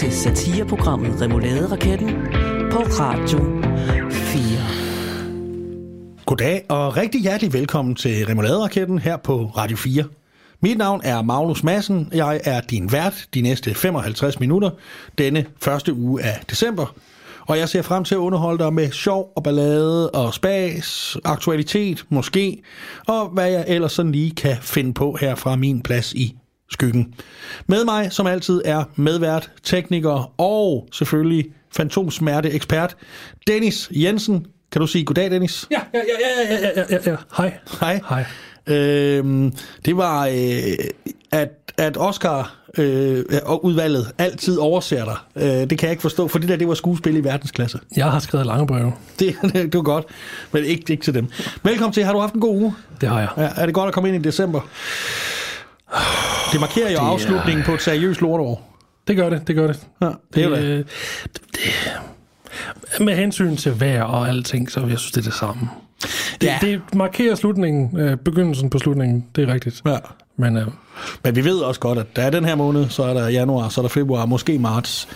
til 0.00 0.12
satireprogrammet 0.12 1.22
Remouladeraketten 1.22 2.08
på 2.72 2.78
Radio 2.78 3.38
4. 4.10 6.24
Goddag 6.26 6.64
og 6.68 6.96
rigtig 6.96 7.20
hjertelig 7.20 7.52
velkommen 7.52 7.94
til 7.94 8.26
Remouladeraketten 8.26 8.98
her 8.98 9.16
på 9.16 9.52
Radio 9.56 9.76
4. 9.76 10.04
Mit 10.60 10.78
navn 10.78 11.00
er 11.04 11.22
Magnus 11.22 11.62
Madsen. 11.62 12.08
Jeg 12.14 12.40
er 12.44 12.60
din 12.60 12.92
vært 12.92 13.28
de 13.34 13.40
næste 13.40 13.74
55 13.74 14.40
minutter 14.40 14.70
denne 15.18 15.46
første 15.62 15.94
uge 15.94 16.22
af 16.22 16.40
december. 16.50 16.94
Og 17.46 17.58
jeg 17.58 17.68
ser 17.68 17.82
frem 17.82 18.04
til 18.04 18.14
at 18.14 18.18
underholde 18.18 18.64
dig 18.64 18.72
med 18.72 18.90
sjov 18.90 19.32
og 19.36 19.42
ballade 19.42 20.10
og 20.10 20.34
spas, 20.34 21.16
aktualitet 21.24 22.04
måske, 22.08 22.62
og 23.06 23.28
hvad 23.28 23.50
jeg 23.50 23.64
ellers 23.68 23.92
sådan 23.92 24.12
lige 24.12 24.30
kan 24.30 24.56
finde 24.60 24.94
på 24.94 25.16
her 25.20 25.34
fra 25.34 25.56
min 25.56 25.80
plads 25.80 26.12
i 26.12 26.39
skyggen. 26.70 27.14
Med 27.66 27.84
mig, 27.84 28.12
som 28.12 28.26
altid, 28.26 28.62
er 28.64 28.84
medvært, 28.96 29.50
tekniker 29.62 30.32
og 30.40 30.88
selvfølgelig 30.92 31.46
fantomsmerte 31.76 32.50
ekspert, 32.50 32.96
Dennis 33.46 33.90
Jensen. 33.94 34.46
Kan 34.72 34.80
du 34.80 34.86
sige 34.86 35.04
goddag, 35.04 35.30
Dennis? 35.30 35.66
Ja, 35.70 35.80
ja, 35.94 36.00
ja, 36.00 36.54
ja, 36.54 36.70
ja, 36.76 36.84
ja, 36.90 37.10
ja. 37.10 37.16
Hej. 37.36 37.52
Hej. 37.80 38.00
Hej. 38.08 38.24
Øhm, 38.66 39.52
det 39.84 39.96
var, 39.96 40.26
øh, 40.26 40.72
at, 41.32 41.48
at 41.78 41.96
Oscar 41.96 42.54
øh, 42.78 43.24
og 43.44 43.64
udvalget 43.64 44.12
altid 44.18 44.58
overser 44.58 45.04
dig. 45.04 45.16
Øh, 45.36 45.70
det 45.70 45.78
kan 45.78 45.82
jeg 45.82 45.90
ikke 45.90 46.02
forstå, 46.02 46.28
for 46.28 46.38
det 46.38 46.48
der, 46.48 46.56
det 46.56 46.68
var 46.68 46.74
skuespil 46.74 47.16
i 47.16 47.24
verdensklasse. 47.24 47.78
Jeg 47.96 48.10
har 48.10 48.18
skrevet 48.18 48.46
lange 48.46 48.66
breve. 48.66 48.92
Det, 49.18 49.36
det 49.52 49.74
var 49.74 49.82
godt, 49.82 50.04
men 50.52 50.64
ikke, 50.64 50.92
ikke 50.92 51.04
til 51.04 51.14
dem. 51.14 51.28
Velkommen 51.62 51.92
til. 51.92 52.04
Har 52.04 52.12
du 52.12 52.18
haft 52.18 52.34
en 52.34 52.40
god 52.40 52.56
uge? 52.56 52.74
Det 53.00 53.08
har 53.08 53.20
jeg. 53.20 53.28
Ja, 53.36 53.48
er 53.56 53.66
det 53.66 53.74
godt 53.74 53.88
at 53.88 53.94
komme 53.94 54.08
ind 54.08 54.26
i 54.26 54.28
december? 54.28 54.60
Det 56.52 56.60
markerer 56.60 56.90
jo 56.90 56.96
Det 56.96 57.02
er- 57.02 57.10
afslutningen 57.12 57.64
på 57.64 57.74
et 57.74 57.82
seriøst 57.82 58.20
lortår. 58.20 58.66
Det 59.08 59.16
gør 59.16 59.30
det, 59.30 59.46
det 59.48 59.56
gør 59.56 59.66
det. 59.66 59.80
Ja, 60.02 60.08
det 60.34 60.44
er 60.44 60.48
jo 60.48 60.54
det. 60.56 60.86
det, 61.34 61.42
det. 61.54 63.00
Med 63.06 63.16
hensyn 63.16 63.56
til 63.56 63.80
vejr 63.80 64.02
og 64.02 64.28
alting, 64.28 64.70
så 64.70 64.80
jeg 64.80 64.98
synes, 64.98 65.12
det 65.12 65.18
er 65.20 65.30
det 65.30 65.34
samme. 65.34 65.68
Det, 66.40 66.46
Ja. 66.46 66.58
ja. 66.62 66.66
det 66.66 66.80
markerer 66.94 67.34
slutningen, 67.34 67.98
øh, 68.00 68.16
begyndelsen 68.16 68.70
på 68.70 68.78
slutningen, 68.78 69.26
det 69.36 69.48
er 69.48 69.54
rigtigt. 69.54 69.82
Ja. 69.86 69.96
Men 70.36 70.56
øh, 70.56 70.66
Men 71.24 71.36
vi 71.36 71.44
ved 71.44 71.58
også 71.58 71.80
godt, 71.80 71.98
at 71.98 72.16
der 72.16 72.22
er 72.22 72.30
den 72.30 72.44
her 72.44 72.54
måned, 72.54 72.88
så 72.88 73.02
er 73.02 73.14
der 73.14 73.28
januar, 73.28 73.68
så 73.68 73.80
er 73.80 73.82
der 73.82 73.88
februar, 73.88 74.26
måske 74.26 74.58
marts, 74.58 75.08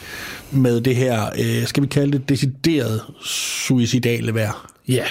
med 0.50 0.80
det 0.80 0.96
her, 0.96 1.27
øh, 1.38 1.66
skal 1.66 1.82
vi 1.82 1.86
kalde 1.88 2.12
det, 2.18 2.28
decideret 2.28 3.00
suicidale 3.24 4.34
vejr. 4.34 4.70
ja, 4.88 5.04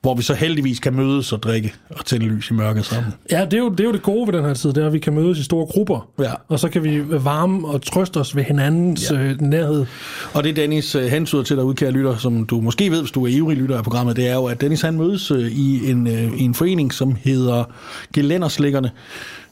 Hvor 0.00 0.14
vi 0.14 0.22
så 0.22 0.34
heldigvis 0.34 0.78
kan 0.78 0.94
mødes 0.94 1.32
og 1.32 1.42
drikke 1.42 1.74
og 1.90 2.04
tænde 2.04 2.26
lys 2.26 2.50
i 2.50 2.54
mørket 2.54 2.84
sammen. 2.84 3.12
ja 3.30 3.44
det, 3.44 3.54
er 3.54 3.58
jo, 3.58 3.68
det 3.68 3.80
er 3.80 3.84
jo 3.84 3.92
det 3.92 4.02
gode 4.02 4.26
ved 4.26 4.34
den 4.34 4.44
her 4.44 4.54
tid, 4.54 4.72
det 4.72 4.82
er, 4.82 4.86
at 4.86 4.92
vi 4.92 4.98
kan 4.98 5.12
mødes 5.12 5.38
i 5.38 5.42
store 5.42 5.66
grupper. 5.66 6.08
Ja. 6.18 6.32
Og 6.48 6.60
så 6.60 6.68
kan 6.68 6.84
vi 6.84 7.02
varme 7.24 7.68
og 7.68 7.82
trøste 7.82 8.18
os 8.18 8.36
ved 8.36 8.44
hinandens 8.44 9.10
ja. 9.10 9.16
øh, 9.16 9.40
nærhed. 9.40 9.86
Og 10.34 10.44
det 10.44 10.56
Dennis 10.56 10.94
øh, 10.94 11.04
hensyder 11.04 11.42
til 11.42 11.56
derude, 11.56 11.74
kære 11.74 11.90
lytter, 11.90 12.16
som 12.16 12.46
du 12.46 12.60
måske 12.60 12.90
ved, 12.90 13.00
hvis 13.00 13.10
du 13.10 13.24
er 13.24 13.28
ivrig 13.28 13.56
lytter 13.56 13.76
af 13.76 13.84
programmet, 13.84 14.16
det 14.16 14.28
er 14.28 14.34
jo, 14.34 14.44
at 14.44 14.60
Dennis 14.60 14.82
han 14.82 14.94
mødes 14.94 15.30
øh, 15.30 15.52
i 15.52 15.90
en, 15.90 16.06
øh, 16.06 16.40
i 16.40 16.42
en 16.42 16.54
forening, 16.54 16.92
som 16.92 17.16
hedder 17.24 17.64
Gelænderslikkerne, 18.12 18.90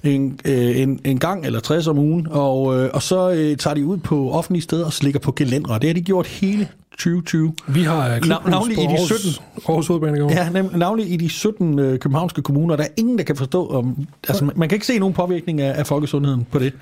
en, 0.04 0.38
øh, 0.44 0.80
en, 0.80 1.00
en 1.04 1.18
gang 1.18 1.46
eller 1.46 1.60
60 1.60 1.86
om 1.86 1.98
ugen, 1.98 2.26
og, 2.30 2.78
øh, 2.78 2.90
og 2.94 3.02
så 3.02 3.30
øh, 3.30 3.56
tager 3.56 3.74
de 3.74 3.86
ud 3.86 3.96
på 3.96 4.30
offentlige 4.30 4.62
steder 4.62 4.84
og 4.84 4.92
slikker 4.92 5.20
på 5.20 5.32
gelændere. 5.32 5.78
Det 5.78 5.88
har 5.88 5.94
de 5.94 6.02
gjort 6.02 6.26
hele 6.26 6.68
2020. 6.98 7.54
Vi 7.68 7.82
har 7.82 8.14
øh, 8.14 8.20
klubhus 8.20 8.50
navnlig 8.50 8.78
i 8.78 8.80
de 8.80 8.88
Aarhus, 8.88 9.86
17. 9.86 10.08
Aarhus. 10.08 10.34
Ja, 10.34 10.48
nem, 10.48 10.70
navnlig 10.74 11.12
i 11.12 11.16
de 11.16 11.28
17 11.28 11.78
øh, 11.78 11.98
københavnske 11.98 12.42
kommuner, 12.42 12.76
der 12.76 12.84
er 12.84 12.88
ingen, 12.96 13.18
der 13.18 13.24
kan 13.24 13.36
forstå, 13.36 13.68
om, 13.68 14.06
altså 14.28 14.44
man, 14.44 14.54
man 14.56 14.68
kan 14.68 14.76
ikke 14.76 14.86
se 14.86 14.98
nogen 14.98 15.14
påvirkning 15.14 15.60
af, 15.60 15.78
af 15.78 15.86
folkesundheden 15.86 16.46
på 16.50 16.58
det. 16.58 16.72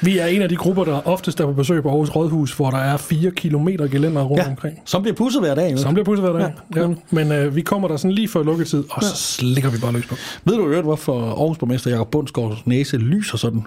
Vi 0.00 0.18
er 0.18 0.26
en 0.26 0.42
af 0.42 0.48
de 0.48 0.56
grupper, 0.56 0.84
der 0.84 1.08
oftest 1.08 1.40
er 1.40 1.46
på 1.46 1.52
besøg 1.52 1.82
på 1.82 1.88
Aarhus 1.88 2.10
Rådhus, 2.10 2.52
hvor 2.52 2.70
der 2.70 2.78
er 2.78 2.96
4 2.96 3.30
kilometer 3.30 3.88
gelænder 3.88 4.22
rundt 4.22 4.44
ja. 4.44 4.50
omkring. 4.50 4.78
som 4.84 5.02
bliver 5.02 5.14
pudset 5.14 5.42
hver 5.42 5.54
dag. 5.54 5.72
jo. 5.72 5.76
Som 5.76 5.94
bliver 5.94 6.04
pudset 6.04 6.30
hver 6.30 6.38
dag. 6.38 6.54
Ja. 6.74 6.80
Ja. 6.80 6.88
Ja. 6.88 6.94
Men 7.10 7.32
øh, 7.32 7.56
vi 7.56 7.62
kommer 7.62 7.88
der 7.88 7.96
sådan 7.96 8.12
lige 8.12 8.28
før 8.28 8.42
lukketid, 8.42 8.84
og 8.90 9.02
så 9.04 9.16
slikker 9.16 9.70
vi 9.70 9.78
bare 9.78 9.92
løs 9.92 10.06
på. 10.06 10.14
Ved 10.44 10.56
du 10.56 10.62
øvrigt, 10.66 10.84
hvorfor 10.84 11.24
Aarhus 11.24 11.58
borgmester 11.58 11.90
Jakob 11.90 12.10
Bundsgaards 12.10 12.66
næse 12.66 12.96
lyser 12.96 13.38
sådan? 13.38 13.62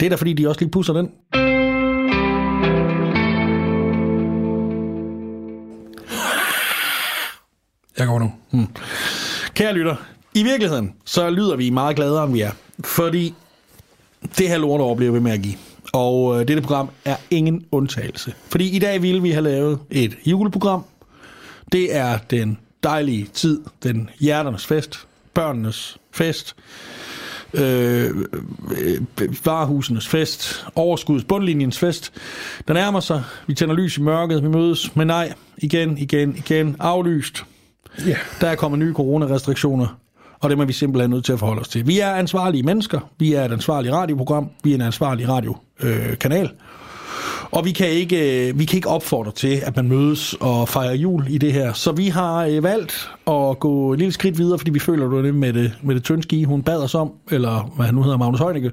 Det 0.00 0.06
er 0.06 0.10
da, 0.10 0.16
fordi 0.16 0.32
de 0.32 0.48
også 0.48 0.60
lige 0.60 0.70
pusser 0.70 0.92
den. 0.92 1.10
Jeg 8.00 8.08
går 8.08 8.18
nu. 8.18 8.32
Hmm. 8.50 8.66
Kære 9.54 9.72
lytter, 9.72 9.96
i 10.34 10.42
virkeligheden, 10.42 10.94
så 11.04 11.30
lyder 11.30 11.56
vi 11.56 11.70
meget 11.70 11.96
gladere, 11.96 12.24
end 12.24 12.32
vi 12.32 12.40
er. 12.40 12.50
Fordi 12.84 13.34
det 14.38 14.48
her 14.48 14.58
lort 14.58 14.96
bliver 14.96 15.12
ved 15.12 15.20
med 15.20 15.32
at 15.32 15.42
give. 15.42 15.54
Og 15.92 16.40
øh, 16.40 16.48
dette 16.48 16.62
program 16.62 16.90
er 17.04 17.16
ingen 17.30 17.64
undtagelse. 17.72 18.34
Fordi 18.48 18.76
i 18.76 18.78
dag 18.78 19.02
ville 19.02 19.22
vi 19.22 19.30
have 19.30 19.44
lavet 19.44 19.78
et 19.90 20.16
juleprogram. 20.26 20.84
Det 21.72 21.96
er 21.96 22.18
den 22.30 22.58
dejlige 22.82 23.28
tid, 23.34 23.60
den 23.82 24.10
hjerternes 24.20 24.66
fest, 24.66 25.06
børnenes 25.34 25.98
fest, 26.12 26.56
øh, 27.54 28.10
øh 28.80 29.00
varehusenes 29.44 30.08
fest, 30.08 30.66
overskuds 30.74 31.24
bundlinjens 31.24 31.78
fest. 31.78 32.12
Der 32.68 32.74
nærmer 32.74 33.00
sig, 33.00 33.22
vi 33.46 33.54
tænder 33.54 33.74
lys 33.74 33.96
i 33.96 34.00
mørket, 34.00 34.42
vi 34.42 34.48
mødes, 34.48 34.96
men 34.96 35.06
nej, 35.06 35.32
igen, 35.58 35.98
igen, 35.98 36.36
igen, 36.36 36.76
aflyst. 36.78 37.44
Ja. 38.06 38.16
Der 38.40 38.48
er 38.48 38.54
kommet 38.54 38.78
nye 38.78 38.94
coronarestriktioner, 38.94 39.98
og 40.40 40.50
det 40.50 40.58
er 40.58 40.64
vi 40.64 40.72
simpelthen 40.72 41.10
nødt 41.10 41.24
til 41.24 41.32
at 41.32 41.38
forholde 41.38 41.60
os 41.60 41.68
til. 41.68 41.86
Vi 41.86 41.98
er 41.98 42.10
ansvarlige 42.14 42.62
mennesker, 42.62 43.00
vi 43.18 43.34
er 43.34 43.44
et 43.44 43.52
ansvarligt 43.52 43.94
radioprogram, 43.94 44.50
vi 44.64 44.70
er 44.70 44.74
en 44.74 44.80
ansvarlig 44.80 45.28
radiokanal, 45.28 46.10
øh, 46.10 46.18
kanal 46.18 46.50
og 47.50 47.64
vi 47.64 47.72
kan, 47.72 47.88
ikke, 47.88 48.48
øh, 48.48 48.58
vi 48.58 48.64
kan 48.64 48.76
ikke 48.76 48.88
opfordre 48.88 49.32
til, 49.32 49.62
at 49.62 49.76
man 49.76 49.88
mødes 49.88 50.34
og 50.40 50.68
fejrer 50.68 50.94
jul 50.94 51.24
i 51.28 51.38
det 51.38 51.52
her. 51.52 51.72
Så 51.72 51.92
vi 51.92 52.08
har 52.08 52.44
øh, 52.44 52.62
valgt 52.62 53.10
at 53.26 53.60
gå 53.60 53.92
et 53.92 53.98
lille 53.98 54.12
skridt 54.12 54.38
videre, 54.38 54.58
fordi 54.58 54.70
vi 54.70 54.78
føler 54.78 55.06
du 55.06 55.22
det 55.22 55.34
med 55.34 55.52
det, 55.52 55.72
med 55.82 55.94
det 55.94 56.04
tynde 56.04 56.22
ski, 56.22 56.44
hun 56.44 56.62
bad 56.62 56.82
os 56.82 56.94
om, 56.94 57.12
eller 57.30 57.72
hvad 57.76 57.86
han 57.86 57.94
nu 57.94 58.02
hedder, 58.02 58.18
Magnus 58.18 58.40
Heunicke. 58.40 58.70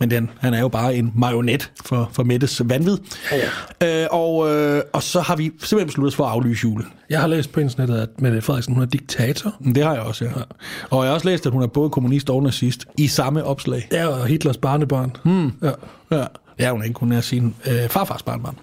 Men 0.00 0.10
den, 0.10 0.30
han 0.40 0.54
er 0.54 0.60
jo 0.60 0.68
bare 0.68 0.94
en 0.94 1.12
marionet 1.14 1.72
for, 1.84 2.10
for 2.12 2.22
Mettes 2.22 2.62
vanvid. 2.64 2.98
Ja, 3.32 3.36
ja. 3.80 4.02
Øh, 4.02 4.08
og, 4.10 4.54
øh, 4.54 4.82
og 4.92 5.02
så 5.02 5.20
har 5.20 5.36
vi 5.36 5.44
simpelthen 5.44 5.86
besluttet 5.86 6.12
os 6.12 6.16
for 6.16 6.24
at 6.24 6.30
aflyse 6.30 6.62
julen. 6.62 6.86
Jeg 7.10 7.20
har 7.20 7.26
læst 7.26 7.52
på 7.52 7.60
internettet, 7.60 7.96
at 7.96 8.20
Mette 8.20 8.42
Frederiksen 8.42 8.74
hun 8.74 8.82
er 8.82 8.86
diktator. 8.86 9.54
Det 9.74 9.84
har 9.84 9.92
jeg 9.92 10.02
også, 10.02 10.24
ja. 10.24 10.30
ja. 10.36 10.42
Og 10.90 11.04
jeg 11.04 11.10
har 11.10 11.14
også 11.14 11.28
læst, 11.28 11.46
at 11.46 11.52
hun 11.52 11.62
er 11.62 11.66
både 11.66 11.90
kommunist 11.90 12.30
og 12.30 12.42
nazist 12.42 12.86
i 12.98 13.06
samme 13.06 13.44
opslag. 13.44 13.88
Ja, 13.92 14.06
og 14.06 14.26
Hitlers 14.26 14.56
barnebarn. 14.56 15.16
Hmm. 15.24 15.52
Ja. 15.62 15.70
Ja, 16.10 16.24
det 16.58 16.66
er 16.66 16.72
hun 16.72 16.84
ikke. 16.84 17.00
Hun 17.00 17.12
er 17.12 17.20
sin 17.20 17.54
øh, 17.66 17.88
farfars 17.88 18.22
barnbarn. 18.22 18.58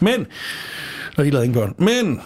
Men, 0.00 0.26
og 1.16 1.26
I 1.26 1.30
lavede 1.30 1.46
ingen 1.46 1.60
børn. 1.60 1.74
Men, 1.78 2.20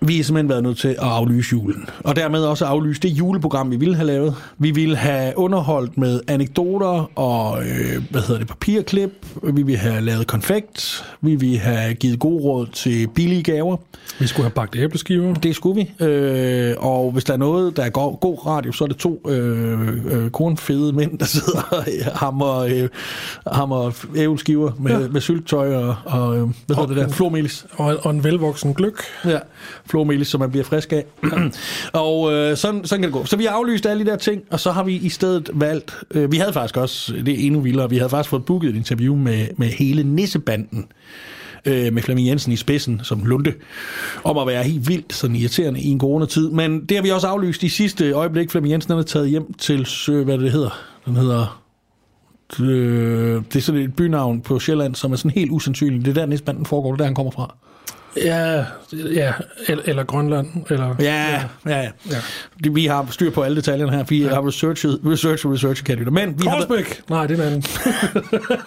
vi 0.00 0.16
har 0.16 0.24
simpelthen 0.24 0.48
været 0.48 0.62
nødt 0.62 0.78
til 0.78 0.88
at 0.88 0.96
aflyse 0.98 1.52
julen. 1.52 1.88
Og 2.04 2.16
dermed 2.16 2.40
også 2.44 2.64
aflyse 2.64 3.00
det 3.00 3.08
juleprogram, 3.08 3.70
vi 3.70 3.76
ville 3.76 3.94
have 3.94 4.06
lavet. 4.06 4.34
Vi 4.58 4.70
ville 4.70 4.96
have 4.96 5.38
underholdt 5.38 5.98
med 5.98 6.20
anekdoter 6.28 7.10
og, 7.18 7.62
øh, 7.62 8.02
hvad 8.10 8.20
hedder 8.20 8.38
det, 8.38 8.48
papirklip. 8.48 9.26
Vi 9.42 9.62
ville 9.62 9.78
have 9.78 10.00
lavet 10.00 10.26
konfekt. 10.26 11.04
Vi 11.20 11.34
ville 11.34 11.58
have 11.58 11.94
givet 11.94 12.18
god 12.18 12.40
råd 12.40 12.66
til 12.66 13.08
billige 13.14 13.42
gaver. 13.42 13.76
Vi 14.18 14.26
skulle 14.26 14.44
have 14.44 14.50
bagt 14.50 14.76
æbleskiver. 14.76 15.34
Det 15.34 15.56
skulle 15.56 15.84
vi. 15.98 16.04
Øh, 16.04 16.74
og 16.78 17.12
hvis 17.12 17.24
der 17.24 17.32
er 17.32 17.36
noget, 17.36 17.76
der 17.76 17.82
er 17.84 17.88
go- 17.90 18.10
god 18.20 18.46
radio, 18.46 18.72
så 18.72 18.84
er 18.84 18.88
det 18.88 18.96
to 18.96 19.20
øh, 19.28 19.88
øh, 20.12 20.30
kornfede 20.30 20.92
mænd, 20.92 21.18
der 21.18 21.24
sidder 21.24 21.60
og 21.70 21.84
hammer, 22.14 22.56
øh, 22.58 22.88
hammer 23.52 24.04
ævelskiver 24.16 24.72
med, 24.78 25.00
ja. 25.00 25.08
med 25.08 25.20
syltetøj 25.20 25.74
og, 25.74 25.94
og 26.04 26.36
øh, 26.36 26.48
hvad 26.66 26.76
hedder 26.76 26.86
det 26.86 26.96
der? 26.96 27.08
Flormelis. 27.08 27.66
Og, 27.72 27.96
og 28.02 28.10
en 28.10 28.24
velvoksen 28.24 28.74
gløk. 28.74 29.02
Ja, 29.24 29.38
flormelis, 29.88 30.28
som 30.28 30.40
man 30.40 30.50
bliver 30.50 30.64
frisk 30.64 30.92
af. 30.92 31.04
og 31.92 32.32
øh, 32.32 32.56
sådan, 32.56 32.84
sådan 32.84 33.02
kan 33.02 33.02
det 33.02 33.12
gå. 33.12 33.24
Så 33.24 33.36
vi 33.36 33.44
har 33.44 33.50
aflyst 33.50 33.86
alle 33.86 34.04
de 34.04 34.10
der 34.10 34.16
ting, 34.16 34.42
og 34.50 34.60
så 34.60 34.70
har 34.70 34.84
vi 34.84 34.94
i 34.94 35.08
stedet 35.08 35.50
valgt... 35.54 35.96
Øh, 36.10 36.32
vi 36.32 36.36
havde 36.36 36.52
faktisk 36.52 36.76
også, 36.76 37.12
det 37.12 37.28
er 37.28 37.46
endnu 37.46 37.60
vildere, 37.60 37.90
vi 37.90 37.96
havde 37.96 38.10
faktisk 38.10 38.30
fået 38.30 38.44
booket 38.44 38.70
et 38.70 38.76
interview 38.76 39.16
med, 39.16 39.46
med 39.56 39.68
hele 39.68 40.02
Nissebanden 40.02 40.86
øh, 41.66 41.92
med 41.92 42.02
Flemming 42.02 42.28
Jensen 42.28 42.52
i 42.52 42.56
spidsen 42.56 43.00
som 43.02 43.24
Lunde, 43.24 43.52
om 44.24 44.38
at 44.38 44.46
være 44.46 44.62
helt 44.62 44.88
vildt 44.88 45.14
sådan 45.14 45.36
irriterende 45.36 45.80
i 45.80 45.88
en 45.88 46.00
coronatid. 46.00 46.50
Men 46.50 46.84
det 46.84 46.96
har 46.96 47.02
vi 47.02 47.10
også 47.10 47.26
aflyst 47.26 47.62
i 47.62 47.68
sidste 47.68 48.12
øjeblik. 48.12 48.50
Flemming 48.50 48.72
Jensen 48.72 48.92
er 48.92 49.02
taget 49.02 49.30
hjem 49.30 49.52
til, 49.52 49.88
øh, 50.10 50.24
hvad 50.24 50.38
det 50.38 50.52
hedder, 50.52 50.80
den 51.06 51.16
hedder... 51.16 51.62
Øh, 52.60 53.42
det 53.52 53.56
er 53.56 53.60
sådan 53.60 53.80
et 53.80 53.96
bynavn 53.96 54.40
på 54.40 54.58
Sjælland, 54.58 54.94
som 54.94 55.12
er 55.12 55.16
sådan 55.16 55.30
helt 55.30 55.50
usandsynligt. 55.50 56.04
Det 56.04 56.10
er 56.10 56.14
der 56.20 56.26
Nissebanden 56.26 56.66
foregår, 56.66 56.90
det 56.90 56.94
er 56.94 56.96
der 56.96 57.04
han 57.04 57.14
kommer 57.14 57.32
fra. 57.32 57.54
Ja, 58.24 58.64
ja 58.92 59.32
eller, 59.68 59.82
eller 59.86 60.04
Grønland. 60.04 60.48
Eller, 60.70 60.94
Ja, 61.00 61.30
ja, 61.32 61.40
ja. 61.66 61.90
ja. 62.10 62.16
Vi 62.58 62.86
har 62.86 63.06
styr 63.10 63.30
på 63.30 63.42
alle 63.42 63.56
detaljerne 63.56 63.92
her. 63.92 64.04
Vi 64.04 64.22
har 64.22 64.46
researchet, 64.46 65.00
research, 65.06 65.46
research, 65.46 65.84
kan 65.84 65.98
det. 65.98 66.12
Men 66.12 66.42
vi 66.42 66.46
har, 66.46 66.56
Korsbæk! 66.56 67.02
Nej, 67.10 67.26
det 67.26 67.40
er 67.40 67.42
en 67.46 67.52
anden. 67.52 67.64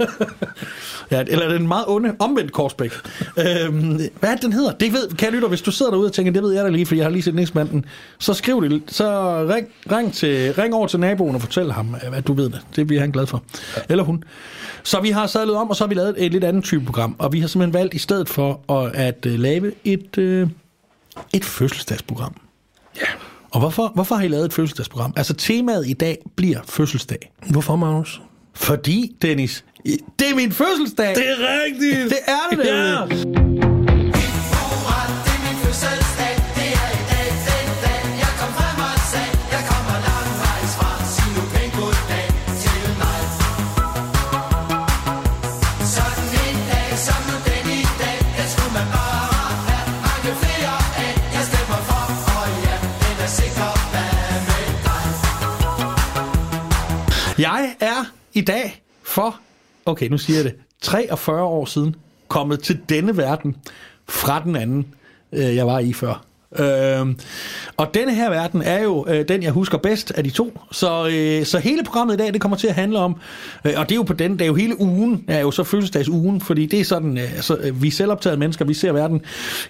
ja, 1.12 1.24
eller 1.28 1.48
den 1.48 1.68
meget 1.68 1.86
onde, 1.88 2.16
omvendt 2.20 2.52
Korsbæk. 2.52 2.92
øhm, 3.38 4.00
hvad 4.20 4.38
den 4.42 4.54
hedder? 4.54 4.72
Det 4.72 4.94
ved, 4.94 5.16
kan 5.18 5.34
lytter, 5.34 5.48
hvis 5.48 5.62
du 5.62 5.72
sidder 5.72 5.92
derude 5.92 6.08
og 6.08 6.14
tænker, 6.14 6.32
det 6.32 6.44
ved 6.44 6.54
jeg 6.54 6.64
da 6.64 6.70
lige, 6.70 6.86
for 6.86 6.96
jeg 6.96 7.06
har 7.06 7.10
lige 7.12 7.22
set 7.24 7.36
næstmanden. 7.36 7.86
Så 8.20 8.34
skriv 8.34 8.70
det, 8.70 8.82
så 8.88 9.06
ring, 9.50 9.68
ring, 9.92 10.14
til, 10.14 10.54
ring 10.54 10.74
over 10.74 10.88
til 10.88 11.00
naboen 11.00 11.36
og 11.36 11.42
fortæl 11.42 11.72
ham, 11.72 11.96
at 12.14 12.28
du 12.28 12.34
ved 12.34 12.46
det. 12.46 12.62
Det 12.76 12.88
bliver 12.88 13.02
han 13.02 13.12
glad 13.12 13.26
for. 13.28 13.44
Eller 13.90 14.04
hun. 14.04 14.24
Så 14.84 15.00
vi 15.00 15.10
har 15.10 15.28
sadlet 15.28 15.56
om, 15.56 15.70
og 15.70 15.76
så 15.76 15.84
har 15.84 15.90
vi 15.90 15.96
lavet 15.96 16.16
et 16.18 16.32
lidt 16.32 16.44
andet 16.44 16.64
type 16.64 16.86
program. 16.86 17.16
Og 17.20 17.34
vi 17.34 17.40
har 17.40 17.48
simpelthen 17.48 17.74
valgt 17.74 17.94
i 17.94 17.98
stedet 17.98 18.30
for 18.30 18.72
at, 18.74 18.96
at 18.96 19.26
uh, 19.26 19.32
lave 19.40 19.72
et, 19.86 20.18
uh, 20.18 20.50
et 21.34 21.46
fødselsdagsprogram. 21.46 22.36
Ja. 22.96 23.08
Og 23.52 23.60
hvorfor, 23.60 23.92
hvorfor 23.96 24.16
har 24.16 24.24
I 24.24 24.28
lavet 24.28 24.46
et 24.46 24.54
fødselsdagsprogram? 24.54 25.14
Altså 25.16 25.34
temaet 25.34 25.88
i 25.88 25.94
dag 25.94 26.18
bliver 26.36 26.60
fødselsdag. 26.68 27.32
Hvorfor, 27.50 27.76
Magnus? 27.76 28.22
Fordi, 28.54 29.16
Dennis, 29.22 29.66
det 30.20 30.30
er 30.32 30.36
min 30.36 30.52
fødselsdag. 30.52 31.16
Det 31.16 31.30
er 31.30 31.64
rigtigt! 31.66 32.10
det 32.10 32.18
er 32.28 32.56
det, 32.56 32.66
Ja! 32.66 33.40
ja. 33.40 33.49
Er 57.80 58.12
i 58.34 58.42
dag 58.42 58.84
for, 59.04 59.40
okay, 59.86 60.08
nu 60.08 60.18
siger 60.18 60.38
jeg 60.38 60.46
det, 60.46 60.56
43 60.82 61.44
år 61.44 61.66
siden 61.66 61.96
kommet 62.28 62.64
til 62.64 62.80
denne 62.90 63.18
verden 63.18 63.56
fra 64.08 64.44
den 64.44 64.56
anden, 64.56 64.88
øh, 65.32 65.56
jeg 65.56 65.68
var 65.68 65.80
i 65.80 65.94
før. 65.94 66.30
Øhm, 66.58 67.20
og 67.78 67.94
denne 67.94 68.16
her 68.16 68.30
verden 68.30 68.62
er 68.62 68.84
jo 68.84 69.06
øh, 69.10 69.28
den, 69.28 69.44
jeg 69.44 69.52
husker 69.52 69.78
bedst 69.78 70.12
af 70.12 70.24
de 70.24 70.30
to. 70.30 70.60
Så, 70.72 71.10
øh, 71.12 71.46
så 71.46 71.60
hele 71.60 71.84
programmet 71.84 72.14
i 72.14 72.18
dag, 72.18 72.34
det 72.34 72.42
kommer 72.42 72.58
til 72.58 72.68
at 72.68 72.76
handle 72.76 73.00
om, 73.00 73.16
øh, 73.66 73.74
og 73.78 73.90
det 73.90 73.92
er 73.92 73.96
jo 73.96 74.04
på 74.04 74.14
den, 74.14 74.32
det 74.34 74.42
er 74.42 74.46
jo 74.46 74.56
hele 74.56 74.82
ugen, 74.82 75.26
er 75.28 75.40
jo 75.40 75.52
så 75.52 75.64
fødselsdagsugen, 75.64 76.42
fordi 76.42 76.66
det 76.66 76.80
er 76.80 76.84
sådan, 76.84 77.18
øh, 77.18 77.36
altså, 77.36 77.58
øh, 77.58 77.82
vi 77.82 77.88
er 77.88 77.92
selvoptagede 77.92 78.40
mennesker, 78.40 78.66
vi 78.66 78.74
ser 78.74 78.92
verden, 78.92 79.22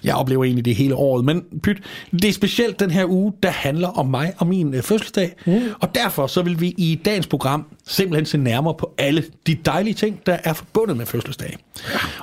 jeg 0.04 0.14
oplever 0.14 0.44
egentlig 0.44 0.64
det 0.64 0.74
hele 0.74 0.94
året, 0.94 1.24
men 1.24 1.44
pyt, 1.62 1.76
det 2.12 2.24
er 2.24 2.32
specielt 2.32 2.80
den 2.80 2.90
her 2.90 3.04
uge, 3.10 3.32
der 3.42 3.50
handler 3.50 3.88
om 3.88 4.06
mig 4.06 4.32
og 4.38 4.46
min 4.46 4.74
øh, 4.74 4.82
fødselsdag, 4.82 5.34
mm. 5.46 5.60
og 5.80 5.94
derfor 5.94 6.26
så 6.26 6.42
vil 6.42 6.60
vi 6.60 6.74
i 6.78 7.00
dagens 7.04 7.26
program 7.26 7.64
simpelthen 7.90 8.26
se 8.26 8.38
nærmere 8.38 8.74
på 8.74 8.94
alle 8.98 9.24
de 9.46 9.54
dejlige 9.64 9.94
ting, 9.94 10.20
der 10.26 10.36
er 10.44 10.52
forbundet 10.52 10.96
med 10.96 11.06
fødselsdag. 11.06 11.56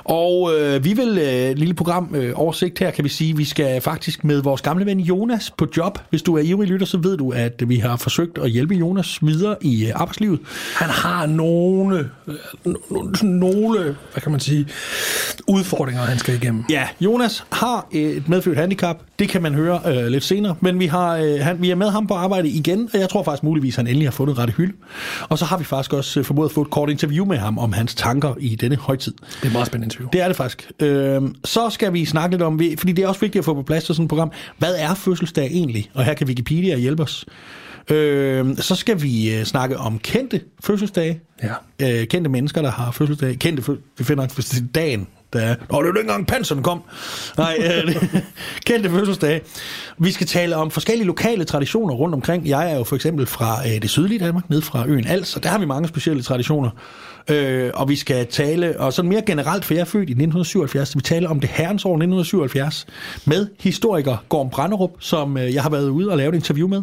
Og 0.04 0.50
øh, 0.58 0.84
vi 0.84 0.92
vil, 0.92 1.18
øh, 1.18 1.56
lille 1.56 1.74
program 1.74 2.14
øh, 2.14 2.32
oversigt 2.34 2.78
her, 2.78 2.90
kan 2.90 3.04
vi 3.04 3.08
sige, 3.08 3.36
vi 3.36 3.44
skal 3.44 3.80
faktisk 3.80 4.24
med 4.24 4.42
vores 4.42 4.62
gamle 4.62 4.86
ven 4.86 5.00
Jonas 5.00 5.50
på 5.50 5.66
job. 5.76 5.98
Hvis 6.10 6.22
du 6.22 6.36
er 6.36 6.42
ivrig 6.42 6.68
lytter, 6.68 6.86
så 6.86 6.98
ved 6.98 7.16
du, 7.16 7.30
at 7.30 7.62
vi 7.66 7.76
har 7.76 7.96
forsøgt 7.96 8.38
at 8.38 8.50
hjælpe 8.50 8.74
Jonas 8.74 9.18
videre 9.22 9.56
i 9.60 9.86
øh, 9.86 9.92
arbejdslivet. 9.94 10.40
Han 10.74 10.88
har 10.88 11.26
nogle, 11.26 11.98
øh, 12.26 12.34
no- 12.66 12.70
no- 12.90 13.26
nogle, 13.26 13.78
hvad 14.12 14.22
kan 14.22 14.32
man 14.32 14.40
sige, 14.40 14.66
udfordringer, 15.46 16.02
han 16.02 16.18
skal 16.18 16.34
igennem. 16.34 16.64
Ja, 16.70 16.88
Jonas 17.00 17.44
har 17.52 17.86
et 17.92 18.28
medfødt 18.28 18.58
handicap. 18.58 18.96
Det 19.18 19.28
kan 19.28 19.42
man 19.42 19.54
høre 19.54 19.80
øh, 19.86 20.06
lidt 20.06 20.24
senere. 20.24 20.56
Men 20.60 20.80
vi, 20.80 20.86
har, 20.86 21.16
øh, 21.16 21.40
han, 21.40 21.62
vi 21.62 21.70
er 21.70 21.74
med 21.74 21.90
ham 21.90 22.06
på 22.06 22.14
arbejde 22.14 22.48
igen, 22.48 22.88
og 22.94 23.00
jeg 23.00 23.08
tror 23.08 23.22
faktisk 23.22 23.42
muligvis, 23.42 23.76
han 23.76 23.86
endelig 23.86 24.06
har 24.06 24.12
fundet 24.12 24.38
rette 24.38 24.54
hylde. 24.56 24.72
Og 25.28 25.38
så 25.38 25.44
har 25.44 25.57
vi 25.58 25.64
faktisk 25.64 25.92
også 25.92 26.20
øh, 26.20 26.26
formået 26.26 26.48
at 26.48 26.52
få 26.52 26.62
et 26.62 26.70
kort 26.70 26.90
interview 26.90 27.24
med 27.24 27.36
ham 27.36 27.58
om 27.58 27.72
hans 27.72 27.94
tanker 27.94 28.34
i 28.40 28.56
denne 28.56 28.76
højtid. 28.76 29.12
Det 29.12 29.42
er 29.42 29.46
et 29.46 29.52
meget 29.52 29.66
spændende 29.66 29.86
interview. 29.86 30.08
Det 30.12 30.20
er 30.20 30.26
det 30.28 30.36
faktisk. 30.36 30.70
Øh, 30.80 31.22
så 31.44 31.70
skal 31.70 31.92
vi 31.92 32.04
snakke 32.04 32.34
lidt 32.34 32.42
om, 32.42 32.60
fordi 32.78 32.92
det 32.92 33.04
er 33.04 33.08
også 33.08 33.20
vigtigt 33.20 33.40
at 33.40 33.44
få 33.44 33.54
på 33.54 33.62
plads 33.62 33.84
til 33.84 33.94
sådan 33.94 34.04
et 34.04 34.08
program. 34.08 34.32
Hvad 34.58 34.74
er 34.78 34.94
fødselsdag 34.94 35.46
egentlig? 35.46 35.90
Og 35.94 36.04
her 36.04 36.14
kan 36.14 36.26
Wikipedia 36.26 36.76
hjælpe 36.76 37.02
os. 37.02 37.26
Øh, 37.90 38.56
så 38.56 38.74
skal 38.74 39.02
vi 39.02 39.36
øh, 39.36 39.44
snakke 39.44 39.78
om 39.78 39.98
kendte 39.98 40.40
fødselsdage. 40.64 41.20
Ja. 41.42 42.00
Øh, 42.00 42.06
kendte 42.06 42.30
mennesker, 42.30 42.62
der 42.62 42.70
har 42.70 42.90
fødselsdag. 42.90 43.38
Kendte 43.38 43.62
vi 43.98 44.04
finder 44.04 44.24
er 44.24 44.62
dagen, 44.74 45.06
der 45.32 45.40
er... 45.40 45.54
Nå, 45.54 45.54
det 45.58 45.70
var 45.70 45.80
jo 45.82 45.88
ikke 45.88 46.00
engang 46.00 46.26
panseren 46.26 46.62
kom. 46.62 46.82
Nej, 47.38 47.58
øh, 47.64 47.96
kendte 48.66 48.90
fødselsdage. 48.90 49.40
Vi 49.98 50.12
skal 50.12 50.26
tale 50.26 50.56
om 50.56 50.70
forskellige 50.70 51.06
lokale 51.06 51.44
traditioner 51.44 51.94
rundt 51.94 52.14
omkring. 52.14 52.48
Jeg 52.48 52.72
er 52.72 52.76
jo 52.76 52.84
for 52.84 52.96
eksempel 52.96 53.26
fra 53.26 53.68
øh, 53.68 53.82
det 53.82 53.90
sydlige 53.90 54.18
Danmark, 54.18 54.50
ned 54.50 54.62
fra 54.62 54.84
øen 54.86 55.06
Als, 55.06 55.36
og 55.36 55.42
der 55.42 55.48
har 55.48 55.58
vi 55.58 55.66
mange 55.66 55.88
specielle 55.88 56.22
traditioner. 56.22 56.70
Øh, 57.28 57.70
og 57.74 57.88
vi 57.88 57.96
skal 57.96 58.26
tale, 58.26 58.80
og 58.80 58.92
sådan 58.92 59.08
mere 59.08 59.22
generelt, 59.22 59.64
for 59.64 59.74
jeg 59.74 59.80
er 59.80 59.84
født 59.84 60.08
i 60.08 60.12
1977, 60.12 60.88
så 60.88 60.94
vi 60.94 61.02
taler 61.02 61.28
om 61.28 61.40
det 61.40 61.50
herrens 61.50 61.84
år 61.84 61.90
1977 61.90 62.86
med 63.24 63.46
historiker 63.60 64.16
Gorm 64.28 64.50
Branderup, 64.50 64.90
som 65.00 65.36
øh, 65.36 65.54
jeg 65.54 65.62
har 65.62 65.70
været 65.70 65.88
ude 65.88 66.10
og 66.10 66.16
lavet 66.16 66.34
et 66.34 66.38
interview 66.38 66.68
med. 66.68 66.82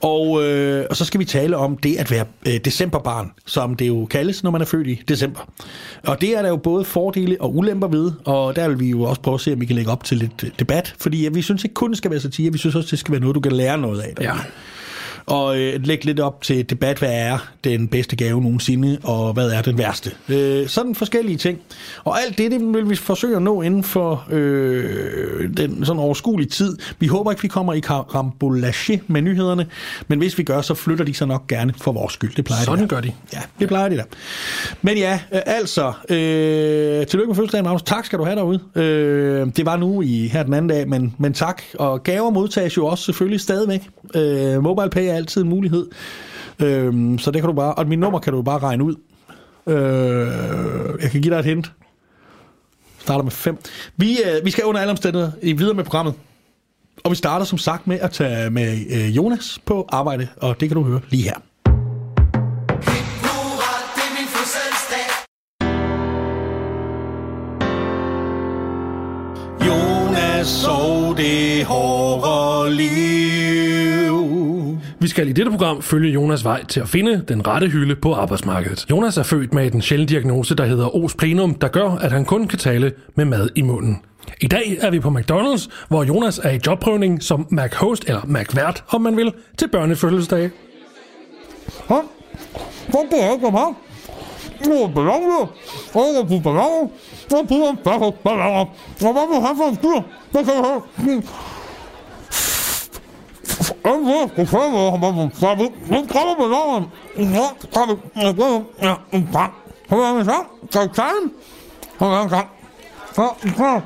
Og, 0.00 0.44
øh, 0.44 0.86
og 0.90 0.96
så 0.96 1.04
skal 1.04 1.20
vi 1.20 1.24
tale 1.24 1.56
om 1.56 1.76
det 1.76 1.96
at 1.96 2.10
være 2.10 2.24
øh, 2.46 2.54
decemberbarn, 2.64 3.30
som 3.46 3.76
det 3.76 3.88
jo 3.88 4.04
kaldes, 4.04 4.42
når 4.42 4.50
man 4.50 4.60
er 4.60 4.64
født 4.64 4.86
i 4.86 5.02
december. 5.08 5.40
Og 6.06 6.20
det 6.20 6.36
er 6.38 6.42
der 6.42 6.48
jo 6.48 6.56
både 6.56 6.84
fordele 6.84 7.36
og 7.40 7.56
ulemper 7.56 7.88
ved, 7.88 8.12
og 8.24 8.56
der 8.56 8.68
vil 8.68 8.80
vi 8.80 8.90
jo 8.90 9.02
også 9.02 9.20
prøve 9.20 9.34
at 9.34 9.40
se, 9.40 9.52
om 9.52 9.60
vi 9.60 9.66
kan 9.66 9.76
lægge 9.76 9.90
op 9.90 10.04
til 10.04 10.16
lidt 10.16 10.44
debat, 10.58 10.94
fordi 10.98 11.26
øh, 11.26 11.34
vi 11.34 11.42
synes 11.42 11.64
ikke 11.64 11.74
kun 11.74 11.90
det 11.90 11.98
skal 11.98 12.10
være 12.10 12.20
satire, 12.20 12.52
vi 12.52 12.58
synes 12.58 12.74
også, 12.74 12.88
det 12.90 12.98
skal 12.98 13.12
være 13.12 13.20
noget, 13.20 13.34
du 13.34 13.40
kan 13.40 13.52
lære 13.52 13.78
noget 13.78 14.00
af. 14.00 14.14
Ja. 14.20 14.32
Og 15.30 15.58
øh, 15.58 15.80
lægge 15.84 16.04
lidt 16.04 16.20
op 16.20 16.42
til 16.42 16.70
debat, 16.70 16.98
hvad 16.98 17.12
er 17.12 17.38
den 17.64 17.88
bedste 17.88 18.16
gave 18.16 18.40
nogensinde, 18.40 18.98
og 19.02 19.32
hvad 19.32 19.50
er 19.50 19.62
den 19.62 19.78
værste. 19.78 20.10
Øh, 20.28 20.68
sådan 20.68 20.94
forskellige 20.94 21.36
ting. 21.36 21.58
Og 22.04 22.20
alt 22.22 22.38
det, 22.38 22.50
det 22.50 22.74
vil 22.74 22.90
vi 22.90 22.96
forsøge 22.96 23.36
at 23.36 23.42
nå 23.42 23.62
inden 23.62 23.84
for 23.84 24.26
øh, 24.30 25.56
den 25.56 25.84
sådan 25.84 26.00
overskuelige 26.00 26.48
tid. 26.48 26.76
Vi 26.98 27.06
håber 27.06 27.30
ikke, 27.30 27.42
vi 27.42 27.48
kommer 27.48 27.72
i 27.72 27.80
karambolage 27.80 29.02
med 29.06 29.22
nyhederne, 29.22 29.66
men 30.08 30.18
hvis 30.18 30.38
vi 30.38 30.42
gør, 30.42 30.60
så 30.60 30.74
flytter 30.74 31.04
de 31.04 31.14
sig 31.14 31.26
nok 31.26 31.46
gerne 31.46 31.74
for 31.80 31.92
vores 31.92 32.12
skyld. 32.12 32.34
Det 32.36 32.44
plejer 32.44 32.64
Sådan 32.64 32.84
de 32.84 32.88
gør 32.88 33.00
de. 33.00 33.12
Ja, 33.32 33.40
det 33.58 33.68
plejer 33.68 33.88
de 33.88 33.96
da. 33.96 34.04
Men 34.82 34.98
ja, 34.98 35.20
øh, 35.34 35.40
altså, 35.46 35.92
øh, 36.08 37.06
tillykke 37.06 37.28
med 37.28 37.36
fødselsdagen, 37.36 37.64
Magnus. 37.64 37.82
Tak 37.82 38.06
skal 38.06 38.18
du 38.18 38.24
have 38.24 38.36
derude. 38.36 38.60
Øh, 38.74 39.46
det 39.56 39.66
var 39.66 39.76
nu 39.76 40.02
i 40.02 40.28
her 40.32 40.42
den 40.42 40.54
anden 40.54 40.68
dag, 40.68 40.88
men, 40.88 41.14
men 41.18 41.32
tak. 41.32 41.62
Og 41.74 42.02
gaver 42.02 42.30
modtages 42.30 42.76
jo 42.76 42.86
også 42.86 43.04
selvfølgelig 43.04 43.40
stadigvæk. 43.40 43.88
Øh, 44.14 44.62
MobilePay 44.62 45.06
er 45.06 45.19
altid 45.20 45.42
en 45.42 45.48
mulighed. 45.48 45.86
Øhm, 46.60 47.18
så 47.18 47.30
det 47.30 47.42
kan 47.42 47.48
du 47.48 47.54
bare, 47.56 47.74
og 47.74 47.86
mit 47.86 47.98
nummer 47.98 48.18
kan 48.18 48.32
du 48.32 48.42
bare 48.42 48.58
regne 48.58 48.84
ud. 48.84 48.94
Øh, 49.66 51.02
jeg 51.02 51.10
kan 51.10 51.20
give 51.20 51.34
dig 51.34 51.38
et 51.38 51.44
hint. 51.44 51.72
Starter 52.98 53.22
med 53.22 53.32
5. 53.32 53.58
Vi, 53.96 54.18
øh, 54.22 54.44
vi 54.44 54.50
skal 54.50 54.64
under 54.64 54.80
alle 54.80 54.90
omstændigheder 54.90 55.32
i 55.42 55.52
videre 55.52 55.74
med 55.74 55.84
programmet. 55.84 56.14
Og 57.04 57.10
vi 57.10 57.16
starter 57.16 57.44
som 57.44 57.58
sagt 57.58 57.86
med 57.86 57.98
at 58.00 58.10
tage 58.10 58.50
med 58.50 58.78
øh, 58.90 59.16
Jonas 59.16 59.58
på 59.66 59.88
arbejde, 59.88 60.28
og 60.36 60.60
det 60.60 60.68
kan 60.68 60.76
du 60.76 60.84
høre 60.84 61.00
lige 61.10 61.22
her. 61.22 61.34
Det. 64.90 65.30
Jonas 69.66 70.46
så 70.46 71.14
det 71.16 71.64
hårde 71.64 72.74
liv. 72.74 73.09
Vi 75.02 75.08
skal 75.08 75.28
i 75.28 75.32
dette 75.32 75.50
program 75.50 75.82
følge 75.82 76.12
Jonas 76.12 76.44
vej 76.44 76.64
til 76.64 76.80
at 76.80 76.88
finde 76.88 77.24
den 77.28 77.46
rette 77.46 77.68
hylde 77.68 77.96
på 77.96 78.14
arbejdsmarkedet. 78.14 78.86
Jonas 78.90 79.16
er 79.16 79.22
født 79.22 79.54
med 79.54 79.74
en 79.74 79.82
sjælden 79.82 80.08
diagnose, 80.08 80.54
der 80.54 80.64
hedder 80.64 80.96
os 80.96 81.14
plenum, 81.14 81.54
der 81.54 81.68
gør, 81.68 81.90
at 81.90 82.12
han 82.12 82.24
kun 82.24 82.46
kan 82.46 82.58
tale 82.58 82.92
med 83.14 83.24
mad 83.24 83.48
i 83.56 83.62
munden. 83.62 84.02
I 84.40 84.46
dag 84.46 84.78
er 84.80 84.90
vi 84.90 85.00
på 85.00 85.08
McDonald's, 85.08 85.70
hvor 85.88 86.04
Jonas 86.04 86.38
er 86.38 86.50
i 86.50 86.60
jobprøvning 86.66 87.22
som 87.22 87.46
Mac-host, 87.50 88.04
eller 88.06 88.20
Mac-vært, 88.24 88.84
om 88.88 89.00
man 89.00 89.16
vil, 89.16 89.32
til 89.58 89.68
børnefødselsdag. 89.68 90.50
Hå? 91.88 92.02
Hvor 92.88 93.06
kan 93.10 93.18
jeg 93.18 93.38
her? 93.40 93.76
Nu 94.68 94.82
er 94.82 94.88
ballonger, 94.88 95.52
Og 95.94 96.02
jeg 96.14 96.20
er 96.20 96.42
balloner. 96.42 96.88
Og 97.32 97.48
på 97.48 97.54
er 97.54 98.10
bakke. 98.24 98.70
Og 99.06 99.12
hvad 99.12 99.28
vil 99.32 99.46
han 99.46 99.56
for 99.56 99.68
en 99.68 99.74
styr? 99.74 100.00
ballonger, 100.32 100.44
kan 100.44 100.54
jeg 100.54 100.64
have? 100.64 100.82
ballonger, 100.96 101.14
ved, 101.14 101.22
du 101.22 101.24
kan 101.24 101.24
være 101.24 101.59
ham 104.90 105.04
om 105.04 105.30
så 105.34 105.54
vi 105.54 105.70
nu 105.88 106.06
kommer 106.06 106.34
ballonen. 106.36 106.90
Ja, 107.16 107.48
så 107.72 107.86
vi 107.86 108.22
jeg 108.22 108.36
går 108.36 108.62
ja, 108.82 108.94
en 109.12 109.28
brand. 109.32 109.52
Så 109.88 109.94
er 109.96 110.14
vi 110.18 110.24
så. 110.24 110.44
Så 110.70 110.88
kan 110.94 111.04
han. 111.04 111.30
Så 111.98 112.04
er 112.04 112.14
han 112.16 112.28
gang. 112.28 112.48
Så 113.14 113.34
så. 113.56 113.80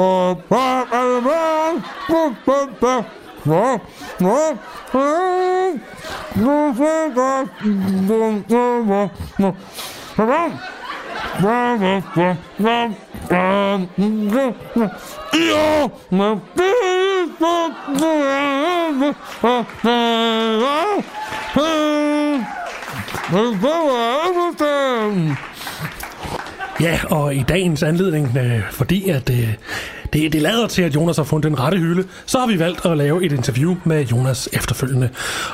Og 0.00 0.36
hvad 0.48 0.82
er 0.92 1.14
det 1.14 1.22
med? 1.22 1.82
Bum 2.08 2.36
bum 2.44 2.68
bum. 2.80 3.04
Nå, 3.44 3.78
nå, 4.20 4.36
nå. 4.92 5.00
Jo, 6.36 6.72
men 10.16 10.58
Ja, 26.80 27.00
og 27.10 27.34
i 27.34 27.44
dagens 27.48 27.82
anledning, 27.82 28.36
øh, 28.36 28.60
fordi 28.70 29.08
at 29.08 29.30
øh, 29.30 29.54
det, 30.12 30.32
det 30.32 30.42
lader 30.42 30.66
til, 30.66 30.82
at 30.82 30.94
Jonas 30.94 31.16
har 31.16 31.24
fundet 31.24 31.50
den 31.50 31.60
rette 31.60 31.78
hylde, 31.78 32.08
så 32.26 32.38
har 32.38 32.46
vi 32.46 32.58
valgt 32.58 32.86
at 32.86 32.96
lave 32.96 33.24
et 33.24 33.32
interview 33.32 33.76
med 33.84 34.04
Jonas 34.04 34.48
efterfølgende. 34.52 35.08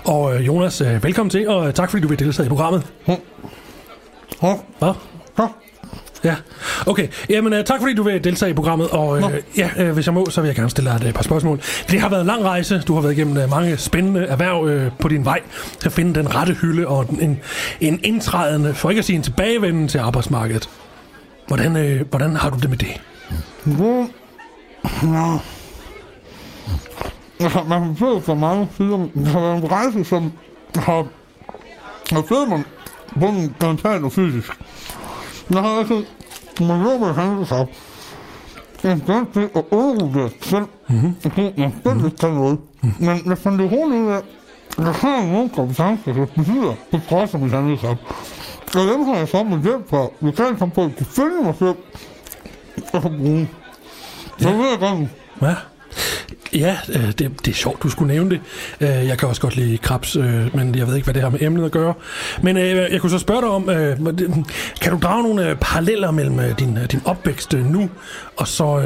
Og 0.04 0.35
øh, 0.35 0.47
Jonas, 0.47 0.81
øh, 0.81 1.04
velkommen 1.04 1.31
til, 1.31 1.49
og 1.49 1.75
tak 1.75 1.90
fordi 1.90 2.02
du 2.02 2.09
vil 2.09 2.19
deltage 2.19 2.47
i 2.47 2.49
programmet. 2.49 2.87
Hvad? 4.78 5.12
Ja, 6.24 6.36
okay. 6.86 7.08
Jamen, 7.30 7.52
uh, 7.52 7.58
tak 7.64 7.80
fordi 7.80 7.94
du 7.94 8.02
vil 8.02 8.24
deltage 8.24 8.50
i 8.50 8.54
programmet, 8.54 8.88
og 8.90 9.08
uh, 9.08 9.32
ja, 9.58 9.70
uh, 9.80 9.90
hvis 9.90 10.06
jeg 10.06 10.14
må, 10.14 10.30
så 10.30 10.40
vil 10.40 10.48
jeg 10.48 10.56
gerne 10.56 10.70
stille 10.70 10.90
dig 10.90 10.96
et 10.96 11.04
uh, 11.04 11.12
par 11.12 11.22
spørgsmål. 11.22 11.60
Det 11.90 12.00
har 12.00 12.08
været 12.08 12.20
en 12.20 12.26
lang 12.26 12.44
rejse. 12.44 12.82
Du 12.88 12.94
har 12.94 13.00
været 13.00 13.12
igennem 13.12 13.44
uh, 13.44 13.50
mange 13.50 13.76
spændende 13.76 14.24
erhverv 14.24 14.64
uh, 14.64 14.98
på 14.98 15.08
din 15.08 15.24
vej 15.24 15.40
til 15.80 15.88
at 15.88 15.92
finde 15.92 16.14
den 16.14 16.34
rette 16.34 16.54
hylde 16.54 16.86
og 16.86 17.06
en, 17.20 17.40
en 17.80 18.00
indtrædende, 18.02 18.74
for 18.74 18.90
ikke 18.90 18.98
at 18.98 19.04
sige 19.04 19.16
en 19.16 19.22
tilbagevenden 19.22 19.88
til 19.88 19.98
arbejdsmarkedet. 19.98 20.68
Hvordan, 21.46 22.00
uh, 22.00 22.08
hvordan 22.10 22.36
har 22.36 22.50
du 22.50 22.58
det 22.58 22.70
med 22.70 22.78
det? 22.78 23.00
Altså, 27.40 27.62
man 27.68 27.82
kan 27.82 27.96
se 27.96 28.26
så 28.26 28.34
mange 28.34 28.68
sider. 28.76 29.08
Det 29.14 29.26
har 29.26 29.40
været 29.40 29.56
en 29.56 29.70
rejse, 29.70 30.04
som 30.04 30.32
har, 30.74 31.06
har 32.12 32.22
fået 32.28 32.48
mig 32.48 32.62
både 33.20 33.50
mentalt 33.60 34.04
og 34.04 34.12
fysisk. 34.12 34.50
Jeg 35.50 35.62
har 35.62 35.78
altid, 35.78 36.04
man 36.61 36.84
ved 36.84 36.99
med 36.99 37.14
handicap, 37.14 37.68
en 38.84 39.02
grund 39.06 39.26
til 39.32 39.49
at 39.54 39.64
overrule 39.70 40.30
sig 40.30 40.38
selv. 40.40 40.66
Mm-hmm. 40.88 41.14
Jeg 41.25 41.32
selv 41.82 42.04
ikke 42.04 42.16
kan 42.20 42.34
noget. 42.34 42.58
Men 43.00 43.22
jeg 43.26 43.38
fandt 43.38 43.58
det 43.58 43.68
hurtigt 43.68 44.02
ud 44.02 44.11
af, 44.11 44.20
jeg 44.78 44.94
har 44.94 45.26
nogle 45.26 45.49
kompetencer, 45.49 46.14
som 46.14 46.26
betyder 46.37 46.75
på 46.90 46.99
trods 47.08 47.34
af 47.34 47.40
mit 47.40 47.50
handicap. 47.50 47.96
Og 48.75 48.80
dem 48.80 49.04
har 49.04 49.16
jeg 49.16 49.28
så 49.28 49.44
med 49.44 49.62
hjælp 49.62 49.90
fra 49.90 50.06
lokalsamfundet 50.20 50.96
kunne 50.96 51.06
følge 51.06 51.44
mig 51.44 51.54
selv 51.58 51.76
og 52.92 53.02
bruge. 53.02 53.49
Så 54.38 54.49
ved 54.49 54.68
jeg 54.70 54.78
godt, 55.40 55.58
Ja, 56.54 56.76
øh, 56.88 57.06
det, 57.06 57.18
det 57.18 57.49
er 57.49 57.54
sjovt, 57.54 57.82
du 57.82 57.88
skulle 57.88 58.14
nævne 58.14 58.30
det. 58.30 58.40
Øh, 58.80 58.88
jeg 58.88 59.18
kan 59.18 59.28
også 59.28 59.40
godt 59.40 59.56
lide 59.56 59.78
krabs, 59.78 60.16
øh, 60.16 60.56
men 60.56 60.75
jeg 60.75 60.87
ved 60.87 60.94
ikke, 60.94 61.04
hvad 61.04 61.14
det 61.14 61.23
har 61.23 61.30
med 61.30 61.42
emnet 61.42 61.64
at 61.64 61.71
gøre. 61.71 61.94
Men 62.42 62.56
jeg 62.56 63.00
kunne 63.00 63.11
så 63.11 63.18
spørge 63.18 63.40
dig 63.40 63.49
om, 63.50 63.64
kan 64.80 64.92
du 64.92 64.99
drage 65.02 65.23
nogle 65.23 65.56
paralleller 65.61 66.11
mellem 66.11 66.54
din, 66.54 66.78
din 66.90 67.00
opvækst 67.04 67.52
nu, 67.52 67.90
og 68.37 68.49
så 68.49 68.82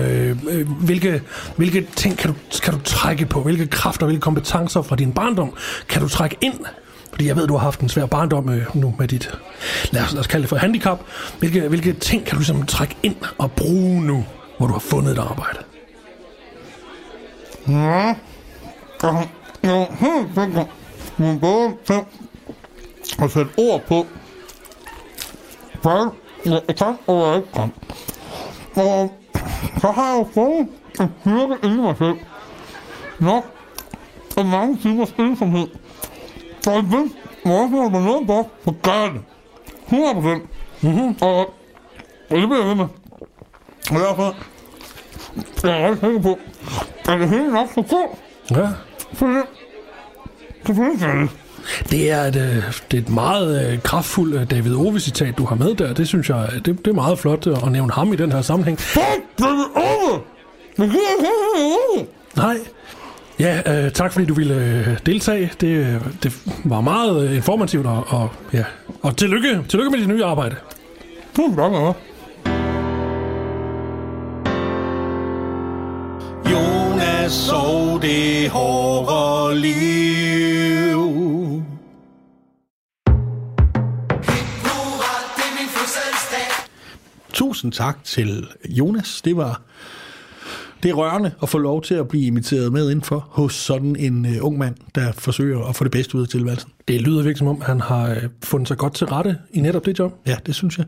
hvilke, 0.81 1.23
hvilke 1.57 1.87
ting 1.97 2.17
kan 2.19 2.31
du, 2.31 2.37
kan 2.63 2.75
du 2.75 2.81
trække 2.85 3.27
på? 3.27 3.43
Hvilke 3.43 3.67
kræfter, 3.67 4.07
hvilke 4.07 4.21
kompetencer 4.21 4.83
fra 4.83 4.97
din 4.97 5.13
barndom 5.13 5.55
kan 5.89 6.03
du 6.03 6.09
trække 6.09 6.37
ind? 6.41 6.59
Fordi 7.11 7.27
jeg 7.27 7.37
ved, 7.37 7.47
du 7.47 7.57
har 7.57 7.65
haft 7.65 7.81
en 7.81 7.89
svær 7.89 8.07
barndom 8.07 8.49
øh, 8.49 8.77
nu 8.77 8.95
med 8.99 9.09
dit, 9.09 9.31
lad 9.91 10.03
os, 10.03 10.13
lad 10.13 10.21
os 10.21 10.27
kalde 10.27 10.43
det 10.43 10.49
for 10.49 10.57
handicap. 10.57 11.01
Hvilke, 11.39 11.69
hvilke 11.69 11.93
ting 11.93 12.25
kan 12.25 12.33
du 12.33 12.39
ligesom 12.39 12.67
trække 12.67 12.97
ind 13.03 13.17
og 13.39 13.53
bruge 13.53 14.03
nu, 14.03 14.25
hvor 14.59 14.67
du 14.67 14.73
har 14.73 14.81
fundet 14.81 15.13
et 15.13 15.19
arbejde? 15.19 15.59
Ja, 17.69 18.15
og 19.03 19.29
jeg 19.63 19.81
er 19.81 19.87
helt 19.93 20.29
sikker, 20.35 20.65
men 21.17 21.41
både 21.41 21.77
til 21.85 22.05
at 23.19 23.31
sætte 23.31 23.51
ord 23.57 23.83
på, 23.83 24.07
hvad 25.83 26.11
jeg 26.45 26.77
kan 26.77 26.99
og 27.07 27.17
hvad 27.17 27.27
jeg 27.27 27.37
ikke 27.37 27.53
kan. 27.53 27.73
Og 28.75 29.13
så 29.81 29.91
har 29.91 30.13
jeg 30.13 30.19
jo 30.19 30.29
fået 30.35 30.69
en 31.01 31.15
styrke 31.21 31.57
inde 31.65 31.77
i 31.77 31.81
mig 31.81 31.97
selv. 31.99 32.19
Nok 33.21 33.45
og 34.37 34.47
mange 34.47 34.77
timers 34.77 35.15
ensomhed. 35.19 35.69
Så 36.61 36.71
jeg 36.71 36.83
ved, 36.83 37.11
hvor 37.45 37.61
jeg 37.61 37.71
får 37.71 37.89
mig 37.89 38.03
noget 38.03 38.27
på, 38.27 38.51
så 38.65 38.75
gør 38.83 38.93
jeg 38.93 39.13
det. 39.13 39.23
100 39.85 40.15
procent. 40.15 40.43
Mm-hmm. 40.83 41.17
Og, 41.21 41.39
og 42.31 42.37
det 42.37 42.49
bliver 42.49 42.59
jeg 42.59 42.69
ved 42.69 42.75
med. 42.75 42.87
Og 43.91 44.01
derfor 44.01 44.35
er 45.65 45.77
jeg 45.77 45.83
er 45.83 45.91
rigtig 45.91 46.01
sikker 46.01 46.23
på, 46.23 46.39
at 47.09 47.21
det 47.21 47.29
hele 47.29 47.53
nok 47.53 47.71
skal 47.71 47.83
gå. 47.83 48.19
Ja. 48.51 48.69
For 49.15 49.27
det, 49.27 49.43
skal 50.65 50.77
det. 50.77 51.31
Det 51.91 52.11
er 52.11 52.21
et, 52.23 52.37
øh, 52.37 52.73
det 52.91 52.97
er 52.97 53.03
et 53.03 53.09
meget 53.09 53.73
øh, 53.73 53.83
kraftfuldt 53.83 54.41
øh, 54.41 54.51
David 54.51 54.75
Ove-citat, 54.75 55.39
du 55.39 55.45
har 55.45 55.57
med 55.57 55.75
der. 55.75 55.95
Det 55.95 56.09
synes 56.09 56.29
jeg, 56.31 56.49
det, 56.55 56.67
det 56.67 56.87
er 56.87 56.93
meget 56.93 57.19
flot 57.19 57.47
at 57.47 57.73
nævne 57.73 57.93
ham 57.93 58.13
i 58.13 58.17
den 58.17 58.33
her 58.33 58.43
sammenhæng. 58.43 58.79
Det 58.79 58.97
er! 58.97 59.01
Det 59.39 59.45
ikke 59.45 59.65
over! 59.75 60.21
Nej. 62.37 62.57
Ja, 63.39 63.85
øh, 63.85 63.93
tak 63.93 64.13
fordi 64.13 64.27
du 64.27 64.35
ville 64.35 64.55
øh, 64.55 64.99
deltage. 65.07 65.53
Det, 65.61 66.01
det 66.23 66.33
var 66.65 66.81
meget 66.81 67.29
øh, 67.29 67.37
informativt, 67.37 67.87
og, 67.87 68.05
og, 68.09 68.29
ja. 68.53 68.65
og 69.03 69.17
tillykke, 69.17 69.65
tillykke 69.69 69.91
med 69.91 69.99
dit 69.99 70.09
nye 70.09 70.25
arbejde. 70.25 70.57
Tak, 71.37 71.59
Anna. 71.59 71.93
Jonas 76.51 77.33
så 77.33 77.99
det 78.03 78.51
hårde 78.51 79.61
liv. 79.61 80.97
Tusind 87.33 87.73
tak 87.73 88.05
til 88.05 88.49
Jonas. 88.65 89.23
Det 89.23 89.37
var 89.37 89.61
det 90.83 90.91
er 90.91 90.95
rørende 90.95 91.31
at 91.43 91.49
få 91.49 91.59
lov 91.59 91.83
til 91.83 91.95
at 91.95 92.09
blive 92.09 92.27
inviteret 92.27 92.73
med 92.73 92.91
indenfor 92.91 93.29
hos 93.31 93.55
sådan 93.55 93.97
en 93.97 94.27
uh, 94.27 94.47
ung 94.47 94.59
mand, 94.59 94.75
der 94.95 95.13
forsøger 95.13 95.65
at 95.65 95.77
få 95.77 95.85
det 95.85 95.93
bedste 95.93 96.17
ud 96.17 96.23
af 96.23 96.29
tilværelsen. 96.29 96.71
Det 96.89 97.01
lyder 97.01 97.17
virkelig 97.17 97.39
som 97.39 97.47
om, 97.47 97.61
han 97.61 97.81
har 97.81 98.11
øh, 98.11 98.23
fundet 98.45 98.69
sig 98.69 98.77
godt 98.77 98.95
til 98.95 99.07
rette 99.07 99.37
i 99.53 99.61
netop 99.61 99.87
det 99.87 99.99
job. 99.99 100.13
Ja, 100.27 100.37
det 100.47 100.55
synes 100.55 100.79
jeg. 100.79 100.87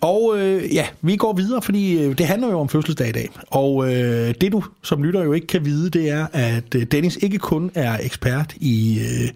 Og 0.00 0.34
øh, 0.38 0.74
ja, 0.74 0.86
vi 1.02 1.16
går 1.16 1.32
videre, 1.32 1.62
fordi 1.62 2.02
øh, 2.02 2.18
det 2.18 2.26
handler 2.26 2.48
jo 2.48 2.60
om 2.60 2.68
fødselsdag 2.68 3.08
i 3.08 3.12
dag. 3.12 3.30
Og 3.46 3.94
øh, 3.94 4.34
det 4.40 4.52
du 4.52 4.64
som 4.82 5.02
lytter 5.02 5.24
jo 5.24 5.32
ikke 5.32 5.46
kan 5.46 5.64
vide, 5.64 5.90
det 5.90 6.10
er, 6.10 6.26
at 6.32 6.74
øh, 6.74 6.82
Dennis 6.82 7.18
ikke 7.22 7.38
kun 7.38 7.70
er 7.74 7.98
ekspert 8.02 8.54
i, 8.56 9.00
øh, 9.00 9.30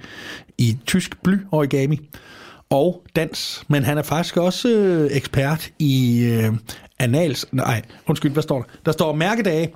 i 0.59 0.79
tysk 0.87 1.23
bly-origami 1.23 2.01
og 2.71 3.03
dans, 3.17 3.63
men 3.69 3.85
han 3.85 3.99
er 3.99 4.03
faktisk 4.03 4.37
også 4.37 4.69
øh, 4.69 5.11
ekspert 5.13 5.71
i 5.79 6.25
øh, 6.25 6.53
anals... 6.99 7.47
Nej, 7.53 7.83
undskyld, 8.07 8.33
hvad 8.33 8.43
står 8.43 8.59
der? 8.59 8.65
Der 8.87 8.93
står 8.93 9.15
mærkedage, 9.15 9.73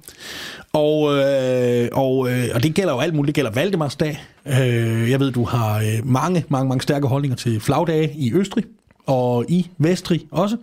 og, 0.72 1.14
øh, 1.14 1.88
og, 1.92 2.30
øh, 2.30 2.48
og 2.54 2.62
det 2.62 2.74
gælder 2.74 2.92
jo 2.92 3.00
alt 3.00 3.14
muligt. 3.14 3.26
Det 3.26 3.34
gælder 3.34 3.50
Valdemarsdag. 3.50 4.24
Øh, 4.46 5.10
jeg 5.10 5.20
ved, 5.20 5.32
du 5.32 5.44
har 5.44 5.78
øh, 5.78 6.06
mange, 6.06 6.44
mange, 6.48 6.68
mange 6.68 6.82
stærke 6.82 7.06
holdninger 7.06 7.36
til 7.36 7.60
flagdage 7.60 8.12
i 8.16 8.34
Østrig 8.34 8.64
og 9.06 9.44
i 9.48 9.70
Vestrig 9.78 10.26
også. 10.30 10.56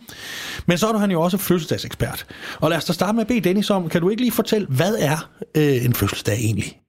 Men 0.66 0.78
så 0.78 0.88
er 0.88 0.92
du 0.92 0.98
han 0.98 1.12
jo 1.12 1.22
også 1.22 1.38
fødselsdagsekspert. 1.38 2.26
Og 2.60 2.70
lad 2.70 2.78
os 2.78 2.86
da 2.86 2.94
starte 2.94 3.14
med 3.14 3.22
at 3.22 3.28
bede 3.28 3.42
Dennis 3.42 3.70
om, 3.70 3.90
kan 3.90 4.02
du 4.02 4.10
ikke 4.10 4.22
lige 4.22 4.32
fortælle, 4.32 4.68
hvad 4.68 4.96
er 5.00 5.30
øh, 5.56 5.86
en 5.86 5.94
fødselsdag 5.94 6.36
egentlig? 6.36 6.80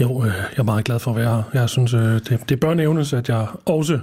Jo, 0.00 0.24
øh, 0.24 0.32
jeg 0.34 0.58
er 0.58 0.62
meget 0.62 0.84
glad 0.84 0.98
for 0.98 1.10
at 1.10 1.16
være 1.16 1.30
her. 1.30 1.60
Jeg 1.60 1.68
synes, 1.68 1.94
øh, 1.94 2.00
det, 2.00 2.40
det 2.48 2.60
bør 2.60 2.74
nævnes, 2.74 3.12
at 3.12 3.28
jeg 3.28 3.46
også, 3.66 3.98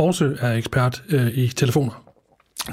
også 0.00 0.36
er 0.40 0.52
ekspert 0.52 1.02
øh, 1.08 1.26
i 1.26 1.48
telefoner. 1.48 2.04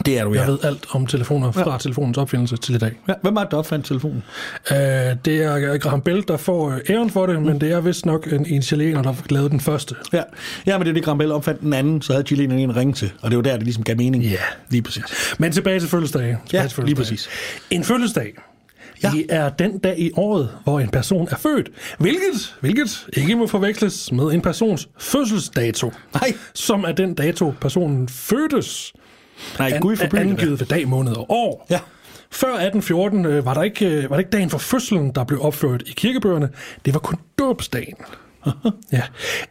Det 0.06 0.20
er 0.20 0.24
du, 0.24 0.34
Jeg 0.34 0.48
ved 0.48 0.60
alt 0.64 0.86
om 0.90 1.08
telefoner 1.08 1.52
fra 1.52 1.72
ja. 1.72 1.78
telefonens 1.78 2.18
opfindelse 2.18 2.58
til 2.58 2.76
i 2.76 2.78
dag. 2.78 2.92
Ja, 3.08 3.14
hvem 3.22 3.36
var 3.36 3.44
det, 3.44 3.52
der 3.52 3.58
opfandt 3.58 3.86
telefonen? 3.86 4.24
Øh, 4.72 4.78
det 5.26 5.28
er 5.44 5.78
Graham 5.78 6.02
Bell, 6.02 6.24
der 6.28 6.38
får 6.38 6.72
øh, 6.72 6.80
æren 6.90 7.10
for 7.10 7.26
det, 7.26 7.42
men 7.42 7.62
det 7.62 7.72
er 7.72 7.82
vist 7.82 8.06
nok 8.06 8.34
en, 8.34 8.46
en 8.46 8.62
chilener, 8.62 9.02
der 9.02 9.14
lavede 9.30 9.50
den 9.50 9.60
første. 9.60 9.96
Ja, 10.14 10.22
ja 10.66 10.78
men 10.78 10.86
det 10.86 10.90
er 10.90 10.94
det, 10.94 11.04
Graham 11.04 11.18
Bell 11.18 11.32
opfandt 11.32 11.62
den 11.62 11.74
anden, 11.74 12.02
så 12.02 12.14
havde 12.14 12.28
Chile 12.28 12.44
en 12.44 12.76
ringe 12.76 12.94
til, 12.94 13.12
og 13.22 13.30
det 13.32 13.38
var 13.38 13.44
der, 13.44 13.54
det 13.54 13.64
ligesom 13.64 13.84
gav 13.84 13.98
mening. 13.98 14.24
Ja. 14.24 14.36
Lige 14.70 14.82
præcis. 14.82 15.04
Men 15.40 15.52
tilbage 15.52 15.80
til 15.80 15.90
fødselsdage. 15.90 16.38
Tilbage 16.46 16.64
Ja, 16.64 16.68
til 16.68 16.84
lige 16.84 16.96
fødselsdage. 16.96 17.18
præcis. 17.18 17.68
En 17.70 17.84
fødselsdag, 17.84 18.34
Ja. 19.04 19.12
det 19.12 19.26
er 19.30 19.50
den 19.50 19.78
dag 19.78 20.00
i 20.00 20.12
året, 20.16 20.50
hvor 20.64 20.80
en 20.80 20.90
person 20.90 21.28
er 21.32 21.36
født. 21.36 21.70
Hvilket, 22.00 22.56
hvilket 22.62 23.08
ikke 23.14 23.36
må 23.36 23.48
forveksles 23.48 24.12
med 24.12 24.24
en 24.26 24.42
persons 24.42 24.90
fødselsdato. 25.00 25.92
Nej. 26.14 26.34
Som 26.54 26.84
er 26.84 26.92
den 26.92 27.14
dato, 27.14 27.54
personen 27.62 28.10
fødtes. 28.10 28.94
Nej, 29.60 29.72
An, 29.74 29.82
Gud 29.82 29.96
forbyde 29.96 30.22
angivet 30.22 30.60
ved 30.60 30.68
dag, 30.68 30.88
måned 30.88 31.16
og 31.16 31.26
år. 31.30 31.66
Ja. 31.70 31.80
Før 32.32 32.48
1814 32.48 33.26
øh, 33.26 33.46
var, 33.46 33.54
der 33.54 33.64
ikke, 33.64 33.86
øh, 33.86 34.10
var 34.10 34.16
det 34.16 34.26
ikke 34.26 34.38
dagen 34.38 34.50
for 34.50 34.58
fødslen, 34.58 35.12
der 35.16 35.24
blev 35.24 35.42
opført 35.42 35.84
i 35.86 35.92
kirkebøgerne. 35.92 36.50
Det 36.86 36.94
var 36.94 37.00
kun 37.00 37.18
dåbsdagen. 37.40 37.96
ja. 38.92 39.02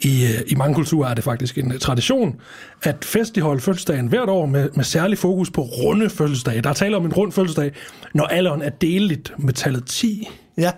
I, 0.00 0.24
øh, 0.24 0.40
I 0.46 0.54
mange 0.54 0.74
kulturer 0.74 1.10
er 1.10 1.14
det 1.14 1.24
faktisk 1.24 1.58
en 1.58 1.72
øh, 1.72 1.78
tradition 1.78 2.40
at 2.82 3.04
festligholde 3.04 3.60
fødselsdagen 3.60 4.06
hvert 4.06 4.28
år 4.28 4.46
med, 4.46 4.68
med 4.74 4.84
særlig 4.84 5.18
fokus 5.18 5.50
på 5.50 5.62
runde 5.62 6.10
fødselsdage. 6.10 6.62
Der 6.62 6.68
er 6.70 6.74
tale 6.74 6.96
om 6.96 7.04
en 7.04 7.12
rund 7.12 7.32
fødselsdag, 7.32 7.72
når 8.14 8.24
alderen 8.24 8.62
er 8.62 8.70
deleligt 8.70 9.32
med 9.38 9.52
tallet 9.52 9.86
10. 9.86 10.28
Ja. 10.58 10.70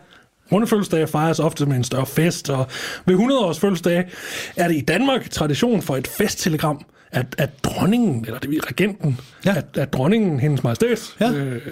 Runde 0.53 0.67
fødselsdage 0.67 1.07
fejres 1.07 1.39
ofte 1.41 1.67
med 1.67 1.77
en 1.77 1.85
større 1.85 2.07
fest, 2.07 2.51
og 2.51 2.67
ved 3.07 3.15
100 3.15 3.41
års 3.41 3.59
fødselsdage 3.61 4.09
er 4.57 4.69
det 4.69 4.77
i 4.77 4.81
Danmark 4.81 5.31
tradition 5.31 5.83
for 5.83 5.97
et 5.97 6.07
festtelegram, 6.07 6.85
at, 7.13 7.27
at 7.39 7.65
dronningen, 7.65 8.25
eller 8.27 8.39
det 8.39 8.55
er 8.55 8.69
regenten, 8.69 9.21
Ja. 9.45 9.55
at, 9.57 9.65
at 9.75 9.93
dronningen, 9.93 10.41
hendes 10.41 10.63
majestæt, 10.65 11.15
ja. 11.21 11.31
øh, 11.33 11.63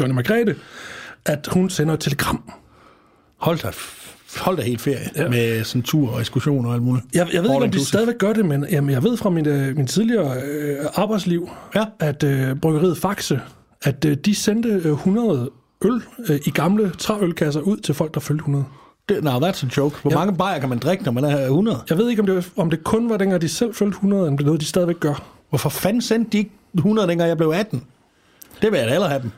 Johnny 0.00 0.14
Margrethe, 0.14 0.54
at 1.26 1.48
hun 1.52 1.70
sender 1.70 1.94
et 1.94 2.00
telegram. 2.00 2.52
Hold 3.36 3.58
da, 3.58 3.70
hold 4.40 4.56
da 4.56 4.62
helt 4.62 4.80
ferie 4.80 5.10
ja. 5.16 5.28
Med 5.28 5.64
sådan 5.64 5.82
tur 5.82 6.10
og 6.10 6.20
ekskursioner 6.20 6.68
og 6.68 6.74
alt 6.74 6.82
muligt. 6.82 7.06
Jeg, 7.14 7.28
jeg 7.32 7.42
ved 7.42 7.50
ikke, 7.50 7.64
om 7.64 7.70
de 7.70 7.84
stadigvæk 7.84 8.18
gør 8.18 8.32
det, 8.32 8.44
men 8.44 8.66
jamen, 8.70 8.90
jeg 8.90 9.02
ved 9.02 9.16
fra 9.16 9.30
min, 9.30 9.46
øh, 9.48 9.76
min 9.76 9.86
tidligere 9.86 10.36
øh, 10.42 10.76
arbejdsliv, 10.94 11.50
Ja. 11.74 11.84
at 12.00 12.22
øh, 12.22 12.56
bryggeriet 12.56 12.98
Faxe, 12.98 13.40
at 13.82 14.04
øh, 14.04 14.16
de 14.16 14.34
sendte 14.34 14.68
øh, 14.68 14.92
100 14.92 15.50
øl 15.84 16.02
øh, 16.28 16.38
i 16.46 16.50
gamle 16.50 16.92
træølkasser 16.98 17.60
ud 17.60 17.76
til 17.76 17.94
folk, 17.94 18.14
der 18.14 18.20
fyldte 18.20 18.40
100. 18.42 18.64
Det, 19.08 19.24
no, 19.24 19.30
that's 19.30 19.66
a 19.66 19.68
joke. 19.76 19.96
Hvor 20.02 20.10
ja. 20.10 20.16
Mange 20.18 20.36
bajer 20.36 20.58
kan 20.60 20.68
man 20.68 20.78
drikke, 20.78 21.04
når 21.04 21.12
man 21.12 21.24
er 21.24 21.44
100? 21.44 21.78
Jeg 21.90 21.98
ved 21.98 22.10
ikke, 22.10 22.20
om 22.22 22.26
det, 22.26 22.50
om 22.56 22.70
det 22.70 22.84
kun 22.84 23.10
var 23.10 23.16
dengang, 23.16 23.42
de 23.42 23.48
selv 23.48 23.74
fyldte 23.74 23.94
100, 23.94 24.20
eller 24.22 24.30
om 24.30 24.36
det 24.38 24.44
er 24.44 24.46
noget, 24.46 24.60
de 24.60 24.66
stadigvæk 24.66 25.00
gør. 25.00 25.22
Hvorfor 25.48 25.68
fanden 25.68 26.02
sendte 26.02 26.30
de 26.30 26.38
ikke 26.38 26.50
100, 26.74 27.08
dengang 27.08 27.28
jeg 27.28 27.36
blev 27.36 27.48
18? 27.48 27.82
Det 28.62 28.72
vil 28.72 28.78
jeg 28.78 28.86
da 28.86 28.92
hellere 28.92 29.08
have 29.10 29.22
dem. 29.22 29.30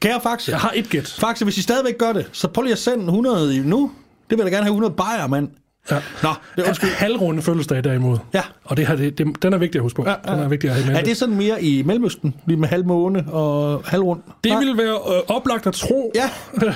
Kære 0.00 0.20
Faxe. 0.22 0.50
Jeg 0.52 0.60
har 0.60 0.72
et 0.74 0.88
gæt. 0.90 1.16
Faxe, 1.20 1.44
hvis 1.44 1.58
I 1.58 1.62
stadigvæk 1.62 1.98
gør 1.98 2.12
det, 2.12 2.26
så 2.32 2.48
prøv 2.48 2.62
lige 2.62 2.72
at 2.72 2.78
sende 2.78 3.04
100 3.04 3.56
i 3.56 3.58
nu. 3.58 3.90
Det 4.30 4.38
vil 4.38 4.44
jeg 4.44 4.52
da 4.52 4.56
gerne 4.56 4.64
have 4.64 4.72
100 4.72 4.94
bajer, 4.94 5.26
mand. 5.26 5.48
Ja. 5.90 6.02
Nå, 6.22 6.28
det 6.56 6.64
er 6.64 6.68
undskyld. 6.68 6.90
Halvrunde 6.90 7.42
fødselsdag 7.42 7.84
derimod. 7.84 8.18
Ja. 8.34 8.42
Og 8.64 8.76
det 8.76 8.86
her, 8.86 8.96
det, 8.96 9.18
det, 9.18 9.42
den 9.42 9.52
er 9.52 9.58
vigtig 9.58 9.78
at 9.78 9.82
huske 9.82 9.96
på. 9.96 10.04
Ja, 10.08 10.14
ja. 10.26 10.32
Den 10.34 10.42
er 10.42 10.48
vigtig 10.48 10.70
at 10.70 10.76
have 10.76 10.86
med. 10.86 10.96
Er 10.96 11.04
det 11.04 11.16
sådan 11.16 11.34
mere 11.34 11.62
i 11.62 11.82
Mellemøsten? 11.82 12.34
Lige 12.46 12.56
med 12.56 12.68
halv 12.68 12.86
måne 12.86 13.24
og 13.32 13.82
halvrund? 13.84 14.22
det 14.44 14.52
Nej. 14.52 14.58
ville 14.58 14.76
være 14.78 14.94
øh, 14.94 15.22
oplagt 15.36 15.66
at 15.66 15.74
tro. 15.74 16.12
Ja, 16.14 16.30
det 16.54 16.68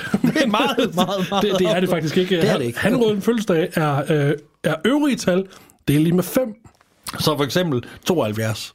er 0.43 0.47
meget, 0.47 0.95
meget, 0.95 0.95
meget. 1.29 1.43
det, 1.43 1.59
det 1.59 1.67
er 1.67 1.79
det 1.79 1.89
faktisk 1.89 2.17
ikke. 2.17 2.35
Det 2.41 2.49
er 2.49 2.57
det 2.57 2.65
ikke. 2.65 2.79
Halvrunde 2.79 3.21
fødselsdag 3.21 3.69
er, 3.73 4.03
øh, 4.09 4.33
er 4.63 4.75
øvrige 4.85 5.15
tal. 5.15 5.45
Det 5.87 5.95
er 5.95 5.99
lige 5.99 6.13
med 6.15 6.23
5. 6.23 6.53
Så 7.19 7.37
for 7.37 7.43
eksempel 7.43 7.83
72. 8.05 8.73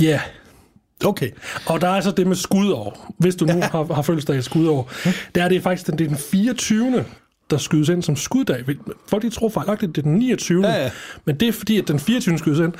Ja. 0.00 0.06
Yeah. 0.06 0.20
Okay. 1.04 1.30
Og 1.66 1.80
der 1.80 1.88
er 1.88 1.92
altså 1.92 2.10
det 2.10 2.26
med 2.26 2.36
skudår. 2.36 3.14
Hvis 3.18 3.36
du 3.36 3.44
nu 3.44 3.60
har, 3.60 3.94
har 3.94 4.02
fødselsdag 4.02 4.38
i 4.38 4.42
skudår. 4.42 4.92
Der 5.34 5.44
er 5.44 5.48
det 5.48 5.62
faktisk 5.62 5.86
den, 5.86 5.98
det 5.98 6.04
er 6.04 6.08
den 6.08 6.18
24. 6.18 7.04
der 7.50 7.58
skydes 7.58 7.88
ind 7.88 8.02
som 8.02 8.16
skuddag. 8.16 8.64
Folk 9.08 9.22
de 9.22 9.30
tror 9.30 9.48
fejlagtigt, 9.48 9.96
det 9.96 10.02
er 10.02 10.02
den 10.02 10.18
29. 10.18 10.66
Ja, 10.66 10.82
ja. 10.82 10.90
Men 11.24 11.36
det 11.36 11.48
er 11.48 11.52
fordi, 11.52 11.78
at 11.78 11.88
den 11.88 12.00
24. 12.00 12.38
skydes 12.38 12.58
ind. 12.58 12.72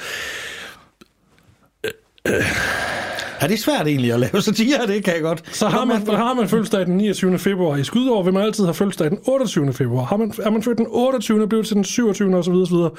Er 3.40 3.46
det 3.46 3.58
svært 3.58 3.86
egentlig 3.86 4.12
at 4.12 4.20
lave 4.20 4.42
satire? 4.42 4.86
Det 4.86 5.04
kan 5.04 5.14
jeg 5.14 5.22
godt. 5.22 5.42
Så 5.56 5.68
har 5.68 5.84
man, 5.84 6.06
har 6.06 6.34
man 6.34 6.48
fødselsdag 6.48 6.86
den 6.86 6.96
29. 6.96 7.38
februar 7.38 7.76
i 7.76 7.84
skudår, 7.84 8.22
vil 8.22 8.32
man 8.32 8.42
altid 8.42 8.64
have 8.64 8.74
fødselsdag 8.74 9.10
den 9.10 9.18
28. 9.24 9.72
februar. 9.72 10.04
Har 10.04 10.16
man, 10.16 10.32
er 10.42 10.50
man 10.50 10.62
født 10.62 10.78
den 10.78 10.86
28. 10.88 11.48
bliver 11.48 11.62
det 11.62 11.66
til 11.68 11.76
den 11.76 11.84
27. 11.84 12.36
og 12.36 12.44
så 12.44 12.50
videre, 12.50 12.66
så 12.66 12.74
videre. 12.74 12.90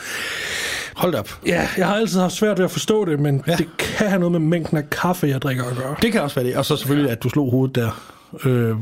Hold 0.96 1.16
op. 1.16 1.40
Ja, 1.46 1.68
jeg 1.78 1.88
har 1.88 1.96
altid 1.96 2.20
haft 2.20 2.34
svært 2.34 2.58
ved 2.58 2.66
at 2.66 2.72
forstå 2.72 3.06
det, 3.06 3.20
men 3.20 3.44
Ja. 3.48 3.52
ja. 3.52 3.58
det 3.58 3.68
kan 3.78 4.08
have 4.08 4.20
noget 4.20 4.32
med 4.32 4.40
mængden 4.40 4.78
af 4.78 4.90
kaffe, 4.90 5.28
jeg 5.28 5.42
drikker 5.42 5.64
at 5.64 5.76
gøre. 5.78 5.96
Det 6.02 6.12
kan 6.12 6.22
også 6.22 6.36
være 6.36 6.46
det. 6.50 6.58
Og 6.58 6.66
så 6.66 6.76
selvfølgelig, 6.76 7.12
at 7.12 7.24
du 7.24 7.30
slog 7.30 7.52
hovedet 7.52 7.76
der. 7.76 8.12
Øh, 8.46 8.76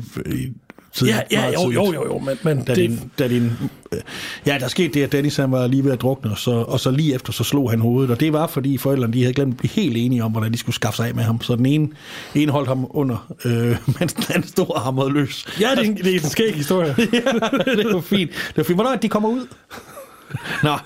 i 0.95 0.99
tid, 0.99 1.07
Ja, 1.07 1.19
ja, 1.31 1.45
jo, 1.51 1.59
tidligt. 1.59 1.75
jo, 1.75 1.93
jo, 1.93 2.05
jo, 2.05 2.19
men, 2.19 2.37
men 2.43 2.57
Da 2.57 2.75
det, 2.75 2.89
din, 2.89 3.11
da 3.19 3.27
din, 3.27 3.51
øh, 3.91 3.99
ja, 4.45 4.57
der 4.59 4.67
skete 4.67 4.93
det, 4.93 5.03
at 5.03 5.11
Dennis 5.11 5.35
han 5.37 5.51
var 5.51 5.67
lige 5.67 5.83
ved 5.83 5.91
at 5.91 6.01
drukne, 6.01 6.31
og 6.31 6.37
så, 6.37 6.51
og 6.51 6.79
så 6.79 6.91
lige 6.91 7.15
efter, 7.15 7.33
så 7.33 7.43
slog 7.43 7.69
han 7.69 7.79
hovedet. 7.79 8.11
Og 8.11 8.19
det 8.19 8.33
var, 8.33 8.47
fordi 8.47 8.77
forældrene 8.77 9.13
de 9.13 9.21
havde 9.21 9.33
glemt 9.33 9.51
at 9.53 9.57
blive 9.57 9.71
helt 9.71 9.97
enige 9.97 10.23
om, 10.23 10.31
hvordan 10.31 10.53
de 10.53 10.57
skulle 10.57 10.75
skaffe 10.75 10.97
sig 10.97 11.07
af 11.07 11.15
med 11.15 11.23
ham. 11.23 11.41
Så 11.41 11.55
den 11.55 11.65
ene, 11.65 11.87
ene 12.35 12.51
holdt 12.51 12.67
ham 12.67 12.87
under, 12.89 13.33
øh, 13.45 13.77
mens 13.99 14.13
den 14.13 14.23
anden 14.29 14.47
stod 14.49 14.69
og 14.75 14.81
hamrede 14.81 15.13
løs. 15.13 15.45
ja, 15.61 15.71
det 15.71 15.79
er, 15.79 15.83
en, 15.83 15.97
det 15.97 16.07
er 16.15 16.19
en 16.19 16.29
skæg 16.29 16.55
historie. 16.55 16.95
ja, 17.13 17.73
det 17.75 17.93
var 17.93 18.01
fint. 18.01 18.31
Det 18.31 18.57
var 18.57 18.63
fint. 18.63 18.77
Hvornår 18.77 18.91
er 18.91 18.95
de 18.95 19.09
kommer 19.09 19.29
ud? 19.29 19.47
Nå, 20.63 20.77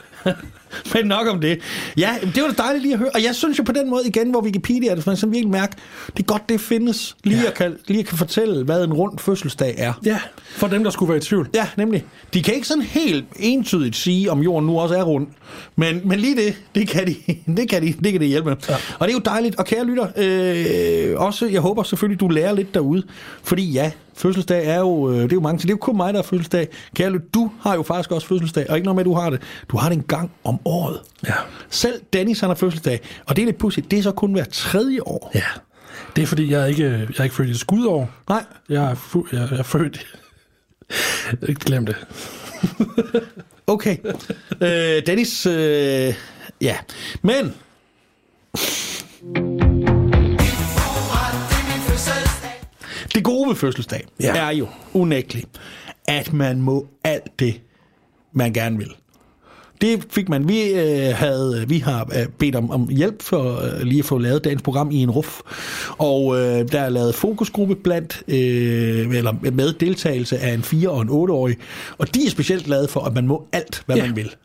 men 0.93 1.05
nok 1.05 1.27
om 1.27 1.41
det. 1.41 1.59
Ja, 1.97 2.15
det 2.35 2.43
var 2.43 2.49
da 2.49 2.63
dejligt 2.63 2.83
lige 2.83 2.93
at 2.93 2.99
høre. 2.99 3.09
Og 3.13 3.23
jeg 3.23 3.35
synes 3.35 3.59
jo 3.59 3.63
på 3.63 3.71
den 3.71 3.89
måde 3.89 4.07
igen, 4.07 4.29
hvor 4.29 4.41
Wikipedia 4.41 4.91
er 4.91 4.95
det, 4.95 5.07
man 5.07 5.17
sådan 5.17 5.33
virkelig 5.33 5.51
mærke, 5.51 5.75
det 6.17 6.23
er 6.23 6.27
godt, 6.27 6.49
det 6.49 6.61
findes. 6.61 7.15
Lige, 7.23 7.41
ja. 7.41 7.47
at 7.47 7.53
kan, 7.53 7.75
lige 7.87 7.99
at 7.99 8.05
kan 8.05 8.17
fortælle, 8.17 8.63
hvad 8.63 8.83
en 8.83 8.93
rund 8.93 9.19
fødselsdag 9.19 9.75
er. 9.77 9.93
ja, 10.05 10.19
for 10.51 10.67
dem, 10.67 10.83
der 10.83 10.91
skulle 10.91 11.09
være 11.09 11.17
i 11.17 11.21
tvivl. 11.21 11.49
Ja, 11.53 11.67
nemlig. 11.77 12.05
De 12.33 12.43
kan 12.43 12.53
ikke 12.53 12.67
sådan 12.67 12.83
helt 12.83 13.25
entydigt 13.35 13.95
sige, 13.95 14.31
om 14.31 14.39
jorden 14.41 14.67
nu 14.67 14.79
også 14.79 14.95
er 14.95 15.03
rund. 15.03 15.27
Men, 15.75 16.01
men 16.05 16.19
lige 16.19 16.35
det, 16.35 16.55
det 16.75 16.87
kan 16.87 17.07
de, 17.07 17.15
det 17.57 17.69
kan 17.69 17.81
de, 17.81 17.93
det 18.03 18.11
kan 18.11 18.21
de 18.21 18.25
hjælpe 18.25 18.49
med. 18.49 18.57
Ja. 18.69 18.75
Og 18.99 19.07
det 19.07 19.13
er 19.13 19.17
jo 19.17 19.21
dejligt. 19.25 19.55
Og 19.55 19.65
kære 19.65 19.85
lytter, 19.85 20.07
øh, 20.17 21.19
også, 21.21 21.47
jeg 21.47 21.61
håber 21.61 21.83
selvfølgelig, 21.83 22.19
du 22.19 22.27
lærer 22.27 22.53
lidt 22.53 22.73
derude. 22.73 23.03
Fordi 23.43 23.71
ja, 23.71 23.91
fødselsdag 24.19 24.65
er 24.67 24.79
jo, 24.79 25.09
øh, 25.11 25.15
det 25.23 25.31
er 25.31 25.35
jo 25.35 25.41
mange 25.41 25.57
ting. 25.57 25.67
Det 25.67 25.73
er 25.73 25.77
jo 25.77 25.77
kun 25.77 25.97
mig, 25.97 26.13
der 26.13 26.17
har 26.19 26.23
fødselsdag. 26.23 26.67
Kære 26.95 27.09
lytter, 27.09 27.27
du 27.33 27.51
har 27.61 27.75
jo 27.75 27.83
faktisk 27.83 28.11
også 28.11 28.27
fødselsdag. 28.27 28.69
Og 28.69 28.75
ikke 28.77 28.85
noget 28.85 28.95
med, 28.95 29.01
at 29.01 29.05
du 29.05 29.13
har 29.13 29.29
det. 29.29 29.41
Du 29.69 29.77
har 29.77 29.89
det 29.89 29.95
en 29.95 30.03
gang 30.03 30.31
om 30.43 30.59
året. 30.65 30.99
Ja. 31.27 31.33
Selv 31.69 32.01
Dennis, 32.13 32.39
han 32.39 32.49
har 32.49 32.55
fødselsdag. 32.55 32.99
Og 33.25 33.35
det 33.35 33.41
er 33.41 33.45
lidt 33.45 33.57
pudsigt. 33.57 33.91
Det 33.91 33.99
er 33.99 34.03
så 34.03 34.11
kun 34.11 34.31
hver 34.31 34.43
tredje 34.51 34.99
år. 35.01 35.31
Ja. 35.35 35.43
Det 36.15 36.21
er 36.21 36.25
fordi, 36.27 36.51
jeg 36.51 36.61
er 36.61 36.65
ikke, 36.65 36.83
jeg 36.83 37.07
er 37.17 37.23
ikke 37.23 37.35
født 37.35 37.49
i 37.49 37.57
skudår. 37.57 38.09
Nej. 38.29 38.43
Jeg 38.69 38.83
er, 38.91 38.95
fu- 38.95 39.27
jeg 39.31 39.47
er 39.59 39.63
født... 39.63 40.05
Ikke 41.49 41.61
glem 41.65 41.85
det. 41.85 41.95
Okay. 43.67 43.97
øh, 44.61 45.05
Dennis, 45.05 45.45
øh, 45.45 46.13
ja. 46.61 46.75
Men 47.21 47.53
det 53.19 53.25
gode 53.25 53.49
ved 53.49 53.55
fødselsdag 53.55 54.05
ja. 54.19 54.35
Er 54.35 54.49
jo 54.51 54.67
unægteligt, 54.93 55.47
at 56.07 56.33
man 56.33 56.61
må 56.61 56.87
alt 57.03 57.39
det, 57.39 57.61
man 58.33 58.53
gerne 58.53 58.77
vil. 58.77 58.91
Det 59.81 60.05
fik 60.09 60.29
man. 60.29 60.47
Vi, 60.47 60.61
øh, 60.73 61.15
havde, 61.15 61.65
vi 61.67 61.77
har 61.79 62.09
øh, 62.19 62.27
bedt 62.27 62.55
om, 62.55 62.71
om 62.71 62.87
hjælp 62.89 63.21
for 63.21 63.61
øh, 63.61 63.81
lige 63.81 63.99
at 63.99 64.05
få 64.05 64.17
lavet 64.17 64.43
dagens 64.43 64.61
program 64.61 64.91
i 64.91 64.95
en 64.97 65.11
ruf. 65.11 65.39
Og 65.97 66.35
øh, 66.39 66.71
der 66.71 66.79
er 66.81 66.89
lavet 66.89 67.15
fokusgruppe 67.15 67.75
blandt, 67.75 68.23
øh, 68.27 69.15
eller 69.17 69.51
med 69.51 69.73
deltagelse 69.73 70.37
af 70.39 70.53
en 70.53 70.59
4- 70.59 70.87
og 70.87 71.01
en 71.01 71.09
8-årig. 71.09 71.57
Og 71.97 72.15
de 72.15 72.25
er 72.25 72.29
specielt 72.29 72.65
glade 72.65 72.87
for, 72.87 72.99
at 72.99 73.13
man 73.13 73.27
må 73.27 73.47
alt, 73.51 73.83
hvad 73.85 73.95
Ja. 73.95 74.05
man 74.05 74.15
vil. 74.15 74.35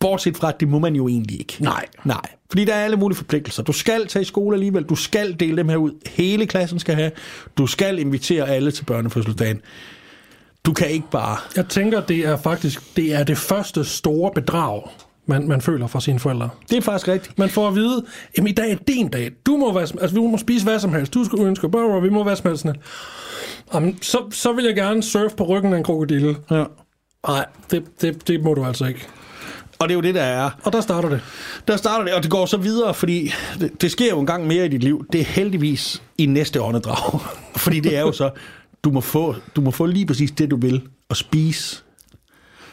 Bortset 0.00 0.36
fra, 0.36 0.48
at 0.48 0.60
det 0.60 0.68
må 0.68 0.78
man 0.78 0.96
jo 0.96 1.08
egentlig 1.08 1.40
ikke. 1.40 1.56
Nej. 1.60 1.84
Nej. 2.04 2.20
Fordi 2.50 2.64
der 2.64 2.74
er 2.74 2.84
alle 2.84 2.96
mulige 2.96 3.16
forpligtelser. 3.16 3.62
Du 3.62 3.72
skal 3.72 4.06
tage 4.06 4.22
i 4.22 4.24
skole 4.24 4.56
alligevel. 4.56 4.82
Du 4.82 4.94
skal 4.94 5.40
dele 5.40 5.56
dem 5.56 5.68
her 5.68 5.76
ud. 5.76 5.92
Hele 6.06 6.46
klassen 6.46 6.78
skal 6.78 6.94
have. 6.94 7.10
Du 7.58 7.66
skal 7.66 7.98
invitere 7.98 8.48
alle 8.48 8.70
til 8.70 8.84
børnefødselsdagen. 8.84 9.60
Du 10.64 10.72
kan 10.72 10.90
ikke 10.90 11.10
bare... 11.10 11.36
Jeg 11.56 11.68
tænker, 11.68 12.00
det 12.00 12.18
er 12.18 12.36
faktisk 12.36 12.96
det, 12.96 13.14
er 13.14 13.24
det 13.24 13.38
første 13.38 13.84
store 13.84 14.30
bedrag, 14.34 14.82
man, 15.26 15.48
man 15.48 15.60
føler 15.60 15.86
fra 15.86 16.00
sine 16.00 16.18
forældre. 16.18 16.48
Det 16.70 16.76
er 16.76 16.82
faktisk 16.82 17.08
rigtigt. 17.08 17.38
Man 17.38 17.48
får 17.48 17.68
at 17.68 17.74
vide, 17.74 18.04
at 18.38 18.48
i 18.48 18.52
dag 18.52 18.72
er 18.72 18.76
din 18.88 19.08
dag. 19.08 19.30
Du 19.46 19.56
må, 19.56 19.72
være, 19.72 19.82
altså, 19.82 20.14
vi 20.14 20.20
må 20.20 20.38
spise 20.38 20.64
hvad 20.64 20.78
som 20.78 20.92
helst. 20.92 21.14
Du 21.14 21.24
skal 21.24 21.38
ønske, 21.38 21.68
blah, 21.68 22.02
vi 22.02 22.08
må 22.08 22.24
være 22.24 22.36
som 22.36 22.48
helst. 22.48 22.66
Jamen, 23.74 23.98
så, 24.02 24.18
så 24.30 24.52
vil 24.52 24.64
jeg 24.64 24.74
gerne 24.74 25.02
surfe 25.02 25.36
på 25.36 25.44
ryggen 25.44 25.72
af 25.72 25.78
en 25.78 25.84
krokodille. 25.84 26.36
Ja. 26.50 26.64
Nej, 27.26 27.46
det, 27.70 27.84
det, 28.00 28.28
det 28.28 28.42
må 28.42 28.54
du 28.54 28.64
altså 28.64 28.86
ikke. 28.86 29.06
Og 29.78 29.88
det 29.88 29.94
er 29.94 29.94
jo 29.94 30.00
det, 30.00 30.14
der 30.14 30.22
er. 30.22 30.50
Og 30.64 30.72
der 30.72 30.80
starter 30.80 31.08
det. 31.08 31.20
Der 31.68 31.76
starter 31.76 32.04
det, 32.04 32.14
og 32.14 32.22
det 32.22 32.30
går 32.30 32.46
så 32.46 32.56
videre, 32.56 32.94
fordi 32.94 33.32
det, 33.60 33.82
det 33.82 33.90
sker 33.90 34.08
jo 34.10 34.20
en 34.20 34.26
gang 34.26 34.46
mere 34.46 34.64
i 34.64 34.68
dit 34.68 34.82
liv. 34.82 35.06
Det 35.12 35.20
er 35.20 35.24
heldigvis 35.24 36.02
i 36.18 36.26
næste 36.26 36.62
åndedrag. 36.62 37.20
fordi 37.64 37.80
det 37.80 37.96
er 37.96 38.00
jo 38.00 38.12
så, 38.12 38.30
du 38.84 38.90
må, 38.90 39.00
få, 39.00 39.34
du 39.56 39.60
må 39.60 39.70
få 39.70 39.86
lige 39.86 40.06
præcis 40.06 40.30
det, 40.30 40.50
du 40.50 40.56
vil, 40.56 40.82
og 41.08 41.16
spise. 41.16 41.82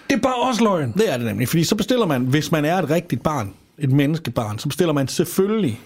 Det 0.09 0.15
er 0.15 0.21
bare 0.21 0.35
også 0.35 0.63
løgn. 0.63 0.91
Det 0.91 1.13
er 1.13 1.17
det 1.17 1.25
nemlig, 1.25 1.47
fordi 1.47 1.63
så 1.63 1.75
bestiller 1.75 2.05
man, 2.05 2.21
hvis 2.21 2.51
man 2.51 2.65
er 2.65 2.77
et 2.77 2.89
rigtigt 2.89 3.23
barn, 3.23 3.53
et 3.77 3.91
menneskebarn, 3.91 4.59
så 4.59 4.67
bestiller 4.67 4.93
man 4.93 5.07
selvfølgelig 5.07 5.81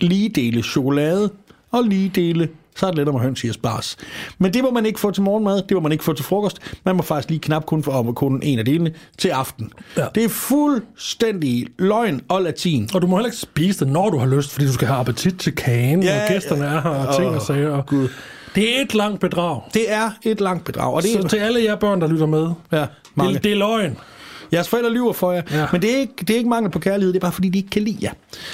lige 0.00 0.28
dele 0.28 0.62
chokolade 0.62 1.30
og 1.70 1.84
lige 1.84 2.08
dele 2.08 2.48
så 2.78 2.86
er 2.86 2.90
det 2.90 2.98
lidt 2.98 3.08
om 3.08 3.20
høns 3.20 3.44
i 3.44 3.52
spars. 3.52 3.96
Men 4.38 4.54
det 4.54 4.62
må 4.62 4.70
man 4.70 4.86
ikke 4.86 5.00
få 5.00 5.10
til 5.10 5.22
morgenmad, 5.22 5.62
det 5.68 5.74
må 5.74 5.80
man 5.80 5.92
ikke 5.92 6.04
få 6.04 6.12
til 6.12 6.24
frokost. 6.24 6.58
Man 6.84 6.96
må 6.96 7.02
faktisk 7.02 7.28
lige 7.30 7.40
knap 7.40 7.66
kun 7.66 7.82
få 7.82 7.90
om 7.90 8.14
kun 8.14 8.40
en 8.42 8.58
af 8.58 8.64
delene 8.64 8.92
til 9.18 9.28
aften. 9.28 9.72
Ja. 9.96 10.06
Det 10.14 10.24
er 10.24 10.28
fuldstændig 10.28 11.66
løgn 11.78 12.20
og 12.28 12.42
latin. 12.42 12.88
Og 12.94 13.02
du 13.02 13.06
må 13.06 13.16
heller 13.16 13.26
ikke 13.26 13.36
spise 13.38 13.84
det, 13.84 13.92
når 13.92 14.10
du 14.10 14.18
har 14.18 14.26
lyst, 14.26 14.50
fordi 14.52 14.66
du 14.66 14.72
skal 14.72 14.88
have 14.88 15.00
appetit 15.00 15.38
til 15.38 15.54
kagen, 15.54 16.02
Ja, 16.02 16.22
og 16.22 16.28
gæsterne 16.28 16.64
ja. 16.64 16.70
er 16.76 16.80
her, 16.80 16.90
og 16.90 17.16
ting 17.16 17.28
og 17.30 17.42
sager. 17.42 17.70
Og 17.70 17.86
Gud. 17.86 18.08
Det 18.54 18.78
er 18.78 18.82
et 18.82 18.94
langt 18.94 19.20
bedrag. 19.20 19.60
Det 19.74 19.92
er 19.92 20.10
et 20.22 20.40
langt 20.40 20.64
bedrag. 20.64 20.94
Og 20.94 21.02
det 21.02 21.16
er, 21.16 21.22
Så 21.22 21.28
til 21.28 21.36
alle 21.36 21.64
jer 21.64 21.76
børn, 21.76 22.00
der 22.00 22.06
lytter 22.08 22.26
med, 22.26 22.50
ja, 22.72 22.86
mange. 23.14 23.34
det, 23.34 23.44
det 23.44 23.52
er 23.52 23.56
løgn. 23.56 23.98
Jeres 24.52 24.68
forældre 24.68 24.90
lyver 24.92 25.12
for 25.12 25.32
jer, 25.32 25.42
ja. 25.52 25.66
Men 25.72 25.82
det 25.82 25.94
er, 25.94 25.98
ikke, 25.98 26.12
det 26.20 26.30
er 26.30 26.36
ikke 26.36 26.48
mangel 26.50 26.70
på 26.70 26.78
kærlighed, 26.78 27.12
det 27.12 27.18
er 27.18 27.20
bare 27.20 27.32
fordi, 27.32 27.48
de 27.48 27.58
ikke 27.58 27.70
kan 27.70 27.82
lide 27.82 27.98
jer. 28.02 28.12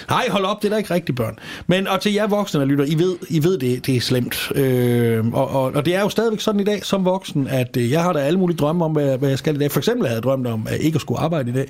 Nej, 0.08 0.28
hold 0.30 0.44
op, 0.44 0.62
det 0.62 0.68
er 0.68 0.70
da 0.72 0.76
ikke 0.76 0.94
rigtigt, 0.94 1.16
børn. 1.16 1.38
Men 1.66 1.88
og 1.88 2.00
til 2.00 2.12
jer 2.12 2.26
voksne, 2.26 2.60
der 2.60 2.66
lytter, 2.66 2.84
I 2.84 2.94
ved, 2.98 3.16
I 3.28 3.42
ved 3.44 3.58
det, 3.58 3.86
det 3.86 3.96
er 3.96 4.00
slemt. 4.00 4.52
Øh, 4.54 5.26
og, 5.26 5.50
og, 5.50 5.62
og 5.62 5.84
det 5.84 5.94
er 5.94 6.00
jo 6.00 6.08
stadigvæk 6.08 6.40
sådan 6.40 6.60
i 6.60 6.64
dag, 6.64 6.84
som 6.84 7.04
voksen, 7.04 7.48
at 7.48 7.76
øh, 7.76 7.90
jeg 7.90 8.02
har 8.02 8.12
da 8.12 8.18
alle 8.18 8.38
mulige 8.38 8.56
drømme 8.56 8.84
om, 8.84 8.92
hvad, 8.92 9.18
hvad 9.18 9.28
jeg 9.28 9.38
skal 9.38 9.54
i 9.54 9.58
dag. 9.58 9.70
For 9.70 9.80
eksempel 9.80 10.06
havde 10.06 10.16
jeg 10.16 10.22
drømt 10.22 10.46
om, 10.46 10.66
at 10.70 10.80
ikke 10.80 10.96
at 10.96 11.00
skulle 11.00 11.20
arbejde 11.20 11.50
i 11.50 11.54
dag. 11.54 11.68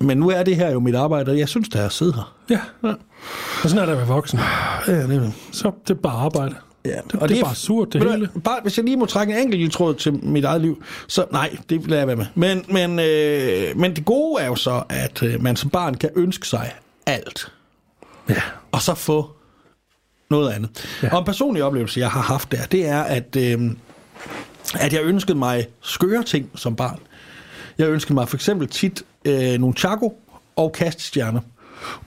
Men 0.00 0.18
nu 0.18 0.30
er 0.30 0.42
det 0.42 0.56
her 0.56 0.70
jo 0.70 0.80
mit 0.80 0.94
arbejde, 0.94 1.30
og 1.30 1.38
jeg 1.38 1.48
synes, 1.48 1.68
det 1.68 1.80
er 1.80 1.86
at 1.86 1.92
sidde 1.92 2.12
her. 2.12 2.34
Ja. 2.50 2.60
ja. 2.88 2.94
Og 3.62 3.70
sådan 3.70 3.78
er 3.78 3.86
det 3.86 3.92
at 3.92 3.98
være 3.98 4.06
voksen. 4.06 4.38
Ja, 4.86 4.94
det 4.94 5.16
er, 5.16 5.30
Så 5.52 5.70
det 5.88 5.90
er 5.96 6.00
bare 6.00 6.24
arbejde. 6.24 6.54
Ja, 6.84 6.90
det 7.28 7.38
er 7.38 7.44
bare 7.44 7.54
surt, 7.54 7.92
det 7.92 8.02
du 8.02 8.10
hele. 8.10 8.26
hvad, 8.32 8.42
Bare, 8.42 8.58
hvis 8.62 8.76
jeg 8.76 8.84
lige 8.84 8.96
må 8.96 9.06
trække 9.06 9.32
en 9.32 9.38
enkelt 9.38 9.72
tråd 9.72 9.94
til 9.94 10.24
mit 10.24 10.44
eget 10.44 10.60
liv, 10.60 10.82
så 11.08 11.24
nej, 11.32 11.56
det 11.70 11.86
lader 11.86 12.00
jeg 12.00 12.06
være 12.06 12.16
med. 12.16 12.26
Men, 12.34 12.64
men, 12.68 12.98
øh, 12.98 13.76
men 13.78 13.96
det 13.96 14.04
gode 14.04 14.42
er 14.42 14.46
jo 14.46 14.54
så, 14.54 14.82
at 14.88 15.22
øh, 15.22 15.42
man 15.42 15.56
som 15.56 15.70
barn 15.70 15.94
kan 15.94 16.10
ønske 16.16 16.48
sig 16.48 16.72
alt, 17.06 17.52
Ja. 18.28 18.42
og 18.72 18.82
så 18.82 18.94
få 18.94 19.30
noget 20.30 20.50
andet. 20.52 20.98
Ja. 21.02 21.12
Og 21.12 21.18
en 21.18 21.24
personlig 21.24 21.62
oplevelse, 21.62 22.00
jeg 22.00 22.10
har 22.10 22.20
haft 22.22 22.52
der, 22.52 22.66
det 22.66 22.86
er, 22.86 23.00
at, 23.02 23.36
øh, 23.36 23.60
at 24.80 24.92
jeg 24.92 25.02
ønskede 25.02 25.38
mig 25.38 25.66
skøre 25.80 26.22
ting 26.22 26.50
som 26.54 26.76
barn. 26.76 26.98
Jeg 27.78 27.88
ønskede 27.88 28.14
mig 28.14 28.28
for 28.28 28.36
eksempel 28.36 28.68
tit 28.68 29.02
øh, 29.24 29.58
nogle 29.60 29.74
chaco 29.76 30.18
og 30.56 30.72
kastestjerner, 30.72 31.40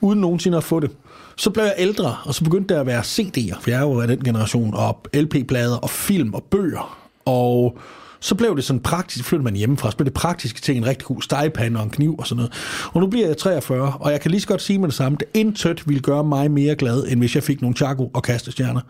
uden 0.00 0.20
nogensinde 0.20 0.56
at 0.56 0.64
få 0.64 0.80
det. 0.80 0.90
Så 1.38 1.50
blev 1.50 1.64
jeg 1.64 1.74
ældre, 1.78 2.16
og 2.24 2.34
så 2.34 2.44
begyndte 2.44 2.74
der 2.74 2.80
at 2.80 2.86
være 2.86 3.00
CD'er, 3.00 3.60
for 3.60 3.70
jeg 3.70 3.76
er 3.76 3.82
jo 3.82 4.00
af 4.00 4.08
den 4.08 4.24
generation, 4.24 4.74
og 4.74 5.00
LP-plader 5.14 5.76
og 5.76 5.90
film 5.90 6.34
og 6.34 6.42
bøger. 6.42 6.98
Og 7.24 7.78
så 8.20 8.34
blev 8.34 8.56
det 8.56 8.64
sådan 8.64 8.80
praktisk, 8.80 9.24
flyttede 9.24 9.44
man 9.44 9.56
hjemmefra, 9.56 9.90
så 9.90 9.96
blev 9.96 10.04
det 10.04 10.14
praktiske 10.14 10.60
ting, 10.60 10.78
en 10.78 10.86
rigtig 10.86 11.04
god 11.06 11.22
stegepande 11.22 11.80
og 11.80 11.84
en 11.84 11.90
kniv 11.90 12.16
og 12.18 12.26
sådan 12.26 12.36
noget. 12.36 12.52
Og 12.92 13.00
nu 13.00 13.06
bliver 13.06 13.26
jeg 13.26 13.36
43, 13.36 13.92
og 14.00 14.12
jeg 14.12 14.20
kan 14.20 14.30
lige 14.30 14.40
så 14.40 14.48
godt 14.48 14.62
sige 14.62 14.78
med 14.78 14.88
det 14.88 14.94
samme, 14.94 15.18
det 15.20 15.28
intet 15.34 15.88
ville 15.88 16.02
gøre 16.02 16.24
mig 16.24 16.50
mere 16.50 16.74
glad, 16.74 17.04
end 17.08 17.20
hvis 17.20 17.34
jeg 17.34 17.42
fik 17.42 17.60
nogle 17.60 17.76
chaco 17.76 18.10
og 18.14 18.22
kastestjerner. 18.22 18.80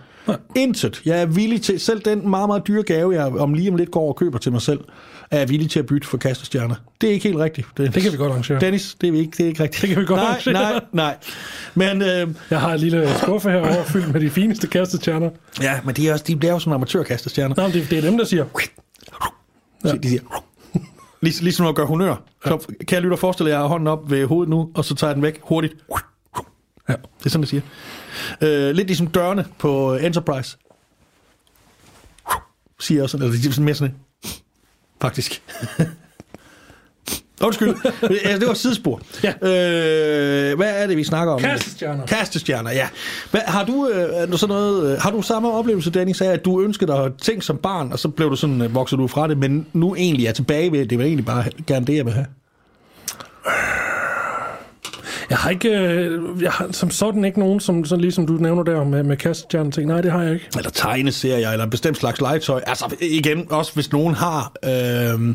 Intet. 0.57 1.03
Jeg 1.05 1.23
er 1.23 1.27
villig 1.27 1.63
til, 1.63 1.81
selv 1.81 2.01
den 2.01 2.31
meget, 2.31 2.49
meget 2.49 2.67
dyre 2.67 2.83
gave, 2.83 3.15
jeg 3.15 3.27
om 3.27 3.55
lige 3.55 3.71
om 3.71 3.77
lidt 3.77 3.91
går 3.91 4.09
og 4.09 4.17
køber 4.17 4.39
til 4.39 4.53
mig 4.53 4.63
selv, 4.63 4.81
er 5.31 5.47
villig 5.47 5.71
til 5.71 5.79
at 5.79 5.87
bytte 5.87 6.07
for 6.09 6.17
kastestjerner. 6.17 6.75
Det 7.01 7.09
er 7.09 7.13
ikke 7.13 7.29
helt 7.29 7.39
rigtigt. 7.39 7.69
Det, 7.77 7.95
Det 7.95 8.03
kan 8.03 8.13
vi 8.13 8.17
godt 8.17 8.31
arrangere. 8.33 8.61
Dennis, 8.61 8.97
det 9.01 9.09
er, 9.09 9.19
ikke, 9.21 9.31
det 9.31 9.41
er 9.41 9.47
ikke 9.49 9.63
rigtigt. 9.63 9.83
Det 9.83 9.89
kan 9.91 10.01
vi 10.01 10.07
godt 10.07 10.21
nej, 10.21 10.29
arrangere. 10.29 10.53
nej, 10.53 10.81
nej. 10.93 11.17
Men, 11.75 12.03
øh, 12.03 12.35
Jeg 12.51 12.61
har 12.61 12.73
en 12.73 12.81
lille 12.81 13.09
skuffe 13.23 13.51
herovre 13.51 13.85
fyldt 13.85 14.13
med 14.13 14.21
de 14.21 14.31
fineste 14.31 14.67
kastestjerner. 14.67 15.31
ja, 15.61 15.81
men 15.85 15.95
de, 15.95 16.09
er 16.09 16.13
også, 16.13 16.25
de 16.29 16.37
bliver 16.37 16.53
jo 16.53 16.59
som 16.59 16.73
amatørkastestjerner. 16.73 17.55
Men 17.63 17.73
det, 17.73 17.91
det 17.91 17.99
er 17.99 18.03
dem, 18.03 18.19
der 18.19 18.25
siger... 18.25 18.45
Ja. 19.85 19.93
De 19.93 20.09
siger, 20.09 20.21
Lig, 21.21 21.43
ligesom 21.43 21.63
når 21.65 21.69
man 21.69 21.75
gør 21.75 21.85
honør. 21.85 22.23
Så 22.45 22.59
kan 22.89 22.95
jeg 22.95 23.03
lytte 23.03 23.15
og 23.15 23.19
forestille 23.19 23.51
jer, 23.51 23.57
at 23.57 23.59
jeg 23.59 23.63
har 23.65 23.69
hånden 23.69 23.87
op 23.87 24.11
ved 24.11 24.27
hovedet 24.27 24.51
nu, 24.51 24.71
og 24.75 24.85
så 24.85 24.95
tager 24.95 25.09
jeg 25.09 25.15
den 25.15 25.23
væk 25.23 25.41
hurtigt. 25.43 25.75
Ja, 26.89 26.95
det 27.19 27.27
er 27.27 27.31
sådan, 27.31 27.41
det 27.43 27.49
siger. 27.49 27.63
Øh, 28.41 28.75
lidt 28.75 28.87
ligesom 28.87 29.07
dørene 29.07 29.45
på 29.59 29.95
Enterprise. 29.97 30.57
Siger 32.81 33.03
også 33.03 33.13
sådan, 33.13 33.27
eller 33.27 33.41
det 33.41 33.49
er 33.49 33.53
sådan 33.53 33.65
mere 33.65 33.75
sådan 33.75 33.95
faktisk. 35.01 35.43
Undskyld, 37.43 37.75
det 38.41 38.49
var 38.49 38.55
sidespor. 38.55 39.01
Ja. 39.23 39.29
Øh, 39.29 40.57
hvad 40.57 40.83
er 40.83 40.87
det, 40.87 40.97
vi 40.97 41.05
snakker 41.05 41.35
om? 41.35 41.41
Kastestjerner. 41.41 42.07
Kastestjerner, 42.07 42.71
ja. 42.71 42.89
Hvad, 43.31 43.41
har, 43.41 43.65
du, 43.65 43.89
øh, 43.89 44.29
sådan 44.39 44.55
noget, 44.55 44.93
øh, 44.93 45.01
har 45.01 45.11
du 45.11 45.23
samme 45.23 45.53
oplevelse, 45.53 45.91
Dennis, 45.91 46.21
af, 46.21 46.33
at 46.33 46.45
du 46.45 46.63
ønskede 46.63 46.93
dig 46.93 47.13
ting 47.23 47.43
som 47.43 47.57
barn, 47.57 47.93
og 47.93 47.99
så 47.99 48.09
blev 48.09 48.31
du 48.31 48.37
sådan, 48.37 48.63
øh, 48.63 48.75
vokset 48.75 48.99
du 48.99 49.07
fra 49.07 49.29
det, 49.29 49.39
men 49.39 49.67
nu 49.73 49.95
egentlig 49.95 50.27
er 50.27 50.33
tilbage 50.33 50.73
ved, 50.73 50.79
det 50.79 50.91
Det 50.91 50.99
var 50.99 51.05
egentlig 51.05 51.27
bare 51.27 51.45
gerne 51.67 51.87
det, 51.87 51.97
jeg 51.97 52.05
vil 52.05 52.13
have? 52.13 52.27
Jeg 55.31 55.39
har 55.39 55.51
ikke... 55.51 55.69
øh, 55.69 56.43
Jeg 56.43 56.51
har 56.53 56.67
som 56.73 56.91
sådan 56.91 57.25
ikke 57.25 57.39
nogen, 57.39 57.61
som, 57.61 57.85
sådan 57.85 58.01
ligesom 58.01 58.27
du 58.27 58.33
nævner 58.33 58.63
der 58.63 58.85
med, 58.85 59.03
med 59.03 59.17
kastestjerner 59.17 59.71
ting. 59.71 59.87
Nej, 59.89 60.01
det 60.01 60.13
har 60.13 60.23
jeg 60.23 60.33
ikke. 60.35 60.47
Eller 60.57 60.71
tegneserier, 60.71 61.51
eller 61.51 61.65
en 61.65 61.71
bestemt 61.71 61.97
slags 61.99 62.21
legetøj. 62.21 62.61
Altså 62.67 62.95
igen, 63.01 63.47
også 63.51 63.75
hvis 63.75 63.93
nogen 63.93 64.15
har 64.15 64.53
øh, 64.65 65.35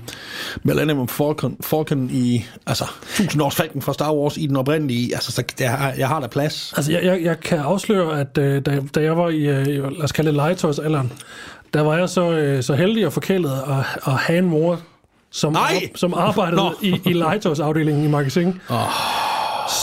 Millennium 0.64 1.08
Falcon, 1.08 1.58
Falcon 1.64 2.10
i, 2.12 2.46
altså, 2.68 2.84
1000 3.20 3.42
års 3.42 3.56
falken 3.56 3.82
fra 3.82 3.94
Star 3.94 4.14
Wars 4.14 4.38
i 4.38 4.48
den 4.48 4.56
oprindelige, 4.56 5.14
altså, 5.16 5.32
så 5.32 5.44
jeg, 5.60 5.72
har- 5.72 5.94
jeg 5.98 6.08
har 6.08 6.20
der 6.20 6.28
plads. 6.28 6.74
Altså, 6.78 6.92
jeg, 6.92 7.04
jeg, 7.04 7.22
jeg 7.24 7.40
kan 7.40 7.60
afsløre, 7.60 8.20
at 8.20 8.38
øh, 8.38 8.62
da, 8.66 8.80
da 8.96 9.02
jeg 9.02 9.18
var 9.18 9.30
i, 9.30 9.42
øh, 9.42 9.68
lad 9.68 10.04
os 10.04 10.12
kalde 10.12 10.28
det 10.28 10.36
legetøjsalderen, 10.36 11.12
der 11.74 11.82
var 11.82 11.98
jeg 11.98 12.10
så, 12.10 12.32
øh, 12.32 12.64
så 12.64 12.74
heldig 12.74 13.06
og 13.06 13.14
forkælet 13.14 13.52
at, 13.52 14.00
at 14.08 14.14
have 14.14 14.40
en 14.40 14.46
mor, 14.46 14.80
som, 15.32 15.54
Nej! 15.54 15.90
som 15.96 16.14
arbejdede 16.14 16.56
Nå. 16.62 16.74
i, 16.82 17.02
i 17.06 17.14
legetøjsafdelingen 17.14 18.04
i 18.06 18.08
magasin. 18.08 18.48
Oh. 18.70 18.76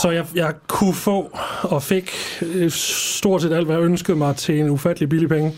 Så 0.01 0.09
jeg, 0.09 0.25
jeg 0.35 0.53
kunne 0.67 0.93
få 0.93 1.37
og 1.61 1.83
fik 1.83 2.11
øh, 2.41 2.71
stort 2.71 3.41
set 3.41 3.53
alt, 3.53 3.65
hvad 3.65 3.75
jeg 3.75 3.85
ønskede 3.85 4.17
mig 4.17 4.35
til 4.35 4.59
en 4.59 4.69
ufattelig 4.69 5.09
billig 5.09 5.29
penge. 5.29 5.53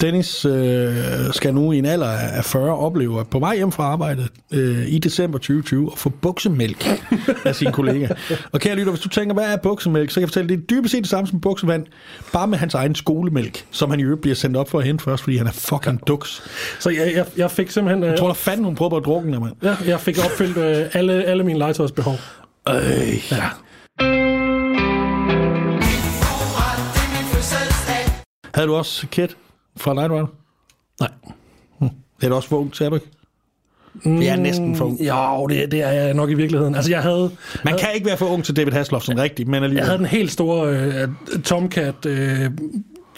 Dennis 0.00 0.44
øh, 0.44 0.94
skal 1.32 1.54
nu 1.54 1.72
i 1.72 1.78
en 1.78 1.84
alder 1.86 2.06
af 2.08 2.44
40 2.44 2.76
opleve 2.78 3.20
at 3.20 3.26
på 3.26 3.38
vej 3.38 3.56
hjem 3.56 3.72
fra 3.72 3.84
arbejde 3.84 4.28
øh, 4.52 4.88
i 4.88 4.98
december 4.98 5.38
2020 5.38 5.92
og 5.92 5.98
få 5.98 6.08
buksemælk 6.08 7.00
af 7.44 7.54
sine 7.54 7.72
kollegaer. 7.72 8.14
Og 8.52 8.60
kære 8.60 8.74
lytter, 8.74 8.92
hvis 8.92 9.00
du 9.02 9.08
tænker, 9.08 9.34
hvad 9.34 9.44
er 9.44 9.56
buksemælk, 9.56 10.10
så 10.10 10.14
kan 10.14 10.20
jeg 10.20 10.28
fortælle, 10.28 10.48
det 10.48 10.56
er 10.56 10.66
dybest 10.66 10.92
set 10.92 11.02
det 11.02 11.10
samme 11.10 11.26
som 11.26 11.40
buksevand, 11.40 11.86
bare 12.32 12.46
med 12.46 12.58
hans 12.58 12.74
egen 12.74 12.94
skolemælk, 12.94 13.64
som 13.70 13.90
han 13.90 14.00
i 14.00 14.02
øvrigt 14.02 14.20
bliver 14.22 14.34
sendt 14.34 14.56
op 14.56 14.70
for 14.70 14.78
at 14.78 14.84
hente 14.84 15.04
først, 15.04 15.22
fordi 15.22 15.36
han 15.36 15.46
er 15.46 15.52
fucking 15.52 16.06
duks. 16.06 16.42
Så 16.80 16.90
jeg, 16.90 17.12
jeg, 17.14 17.26
jeg 17.36 17.50
fik 17.50 17.70
simpelthen... 17.70 18.02
Øh, 18.04 18.10
Jeg 18.10 18.18
tror, 18.18 18.26
der 18.26 18.34
fanden, 18.34 18.64
hun 18.64 18.74
prøver 18.74 18.96
at 18.96 19.04
drukke 19.04 19.32
den, 19.32 19.40
mand. 19.40 19.52
ja, 19.62 19.76
jeg 19.86 20.00
fik 20.00 20.18
opfyldt 20.24 20.56
øh, 20.56 20.86
alle, 20.92 21.24
alle 21.24 21.44
mine 21.44 21.58
legetøjsbehov. 21.58 22.14
Øh. 22.68 23.32
Ja. 23.32 23.50
Det. 24.00 24.26
Havde 28.54 28.68
du 28.68 28.74
også 28.74 29.06
Kit 29.06 29.36
fra 29.76 29.94
Night 29.94 30.10
Rider? 30.12 30.26
Nej. 31.00 31.10
Det 32.20 32.24
er 32.24 32.28
du 32.28 32.34
også 32.34 32.54
ung, 32.54 32.76
sagde 32.76 32.90
du 32.90 32.94
ikke? 32.96 33.06
Jeg 34.24 34.32
er 34.32 34.36
næsten 34.36 34.76
for 34.76 34.84
ung. 34.84 35.00
Jo, 35.00 35.46
det, 35.46 35.72
det 35.72 35.82
er 35.82 35.92
jeg 35.92 36.14
nok 36.14 36.30
i 36.30 36.34
virkeligheden. 36.34 36.74
Altså, 36.74 36.90
jeg 36.90 37.02
havde, 37.02 37.30
Man 37.64 37.78
kan 37.78 37.88
ikke 37.94 38.06
være 38.06 38.16
for 38.16 38.26
ung 38.26 38.44
til 38.44 38.56
David 38.56 38.72
Hasselhoff 38.72 39.04
som 39.04 39.18
rigtigt, 39.18 39.48
men 39.48 39.54
jeg 39.54 39.62
alligevel. 39.64 39.84
havde 39.86 39.98
den 39.98 40.06
helt 40.06 40.32
store 40.32 40.68
øh, 40.68 41.08
Tomcat 41.44 42.06
øh, 42.06 42.50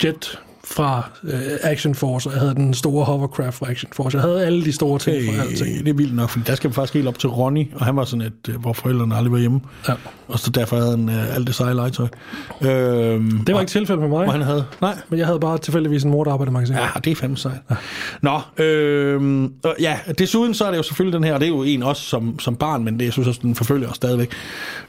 jet 0.05 0.39
fra 0.65 1.11
øh, 1.25 1.41
Action 1.63 1.95
Force, 1.95 2.29
og 2.29 2.33
jeg 2.33 2.41
havde 2.41 2.55
den 2.55 2.75
store 2.75 3.05
hovercraft 3.05 3.57
fra 3.57 3.71
Action 3.71 3.93
Force. 3.93 4.17
Jeg 4.17 4.23
havde 4.23 4.47
alle 4.47 4.65
de 4.65 4.73
store 4.73 4.99
ting 4.99 5.35
fra 5.35 5.43
alting. 5.43 5.71
Øh, 5.79 5.85
det 5.85 5.89
er 5.89 5.95
vildt 5.95 6.15
nok, 6.17 6.31
for 6.31 6.41
der 6.47 6.55
skal 6.55 6.69
man 6.69 6.75
faktisk 6.75 6.95
helt 6.95 7.09
op 7.09 7.19
til 7.19 7.29
Ronny, 7.29 7.67
og 7.75 7.85
han 7.87 7.97
var 7.97 8.05
sådan 8.05 8.23
et, 8.27 8.49
øh, 8.49 8.61
hvor 8.61 8.73
forældrene 8.73 9.17
aldrig 9.17 9.33
var 9.33 9.39
hjemme. 9.39 9.61
Ja. 9.89 9.93
Og 10.29 10.39
så 10.39 10.51
derfor 10.51 10.77
havde 10.77 10.91
han 10.91 11.09
øh, 11.09 11.35
alt 11.37 11.47
det 11.47 11.55
seje 11.55 11.75
legetøj. 11.75 12.07
Øhm, 12.63 13.45
Det 13.47 13.55
var 13.55 13.61
ikke 13.61 13.71
tilfældet 13.71 14.01
med 14.03 14.09
mig, 14.09 14.25
hvor 14.25 14.33
han 14.33 14.43
havde. 14.43 14.65
Nej. 14.81 14.95
men 15.09 15.19
jeg 15.19 15.27
havde 15.27 15.41
bare 15.41 15.59
tilfældigvis 15.59 16.03
en 16.03 16.11
mor, 16.11 16.25
der 16.25 16.33
arbejdede 16.33 16.63
i. 16.63 16.73
Ja, 16.73 16.89
det 17.05 17.11
er 17.11 17.15
fandme 17.17 17.37
sejt. 17.37 17.59
Nå, 18.23 18.41
øhm, 18.65 19.53
og 19.65 19.77
ja, 19.81 19.99
desuden 20.19 20.55
så 20.55 20.65
er 20.65 20.71
det 20.71 20.79
jo 20.79 20.83
selvfølgelig 20.83 21.17
den 21.17 21.25
her, 21.25 21.35
og 21.35 21.41
det 21.41 21.47
er 21.47 21.51
jo 21.51 21.63
en 21.63 21.83
også 21.83 22.03
som, 22.03 22.39
som 22.39 22.57
barn, 22.57 22.85
men 22.85 22.99
det 22.99 23.05
jeg 23.05 23.13
synes 23.13 23.29
også, 23.29 23.41
den 23.43 23.55
forfølger 23.55 23.89
os 23.89 23.97
stadigvæk. 23.97 24.31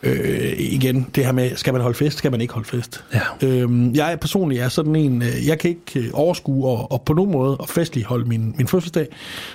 Øh, 0.03 0.53
igen, 0.57 1.07
det 1.15 1.25
her 1.25 1.31
med, 1.31 1.55
skal 1.55 1.73
man 1.73 1.81
holde 1.81 1.97
fest, 1.97 2.17
skal 2.17 2.31
man 2.31 2.41
ikke 2.41 2.53
holde 2.53 2.67
fest. 2.67 3.03
Ja. 3.13 3.47
Øhm, 3.47 3.95
jeg 3.95 4.11
er 4.11 4.15
personligt 4.15 4.61
er 4.61 4.69
sådan 4.69 4.95
en, 4.95 5.21
øh, 5.21 5.47
jeg 5.47 5.59
kan 5.59 5.68
ikke 5.69 5.99
øh, 5.99 6.09
overskue 6.13 6.67
og, 6.67 6.91
og 6.91 7.01
på 7.01 7.13
nogen 7.13 7.31
måde 7.31 7.57
at 7.63 7.69
festligholde 7.69 8.25
min, 8.25 8.55
min 8.57 8.67
fødselsdag, 8.67 9.07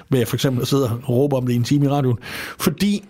ved 0.08 0.20
at 0.20 0.28
for 0.28 0.36
eksempel 0.36 0.62
at 0.62 0.68
sidde 0.68 0.84
og 0.84 1.08
råbe 1.08 1.36
om 1.36 1.46
det 1.46 1.52
i 1.52 1.56
en 1.56 1.64
time 1.64 1.86
i 1.86 1.88
radioen, 1.88 2.18
fordi 2.58 3.04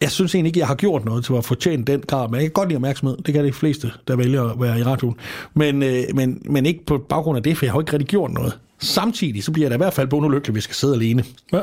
jeg 0.00 0.10
synes 0.10 0.34
egentlig 0.34 0.48
ikke, 0.48 0.58
jeg 0.58 0.66
har 0.66 0.74
gjort 0.74 1.04
noget 1.04 1.24
til 1.24 1.32
at 1.32 1.44
fortjene 1.44 1.84
den 1.84 2.00
grad, 2.00 2.28
men 2.28 2.34
jeg 2.34 2.42
kan 2.42 2.50
godt 2.50 2.68
lide 2.68 2.76
opmærksomhed. 2.76 3.16
Det 3.16 3.34
kan 3.34 3.44
de 3.44 3.52
fleste, 3.52 3.92
der 4.08 4.16
vælger 4.16 4.44
at 4.44 4.60
være 4.60 4.80
i 4.80 4.82
radioen. 4.82 5.16
Men, 5.54 5.82
øh, 5.82 6.04
men, 6.14 6.42
men 6.44 6.66
ikke 6.66 6.86
på 6.86 6.98
baggrund 6.98 7.36
af 7.36 7.42
det, 7.42 7.56
for 7.56 7.66
jeg 7.66 7.72
har 7.72 7.76
jo 7.76 7.80
ikke 7.80 7.92
rigtig 7.92 8.08
gjort 8.08 8.30
noget. 8.30 8.58
Samtidig 8.78 9.44
så 9.44 9.52
bliver 9.52 9.64
jeg 9.64 9.70
da 9.70 9.74
i 9.74 9.84
hvert 9.84 9.94
fald 9.94 10.08
bundulykkelig, 10.08 10.52
hvis 10.52 10.60
jeg 10.60 10.64
skal 10.64 10.74
sidde 10.74 10.94
alene. 10.94 11.24
Ja. 11.52 11.60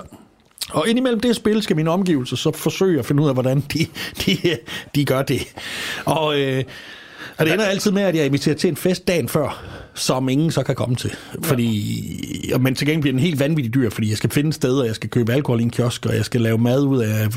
Og 0.70 0.88
indimellem 0.88 1.20
det 1.20 1.36
spil 1.36 1.62
skal 1.62 1.76
mine 1.76 1.90
omgivelser 1.90 2.36
så 2.36 2.52
forsøge 2.52 3.00
at 3.00 3.06
finde 3.06 3.24
ud 3.24 3.28
af, 3.28 3.36
hvordan 3.36 3.64
de, 3.74 3.86
de, 4.26 4.38
de 4.96 5.06
gør 5.06 5.22
det. 5.22 5.42
Og, 6.06 6.40
øh, 6.40 6.64
og 7.38 7.46
det 7.46 7.54
ender 7.54 7.66
altid 7.66 7.92
med, 7.92 8.02
at 8.02 8.16
jeg 8.16 8.26
inviterer 8.26 8.56
til 8.56 8.68
en 8.68 8.76
fest 8.76 9.08
dagen 9.08 9.30
før, 9.30 9.64
som 9.98 10.30
ingen 10.30 10.52
så 10.52 10.64
kan 10.64 10.76
komme 10.76 10.96
til. 10.96 11.12
Fordi, 11.44 12.52
og 12.54 12.62
men 12.62 12.76
til 12.76 12.88
gengæld 12.88 13.02
bliver 13.02 13.14
den 13.14 13.20
helt 13.20 13.40
vanvittig 13.40 13.74
dyr, 13.74 13.90
fordi 13.90 14.10
jeg 14.10 14.18
skal 14.18 14.30
finde 14.30 14.54
steder, 14.54 14.84
jeg 14.84 14.96
skal 14.96 15.10
købe 15.10 15.34
alkohol 15.34 15.60
i 15.60 15.64
en 15.64 15.70
kiosk, 15.70 16.06
og 16.06 16.16
jeg 16.16 16.26
skal 16.26 16.42
lave 16.42 16.58
mad 16.58 16.84
ud 16.84 17.00
af 17.00 17.30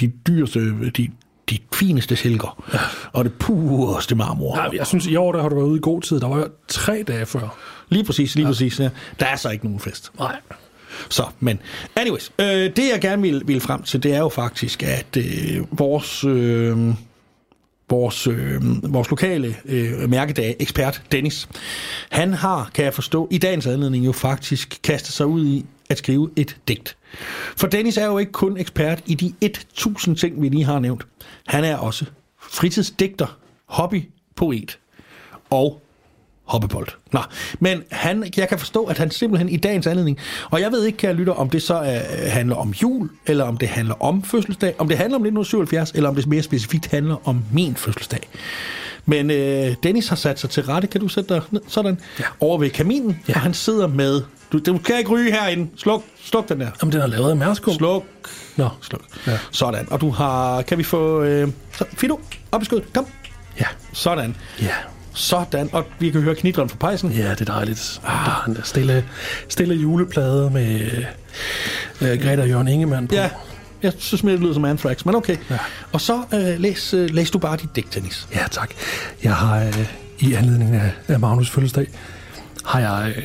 de 0.00 0.12
dyreste, 0.26 0.60
de, 0.90 1.08
de 1.50 1.58
fineste 1.74 2.16
silker, 2.16 2.64
ja. 2.74 2.78
og 3.12 3.24
det 3.24 3.32
pureste 3.32 4.14
marmor. 4.14 4.56
Ja, 4.56 4.78
jeg 4.78 4.86
synes, 4.86 5.06
i 5.06 5.16
år 5.16 5.32
der 5.32 5.42
har 5.42 5.48
du 5.48 5.54
været 5.54 5.68
ude 5.68 5.78
i 5.78 5.82
god 5.82 6.00
tid. 6.02 6.20
Der 6.20 6.28
var 6.28 6.36
jo 6.38 6.48
tre 6.68 7.04
dage 7.06 7.26
før. 7.26 7.58
Lige 7.88 8.04
præcis, 8.04 8.34
lige 8.34 8.44
ja. 8.44 8.50
præcis. 8.50 8.80
Ja. 8.80 8.90
Der 9.20 9.26
er 9.26 9.36
så 9.36 9.50
ikke 9.50 9.64
nogen 9.64 9.80
fest. 9.80 10.12
Nej. 10.18 10.36
Så, 11.08 11.24
men 11.40 11.58
anyways, 11.96 12.32
øh, 12.38 12.46
det 12.46 12.90
jeg 12.92 12.98
gerne 13.00 13.22
vil, 13.22 13.42
vil 13.46 13.60
frem 13.60 13.82
til, 13.82 14.02
det 14.02 14.14
er 14.14 14.18
jo 14.18 14.28
faktisk, 14.28 14.82
at 14.82 15.16
øh, 15.16 15.78
vores, 15.78 16.24
øh, 16.24 16.78
vores, 17.90 18.26
øh, 18.26 18.92
vores 18.92 19.10
lokale 19.10 19.56
øh, 19.64 20.10
mærkedag 20.10 20.56
ekspert, 20.60 21.02
Dennis, 21.12 21.48
han 22.10 22.32
har, 22.32 22.70
kan 22.74 22.84
jeg 22.84 22.94
forstå, 22.94 23.28
i 23.30 23.38
dagens 23.38 23.66
anledning 23.66 24.06
jo 24.06 24.12
faktisk 24.12 24.80
kastet 24.82 25.12
sig 25.12 25.26
ud 25.26 25.46
i 25.46 25.66
at 25.90 25.98
skrive 25.98 26.30
et 26.36 26.56
digt. 26.68 26.96
For 27.56 27.66
Dennis 27.66 27.96
er 27.96 28.06
jo 28.06 28.18
ikke 28.18 28.32
kun 28.32 28.56
ekspert 28.56 29.02
i 29.06 29.14
de 29.14 29.32
1000 29.40 30.16
ting, 30.16 30.42
vi 30.42 30.48
lige 30.48 30.64
har 30.64 30.78
nævnt. 30.78 31.06
Han 31.46 31.64
er 31.64 31.76
også 31.76 32.04
fritidsdigter, 32.40 33.38
hobbypoet 33.66 34.78
og 35.50 35.82
hoppebold. 36.48 36.88
Nå, 37.12 37.20
men 37.60 37.82
han, 37.90 38.24
jeg 38.36 38.48
kan 38.48 38.58
forstå, 38.58 38.84
at 38.84 38.98
han 38.98 39.10
simpelthen 39.10 39.48
i 39.48 39.56
dagens 39.56 39.86
anledning, 39.86 40.18
og 40.50 40.60
jeg 40.60 40.72
ved 40.72 40.84
ikke, 40.84 40.98
kan 40.98 41.08
jeg 41.08 41.16
lytte, 41.16 41.30
om 41.30 41.50
det 41.50 41.62
så 41.62 41.74
er, 41.74 42.28
handler 42.28 42.56
om 42.56 42.70
jul, 42.70 43.10
eller 43.26 43.44
om 43.44 43.56
det 43.56 43.68
handler 43.68 44.02
om 44.02 44.22
fødselsdag, 44.22 44.74
om 44.78 44.88
det 44.88 44.96
handler 44.96 45.16
om 45.16 45.22
1977, 45.22 45.92
eller 45.94 46.08
om 46.08 46.14
det 46.14 46.26
mere 46.26 46.42
specifikt 46.42 46.86
handler 46.86 47.28
om 47.28 47.44
min 47.52 47.76
fødselsdag. 47.76 48.28
Men 49.06 49.30
øh, 49.30 49.74
Dennis 49.82 50.08
har 50.08 50.16
sat 50.16 50.40
sig 50.40 50.50
til 50.50 50.62
rette. 50.62 50.88
Kan 50.88 51.00
du 51.00 51.08
sætte 51.08 51.34
dig 51.34 51.42
ned? 51.50 51.60
Sådan. 51.68 52.00
Ja. 52.18 52.24
Over 52.40 52.58
ved 52.58 52.70
kaminen. 52.70 53.20
Ja. 53.28 53.34
Og 53.34 53.40
han 53.40 53.54
sidder 53.54 53.86
med... 53.86 54.22
Du, 54.52 54.58
du 54.58 54.78
kan 54.78 54.98
ikke 54.98 55.10
ryge 55.10 55.32
herinde. 55.32 55.70
Sluk, 55.76 56.04
sluk 56.24 56.48
den 56.48 56.60
der. 56.60 56.70
Jamen, 56.82 56.92
den 56.92 57.00
er 57.00 57.06
lavet 57.06 57.30
af 57.30 57.36
mærskum. 57.36 57.74
Sluk. 57.74 58.04
Nå, 58.56 58.68
Sluk. 58.80 59.00
Ja. 59.26 59.38
Sådan. 59.50 59.88
Og 59.90 60.00
du 60.00 60.10
har... 60.10 60.62
Kan 60.62 60.78
vi 60.78 60.82
få... 60.82 61.22
Øh, 61.22 61.48
så, 61.72 61.84
Fido, 61.92 62.20
op 62.52 62.62
i 62.62 62.64
skødet. 62.64 62.92
Kom. 62.94 63.06
ja. 63.60 63.66
Sådan. 63.92 64.36
Ja. 64.62 64.74
Sådan. 65.14 65.68
Og 65.72 65.84
vi 65.98 66.10
kan 66.10 66.20
høre 66.20 66.34
knitren 66.34 66.68
fra 66.68 66.76
pejsen. 66.80 67.12
Ja, 67.12 67.30
det 67.30 67.40
er 67.40 67.44
dejligt. 67.44 68.00
Ah. 68.06 68.46
Den 68.46 68.54
der 68.54 68.62
stille, 68.62 69.04
stille 69.48 69.74
juleplade 69.74 70.50
med 70.50 70.90
øh, 72.00 72.22
Greta 72.22 72.42
og 72.42 72.48
Jørgen 72.48 72.68
Ingemann 72.68 73.08
på. 73.08 73.14
Ja. 73.14 73.30
Jeg 73.82 73.92
synes 73.98 74.24
mere, 74.24 74.32
det 74.34 74.42
lyder 74.42 74.54
som 74.54 74.64
Anthrax, 74.64 75.04
men 75.04 75.14
okay. 75.14 75.36
Ja. 75.50 75.58
Og 75.92 76.00
så 76.00 76.22
øh, 76.34 76.60
læs, 76.60 76.94
øh, 76.94 77.10
læs 77.10 77.30
du 77.30 77.38
bare 77.38 77.56
dit 77.56 77.76
digt, 77.76 77.94
Dennis. 77.94 78.28
Ja, 78.34 78.44
tak. 78.50 78.70
Jeg 79.22 79.34
har 79.34 79.64
øh, 79.64 79.86
i 80.18 80.32
anledning 80.32 80.74
af, 80.74 80.92
af 81.08 81.20
Magnus 81.20 81.50
fødselsdag, 81.50 81.86
har 82.64 82.80
jeg 82.80 83.14
øh, 83.16 83.22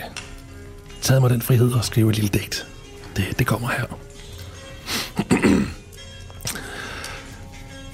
taget 1.01 1.21
mig 1.21 1.29
den 1.31 1.41
frihed 1.41 1.71
at 1.79 1.85
skrive 1.85 2.09
et 2.09 2.15
lille 2.15 2.29
digt. 2.29 2.67
Det, 3.15 3.39
det 3.39 3.47
kommer 3.47 3.69
her. 3.69 3.85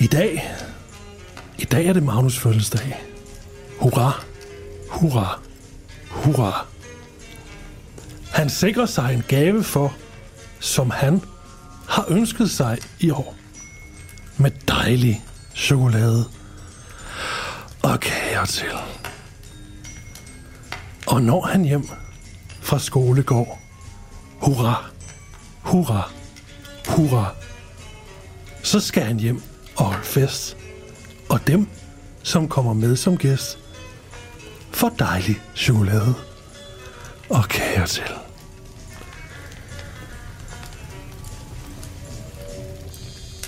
I 0.06 0.08
dag, 0.08 0.52
i 1.58 1.66
dag 1.66 1.86
er 1.86 1.94
det 1.94 2.04
Magnus 2.04 2.40
fødselsdag. 2.40 3.02
Hurra, 3.80 4.12
hurra, 4.90 5.40
hurra. 6.10 6.66
Han 8.32 8.50
sikrer 8.50 8.86
sig 8.86 9.14
en 9.14 9.24
gave 9.28 9.64
for, 9.64 9.94
som 10.60 10.90
han 10.90 11.22
har 11.88 12.06
ønsket 12.10 12.50
sig 12.50 12.78
i 13.00 13.12
år. 13.12 13.36
Med 14.38 14.52
dejlig 14.68 15.24
chokolade 15.56 16.26
og 17.84 18.00
kager 18.00 18.46
til. 18.46 18.72
Og 21.08 21.22
når 21.22 21.42
han 21.42 21.64
hjem 21.64 21.90
fra 22.62 22.80
skole 22.80 23.24
går, 23.24 23.62
hurra, 24.42 24.86
hurra, 25.62 26.12
hurra, 26.88 27.36
så 28.64 28.80
skal 28.80 29.04
han 29.04 29.20
hjem 29.20 29.42
og 29.76 29.86
holde 29.86 30.06
fest. 30.06 30.58
Og 31.30 31.48
dem, 31.48 31.68
som 32.24 32.48
kommer 32.48 32.74
med 32.74 32.96
som 32.96 33.18
gæst, 33.18 33.60
for 34.72 34.90
dejlig 35.00 35.42
chokolade 35.56 36.14
og 37.30 37.48
kager 37.50 37.86
til. 37.86 38.04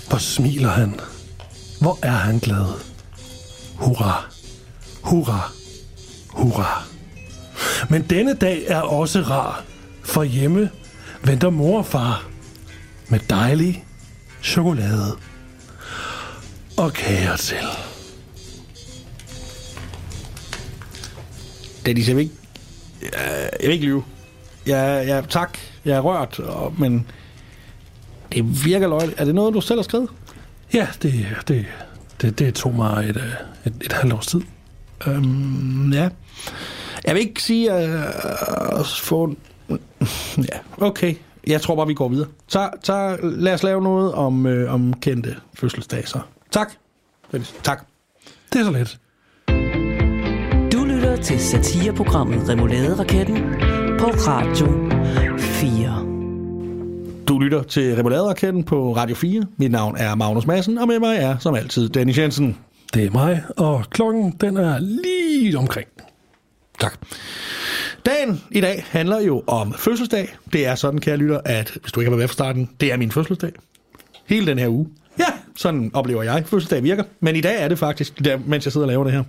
Hvor 0.08 0.18
smiler 0.18 0.70
han. 0.70 1.00
Hvor 1.80 1.98
er 2.02 2.10
han 2.10 2.38
glad. 2.38 2.80
Hurra, 3.76 4.24
hurra, 5.02 5.52
hurra. 6.28 6.84
Men 7.90 8.02
denne 8.02 8.34
dag 8.34 8.64
er 8.66 8.80
også 8.80 9.20
rar, 9.20 9.64
for 10.04 10.22
hjemme 10.22 10.70
venter 11.22 11.50
mor 11.50 11.78
og 11.78 11.86
far 11.86 12.24
med 13.08 13.20
dejlig 13.30 13.84
chokolade 14.42 15.16
og 16.76 16.92
kager 16.92 17.36
til. 17.36 17.81
Dennis, 21.86 22.08
jeg 22.08 22.16
vil 22.16 22.22
ikke, 22.22 22.34
jeg, 23.02 23.50
jeg 23.60 23.68
vil 23.68 23.72
ikke 23.72 23.86
lyve. 23.86 24.04
Jeg, 24.66 25.04
jeg, 25.06 25.24
tak, 25.28 25.58
jeg 25.84 25.96
er 25.96 26.00
rørt, 26.00 26.40
og, 26.40 26.74
men 26.78 27.06
det 28.32 28.64
virker 28.64 28.88
løgligt. 28.88 29.20
Er 29.20 29.24
det 29.24 29.34
noget, 29.34 29.54
du 29.54 29.60
selv 29.60 29.78
har 29.78 29.82
skrevet? 29.82 30.08
Ja, 30.74 30.88
det, 31.02 31.26
det, 31.48 31.66
det, 32.20 32.38
det 32.38 32.54
tog 32.54 32.74
mig 32.74 33.08
et, 33.08 33.16
øh, 33.16 33.32
et, 33.64 33.74
et 33.84 33.92
halvt 33.92 34.12
års 34.12 34.26
tid. 34.26 34.40
Øhm, 35.06 35.92
ja. 35.92 36.08
Jeg 37.04 37.14
vil 37.14 37.22
ikke 37.22 37.42
sige 37.42 37.72
at 37.72 38.80
uh, 38.80 38.86
få... 38.86 39.34
Ja, 40.38 40.58
okay. 40.78 41.14
Jeg 41.46 41.60
tror 41.60 41.76
bare, 41.76 41.86
vi 41.86 41.94
går 41.94 42.08
videre. 42.08 42.28
Så, 42.48 42.70
så 42.82 43.18
lad 43.22 43.54
os 43.54 43.62
lave 43.62 43.82
noget 43.82 44.12
om, 44.12 44.46
øh, 44.46 44.74
om 44.74 44.94
kendte 44.94 45.36
fødselsdage, 45.54 46.06
så. 46.06 46.20
Tak. 46.50 46.72
Tak. 47.62 47.86
Det 48.52 48.60
er 48.60 48.64
så 48.64 48.70
let. 48.70 48.98
Til 51.24 51.40
satireprogrammet 51.40 52.48
Remoulade 52.48 52.98
Raketten 52.98 53.36
på 53.98 54.06
Radio 54.06 54.66
4. 55.38 57.26
Du 57.28 57.38
lytter 57.38 57.62
til 57.62 57.96
Remoulade 57.96 58.62
på 58.62 58.96
Radio 58.96 59.14
4. 59.16 59.42
Mit 59.56 59.70
navn 59.70 59.96
er 59.98 60.14
Magnus 60.14 60.46
Madsen, 60.46 60.78
og 60.78 60.88
med 60.88 60.98
mig 60.98 61.16
er, 61.16 61.38
som 61.38 61.54
altid, 61.54 61.88
Dennis 61.88 62.18
Jensen. 62.18 62.58
Det 62.94 63.06
er 63.06 63.10
mig, 63.10 63.42
og 63.56 63.84
klokken 63.90 64.30
den 64.40 64.56
er 64.56 64.78
lige 64.78 65.58
omkring. 65.58 65.88
Tak. 66.80 66.98
Dagen 68.06 68.40
i 68.50 68.60
dag 68.60 68.84
handler 68.88 69.20
jo 69.20 69.42
om 69.46 69.74
fødselsdag. 69.74 70.36
Det 70.52 70.66
er 70.66 70.74
sådan, 70.74 71.00
kære 71.00 71.16
lytter, 71.16 71.40
at 71.44 71.78
hvis 71.80 71.92
du 71.92 72.00
ikke 72.00 72.10
har 72.10 72.16
været 72.16 72.22
med 72.22 72.28
fra 72.28 72.32
starten, 72.32 72.70
det 72.80 72.92
er 72.92 72.96
min 72.96 73.10
fødselsdag. 73.10 73.52
Hele 74.26 74.46
den 74.46 74.58
her 74.58 74.68
uge. 74.68 74.86
Sådan 75.56 75.90
oplever 75.94 76.22
jeg. 76.22 76.42
Fødselsdag 76.46 76.82
virker. 76.82 77.04
Men 77.20 77.36
i 77.36 77.40
dag 77.40 77.62
er 77.62 77.68
det 77.68 77.78
faktisk, 77.78 78.24
der, 78.24 78.38
mens 78.46 78.64
jeg 78.64 78.72
sidder 78.72 78.86
og 78.86 78.88
laver 78.88 79.04
det 79.04 79.12
her. 79.12 79.22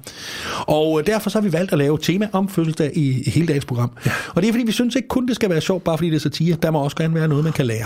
Og 0.68 1.00
øh, 1.00 1.08
derfor 1.08 1.30
så 1.30 1.40
har 1.40 1.44
vi 1.44 1.54
valgt 1.54 1.72
at 1.72 1.78
lave 1.78 1.96
et 1.96 2.02
tema 2.02 2.30
om 2.32 2.50
fødselsdag 2.50 2.92
i, 2.98 3.24
i 3.26 3.30
hele 3.30 3.48
dagens 3.48 3.66
program. 3.66 3.92
Ja. 4.06 4.12
Og 4.36 4.42
det 4.42 4.48
er 4.48 4.54
fordi, 4.54 4.66
vi 4.66 4.72
synes 4.72 4.96
ikke 4.96 5.08
kun, 5.08 5.28
det 5.28 5.36
skal 5.36 5.50
være 5.50 5.62
sjovt, 5.62 5.84
bare 5.84 5.98
fordi 5.98 6.10
det 6.10 6.16
er 6.16 6.20
satire. 6.20 6.56
Der 6.62 6.72
må 6.72 6.84
også 6.84 6.98
gerne 6.98 7.16
være 7.16 7.28
noget, 7.28 7.44
man 7.44 7.54
kan 7.54 7.66
lære. 7.66 7.86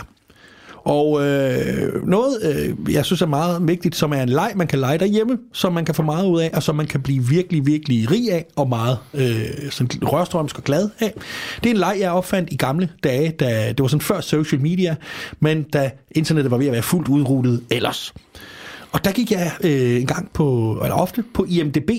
Og 0.88 1.28
øh, 1.28 2.08
noget, 2.08 2.38
øh, 2.44 2.94
jeg 2.94 3.06
synes 3.06 3.22
er 3.22 3.26
meget 3.26 3.68
vigtigt, 3.68 3.96
som 3.96 4.14
er 4.14 4.22
en 4.22 4.30
leg, 4.30 4.52
man 4.56 4.68
kan 4.68 4.80
lege 4.80 4.98
derhjemme, 4.98 5.38
som 5.54 5.74
man 5.74 5.86
kan 5.86 5.96
få 5.96 6.04
meget 6.04 6.26
ud 6.28 6.42
af, 6.42 6.52
og 6.54 6.64
som 6.64 6.76
man 6.76 6.88
kan 6.88 7.02
blive 7.02 7.24
virkelig, 7.24 7.66
virkelig 7.66 8.12
rig 8.12 8.32
af, 8.32 8.46
og 8.56 8.70
meget 8.70 8.98
øh, 9.14 9.72
sådan 9.72 10.08
rørstrømsk 10.08 10.58
og 10.58 10.64
glad 10.64 10.90
af. 11.00 11.14
Det 11.64 11.70
er 11.70 11.74
en 11.74 11.80
leg, 11.80 11.98
jeg 12.00 12.12
opfandt 12.12 12.50
i 12.52 12.56
gamle 12.56 12.90
dage, 13.04 13.32
da 13.32 13.68
det 13.68 13.82
var 13.82 13.88
sådan 13.88 14.02
før 14.02 14.22
social 14.22 14.62
media, 14.62 14.96
men 15.40 15.64
da 15.64 15.92
internettet 16.12 16.52
var 16.52 16.58
ved 16.58 16.66
at 16.66 16.74
være 16.74 16.82
fuldt 16.82 17.08
udrullet 17.08 17.64
ellers. 17.72 18.14
Og 18.92 19.06
der 19.06 19.12
gik 19.12 19.32
jeg 19.32 19.52
øh, 19.64 20.02
en 20.02 20.08
gang 20.08 20.30
på, 20.34 20.78
eller 20.84 20.96
ofte, 20.96 21.24
på 21.34 21.46
IMDB. 21.50 21.90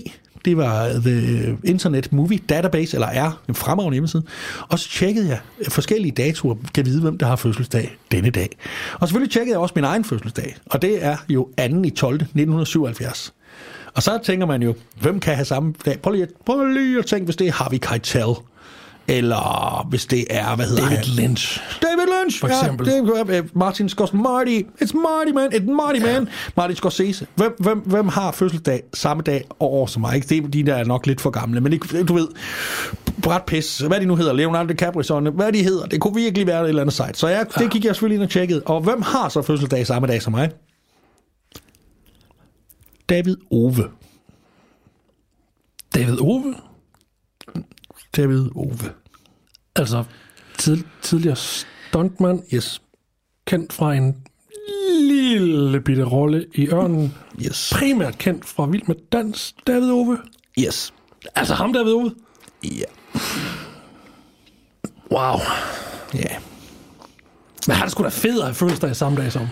Det 0.48 0.56
var 0.56 0.88
The 0.88 1.56
Internet 1.64 2.12
Movie 2.12 2.38
Database, 2.48 2.96
eller 2.96 3.06
er 3.08 3.42
en 3.48 3.54
fremragende 3.54 3.94
hjemmeside. 3.94 4.22
Og 4.68 4.78
så 4.78 4.88
tjekkede 4.90 5.28
jeg 5.28 5.38
forskellige 5.68 6.12
datoer, 6.12 6.54
kan 6.74 6.86
vide, 6.86 7.00
hvem 7.00 7.18
der 7.18 7.26
har 7.26 7.36
fødselsdag 7.36 7.96
denne 8.10 8.30
dag. 8.30 8.48
Og 9.00 9.08
selvfølgelig 9.08 9.32
tjekkede 9.32 9.52
jeg 9.54 9.60
også 9.60 9.72
min 9.76 9.84
egen 9.84 10.04
fødselsdag, 10.04 10.56
og 10.66 10.82
det 10.82 11.04
er 11.04 11.16
jo 11.28 11.48
2. 11.58 11.82
i 11.84 11.90
12. 11.90 12.14
1977. 12.14 13.34
Og 13.94 14.02
så 14.02 14.18
tænker 14.24 14.46
man 14.46 14.62
jo, 14.62 14.74
hvem 15.00 15.20
kan 15.20 15.34
have 15.34 15.44
samme 15.44 15.74
dag? 15.84 15.98
Prøv 16.00 16.12
lige, 16.12 16.22
at- 16.22 16.28
prøv 16.46 16.66
lige 16.66 16.98
at 16.98 17.06
tænke, 17.06 17.24
hvis 17.24 17.36
det 17.36 17.46
er 17.48 17.52
Harvey 17.52 17.78
Keitel, 17.78 18.34
eller 19.08 19.86
hvis 19.90 20.06
det 20.06 20.24
er, 20.30 20.56
hvad 20.56 20.66
hedder 20.66 20.82
David 20.82 20.96
han? 20.96 21.06
Lynch. 21.16 21.60
David 21.82 21.97
Lynch, 22.28 22.40
For 22.40 22.48
eksempel. 22.48 22.88
Ja, 22.88 23.36
det 23.36 23.44
øh, 23.44 23.48
Martin 23.54 23.88
Scorsese. 23.88 24.16
Marty. 24.16 24.60
It's 24.82 24.96
Marty, 24.96 25.30
man. 25.34 25.52
It's 25.54 25.70
Marty, 25.72 26.00
man. 26.00 26.28
Martin 26.56 26.76
Scorsese. 26.76 27.26
Hvem, 27.34 27.54
hvem, 27.58 27.78
hvem 27.78 28.08
har 28.08 28.32
fødselsdag 28.32 28.82
samme 28.94 29.22
dag 29.22 29.44
og 29.50 29.72
år 29.72 29.86
som 29.86 30.00
mig? 30.00 30.14
Ikke? 30.14 30.28
Det 30.28 30.44
er 30.44 30.48
de, 30.48 30.66
der 30.66 30.74
er 30.74 30.84
nok 30.84 31.06
lidt 31.06 31.20
for 31.20 31.30
gamle. 31.30 31.60
Men 31.60 31.72
det, 31.72 32.08
du 32.08 32.14
ved, 32.14 32.28
Brad 33.22 33.40
Pitt, 33.46 33.86
hvad 33.86 34.00
de 34.00 34.06
nu 34.06 34.16
hedder, 34.16 34.32
Leonardo 34.32 34.68
DiCaprio, 34.68 35.30
hvad 35.30 35.52
de 35.52 35.62
hedder, 35.62 35.86
det 35.86 36.00
kunne 36.00 36.14
virkelig 36.14 36.46
være 36.46 36.62
et 36.62 36.68
eller 36.68 36.82
andet 36.82 36.94
site. 36.94 37.14
Så 37.14 37.28
jeg, 37.28 37.46
det 37.58 37.70
gik 37.70 37.84
jeg 37.84 37.94
selvfølgelig 37.94 38.14
ind 38.14 38.22
og 38.24 38.30
tjekkede. 38.30 38.62
Og 38.62 38.80
hvem 38.80 39.02
har 39.02 39.28
så 39.28 39.42
fødselsdag 39.42 39.86
samme 39.86 40.08
dag 40.08 40.22
som 40.22 40.32
mig? 40.32 40.50
David 43.08 43.36
Ove. 43.50 43.84
David 45.94 46.20
Ove. 46.20 46.54
David 48.16 48.48
Ove. 48.56 48.92
Altså 49.76 50.04
tid, 50.58 50.78
tidligere 51.02 51.36
stuntmand, 51.88 52.42
Yes. 52.54 52.82
kendt 53.46 53.72
fra 53.72 53.94
en 53.94 54.16
lille 55.00 55.80
bitte 55.80 56.04
rolle 56.04 56.46
i 56.54 56.68
Ørnen. 56.68 57.14
Yes. 57.46 57.72
Primært 57.76 58.18
kendt 58.18 58.44
fra 58.44 58.66
Vild 58.66 58.82
med 58.86 58.96
Dans, 59.12 59.54
David 59.66 59.90
Ove. 59.90 60.18
Yes. 60.58 60.94
Altså 61.34 61.54
ham, 61.54 61.72
David 61.72 61.92
Ove. 61.92 62.14
Ja. 62.64 62.84
Wow. 65.10 65.38
Ja. 66.14 66.36
Men 67.66 67.76
han 67.76 67.86
er 67.86 67.90
sgu 67.90 68.02
da 68.04 68.08
fed 68.08 68.42
have 68.42 68.54
fødselsdag 68.54 68.96
samme 68.96 69.18
dag 69.22 69.32
som. 69.32 69.46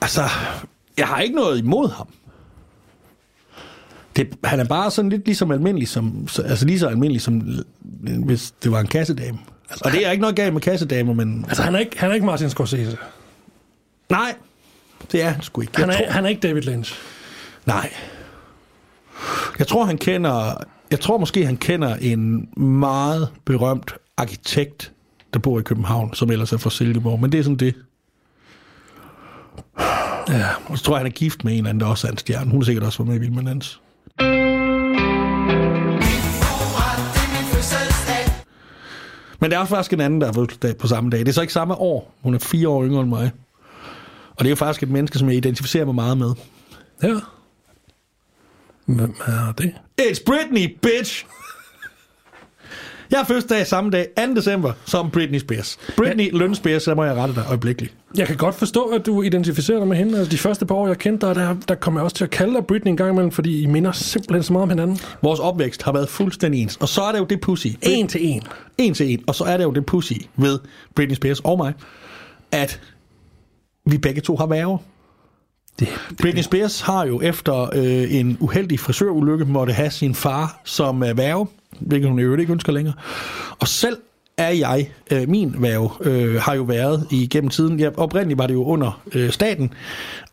Altså, 0.00 0.22
jeg 0.98 1.08
har 1.08 1.20
ikke 1.20 1.34
noget 1.36 1.58
imod 1.58 1.88
ham. 1.90 2.06
Det, 4.16 4.28
han 4.44 4.60
er 4.60 4.64
bare 4.64 4.90
sådan 4.90 5.08
lidt 5.10 5.24
ligesom 5.26 5.50
almindelig 5.50 5.88
som, 5.88 6.28
så- 6.28 6.42
altså 6.42 6.66
lige 6.66 6.78
så 6.78 6.88
almindelig 6.88 7.22
som 7.22 7.42
hvis 8.24 8.50
det 8.62 8.72
var 8.72 8.80
en 8.80 8.86
kassedame. 8.86 9.38
Altså, 9.70 9.82
og 9.84 9.92
det 9.92 10.06
er 10.06 10.10
ikke 10.10 10.20
noget 10.20 10.36
galt 10.36 10.52
med 10.52 10.60
kassedamer, 10.60 11.12
men 11.12 11.44
Altså 11.48 11.62
han 11.62 11.74
er 11.74 11.78
ikke, 11.78 11.98
han 12.00 12.10
er 12.10 12.14
ikke 12.14 12.26
Martin 12.26 12.50
Scorsese. 12.50 12.96
nej, 14.10 14.34
det 15.12 15.22
er 15.22 15.30
han 15.30 15.42
sgu 15.42 15.60
ikke. 15.60 15.76
Han 15.76 15.90
er, 15.90 15.96
tror, 15.96 16.10
han 16.10 16.24
er 16.24 16.28
ikke 16.28 16.40
David 16.48 16.62
Lynch. 16.62 16.94
nej. 17.66 17.92
Jeg 19.58 19.66
tror, 19.66 19.84
han 19.84 19.98
kender, 19.98 20.54
jeg 20.90 21.00
tror 21.00 21.18
måske, 21.18 21.46
han 21.46 21.56
kender 21.56 21.96
en 21.96 22.48
meget 22.62 23.28
berømt 23.44 23.94
arkitekt, 24.16 24.92
der 25.34 25.38
bor 25.38 25.58
i 25.58 25.62
København, 25.62 26.14
som 26.14 26.30
ellers 26.30 26.52
er 26.52 26.56
fra 26.56 26.70
Silkeborg, 26.70 27.20
men 27.20 27.32
det 27.32 27.40
er 27.40 27.44
sådan 27.44 27.56
det. 27.56 27.74
Ja, 30.28 30.46
og 30.66 30.78
så 30.78 30.84
tror 30.84 30.94
jeg, 30.94 30.98
han 30.98 31.06
er 31.06 31.10
gift 31.10 31.44
med 31.44 31.52
en 31.52 31.58
eller 31.58 31.70
anden, 31.70 31.80
der 31.80 31.86
også 31.86 32.06
er 32.06 32.10
en 32.10 32.18
stjerne. 32.18 32.50
Hun 32.50 32.60
er 32.60 32.64
sikkert 32.64 32.84
også 32.84 32.98
været 32.98 33.08
med 33.08 33.16
i 33.16 33.30
Vild 33.30 33.42
med 33.42 33.60
Men 39.46 39.50
der 39.50 39.58
er 39.58 39.64
faktisk 39.64 39.92
en 39.92 40.00
anden, 40.00 40.20
der 40.20 40.26
har 40.26 40.32
fødselsdag 40.32 40.76
på 40.76 40.86
samme 40.86 41.10
dag. 41.10 41.20
Det 41.20 41.28
er 41.28 41.32
så 41.32 41.40
ikke 41.40 41.52
samme 41.52 41.74
år. 41.74 42.14
Hun 42.22 42.34
er 42.34 42.38
fire 42.38 42.68
år 42.68 42.84
yngre 42.84 43.00
end 43.00 43.08
mig. 43.08 43.30
Og 44.30 44.38
det 44.38 44.46
er 44.46 44.50
jo 44.50 44.56
faktisk 44.56 44.82
et 44.82 44.88
menneske, 44.88 45.18
som 45.18 45.28
jeg 45.28 45.36
identificerer 45.36 45.84
mig 45.84 45.94
meget 45.94 46.18
med. 46.18 46.34
Ja. 47.02 47.14
Hvem 48.86 49.14
er 49.26 49.52
det? 49.58 49.74
It's 50.00 50.22
Britney, 50.26 50.78
bitch! 50.82 51.26
Jeg 53.10 53.18
har 53.18 53.24
fødselsdag 53.24 53.66
samme 53.66 53.90
dag, 53.90 54.08
2. 54.28 54.34
december, 54.34 54.72
som 54.84 55.10
Britney 55.10 55.38
Spears. 55.38 55.78
Britney 55.96 56.32
ja. 56.32 56.38
Løn 56.38 56.54
Spears, 56.54 56.82
så 56.82 56.94
må 56.94 57.04
jeg 57.04 57.14
rette 57.14 57.34
dig 57.34 57.44
øjeblikkeligt. 57.48 57.94
Jeg 58.16 58.26
kan 58.26 58.36
godt 58.36 58.54
forstå, 58.54 58.84
at 58.84 59.06
du 59.06 59.22
identificerer 59.22 59.78
dig 59.78 59.88
med 59.88 59.96
hende. 59.96 60.18
Altså, 60.18 60.30
de 60.30 60.38
første 60.38 60.66
par 60.66 60.74
år, 60.74 60.86
jeg 60.86 60.98
kendte 60.98 61.26
dig, 61.26 61.34
der, 61.34 61.56
der 61.68 61.74
kom 61.74 61.94
jeg 61.94 62.04
også 62.04 62.16
til 62.16 62.24
at 62.24 62.30
kalde 62.30 62.54
dig 62.54 62.66
Britney 62.66 62.90
en 62.90 62.96
gang 62.96 63.10
imellem, 63.10 63.30
fordi 63.30 63.62
I 63.62 63.66
minder 63.66 63.92
simpelthen 63.92 64.42
så 64.42 64.52
meget 64.52 64.62
om 64.62 64.68
hinanden. 64.68 64.98
Vores 65.22 65.40
opvækst 65.40 65.82
har 65.82 65.92
været 65.92 66.08
fuldstændig 66.08 66.62
ens. 66.62 66.76
Og 66.76 66.88
så 66.88 67.02
er 67.02 67.12
det 67.12 67.18
jo 67.18 67.24
det 67.24 67.40
pussy. 67.40 67.66
En 67.82 68.08
til 68.08 68.26
en. 68.26 68.42
En 68.78 68.94
til 68.94 69.12
en. 69.12 69.24
Og 69.26 69.34
så 69.34 69.44
er 69.44 69.56
det 69.56 69.64
jo 69.64 69.70
det 69.70 69.86
pussy 69.86 70.12
ved 70.36 70.58
Britney 70.94 71.16
Spears 71.16 71.40
og 71.40 71.56
mig, 71.58 71.72
at 72.52 72.80
vi 73.86 73.98
begge 73.98 74.20
to 74.20 74.36
har 74.36 74.46
værger. 74.46 74.78
Det, 75.78 75.88
Britney 76.22 76.42
Spears 76.42 76.80
har 76.80 77.06
jo 77.06 77.20
efter 77.20 77.70
øh, 77.74 78.14
en 78.14 78.36
uheldig 78.40 78.80
frisørulykke 78.80 79.44
måtte 79.44 79.72
have 79.72 79.90
sin 79.90 80.14
far 80.14 80.60
som 80.64 81.02
øh, 81.02 81.18
værge, 81.18 81.46
hvilket 81.80 82.10
hun 82.10 82.18
i 82.18 82.22
øvrigt 82.22 82.40
ikke 82.40 82.52
ønsker 82.52 82.72
længere. 82.72 82.94
Og 83.58 83.68
selv 83.68 83.96
er 84.38 84.48
jeg, 84.48 84.90
øh, 85.12 85.28
min 85.28 85.54
værge, 85.58 85.90
øh, 86.00 86.40
har 86.40 86.54
jo 86.54 86.62
været 86.62 87.06
igennem 87.10 87.50
tiden. 87.50 87.80
Ja, 87.80 87.88
oprindeligt 87.96 88.38
var 88.38 88.46
det 88.46 88.54
jo 88.54 88.64
under 88.64 89.02
øh, 89.14 89.30
staten, 89.30 89.72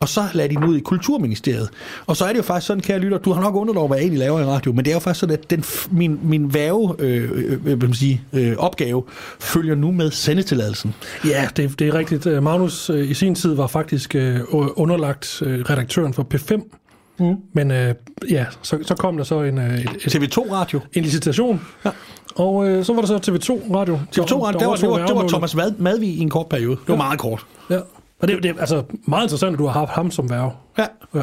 og 0.00 0.08
så 0.08 0.24
lagde 0.32 0.54
de 0.54 0.60
den 0.60 0.64
ud 0.64 0.76
i 0.76 0.80
Kulturministeriet. 0.80 1.68
Og 2.06 2.16
så 2.16 2.24
er 2.24 2.28
det 2.28 2.36
jo 2.36 2.42
faktisk 2.42 2.66
sådan, 2.66 2.82
kære 2.82 2.98
lytter, 2.98 3.18
du 3.18 3.32
har 3.32 3.42
nok 3.42 3.54
undret 3.54 3.78
over, 3.78 3.88
hvad 3.88 3.98
jeg 3.98 4.02
egentlig 4.02 4.18
laver 4.18 4.40
i 4.40 4.44
radio, 4.44 4.72
men 4.72 4.84
det 4.84 4.90
er 4.90 4.94
jo 4.94 5.00
faktisk 5.00 5.20
sådan, 5.20 5.38
at 5.38 5.50
den, 5.50 5.64
min, 5.90 6.20
min 6.22 6.54
værve, 6.54 6.94
øh, 6.98 7.30
øh, 7.32 7.52
øh, 7.52 7.62
hvad 7.62 7.76
man 7.76 7.94
sige, 7.94 8.22
øh, 8.32 8.56
opgave 8.56 9.02
følger 9.40 9.74
nu 9.74 9.92
med 9.92 10.10
sendetilladelsen. 10.10 10.94
Ja, 11.24 11.48
det, 11.56 11.78
det 11.78 11.88
er 11.88 11.94
rigtigt. 11.94 12.26
Øh, 12.26 12.42
Magnus 12.42 12.90
øh, 12.90 13.10
i 13.10 13.14
sin 13.14 13.34
tid 13.34 13.54
var 13.54 13.66
faktisk 13.66 14.14
øh, 14.14 14.40
underlagt 14.52 15.42
øh, 15.46 15.60
redaktøren 15.60 16.14
for 16.14 16.26
P5. 16.34 16.83
Mm. 17.18 17.36
Men 17.52 17.70
øh, 17.70 17.94
ja, 18.30 18.46
så, 18.62 18.78
så 18.82 18.94
kom 18.94 19.16
der 19.16 19.24
så 19.24 19.42
en, 19.42 19.58
øh, 19.58 19.74
et, 19.74 19.80
et, 19.80 20.14
TV2 20.14 20.52
Radio. 20.52 20.80
en 20.92 21.02
licitation. 21.02 21.66
Ja. 21.84 21.90
Og 22.34 22.68
øh, 22.68 22.84
så 22.84 22.94
var 22.94 23.00
der 23.00 23.06
så 23.06 23.16
TV2 23.16 23.74
Radio. 23.74 24.00
TV2 24.16 24.44
Radio, 24.44 24.58
det 24.60 24.68
var, 24.68 24.76
det 24.76 24.88
var, 24.88 25.06
det 25.06 25.16
var 25.16 25.28
Thomas 25.28 25.56
Madvig 25.78 26.08
i 26.08 26.18
en 26.18 26.30
kort 26.30 26.48
periode. 26.48 26.76
Det 26.76 26.88
var 26.88 26.96
meget 26.96 27.18
kort. 27.18 27.46
Ja. 27.70 27.78
Og 28.20 28.28
det, 28.28 28.42
det 28.42 28.50
er 28.50 28.60
altså 28.60 28.82
meget 29.06 29.24
interessant, 29.24 29.52
at 29.52 29.58
du 29.58 29.66
har 29.66 29.72
haft 29.72 29.90
ham 29.90 30.10
som 30.10 30.30
værve. 30.30 30.50
Ja. 30.78 30.86
Ja. 31.14 31.22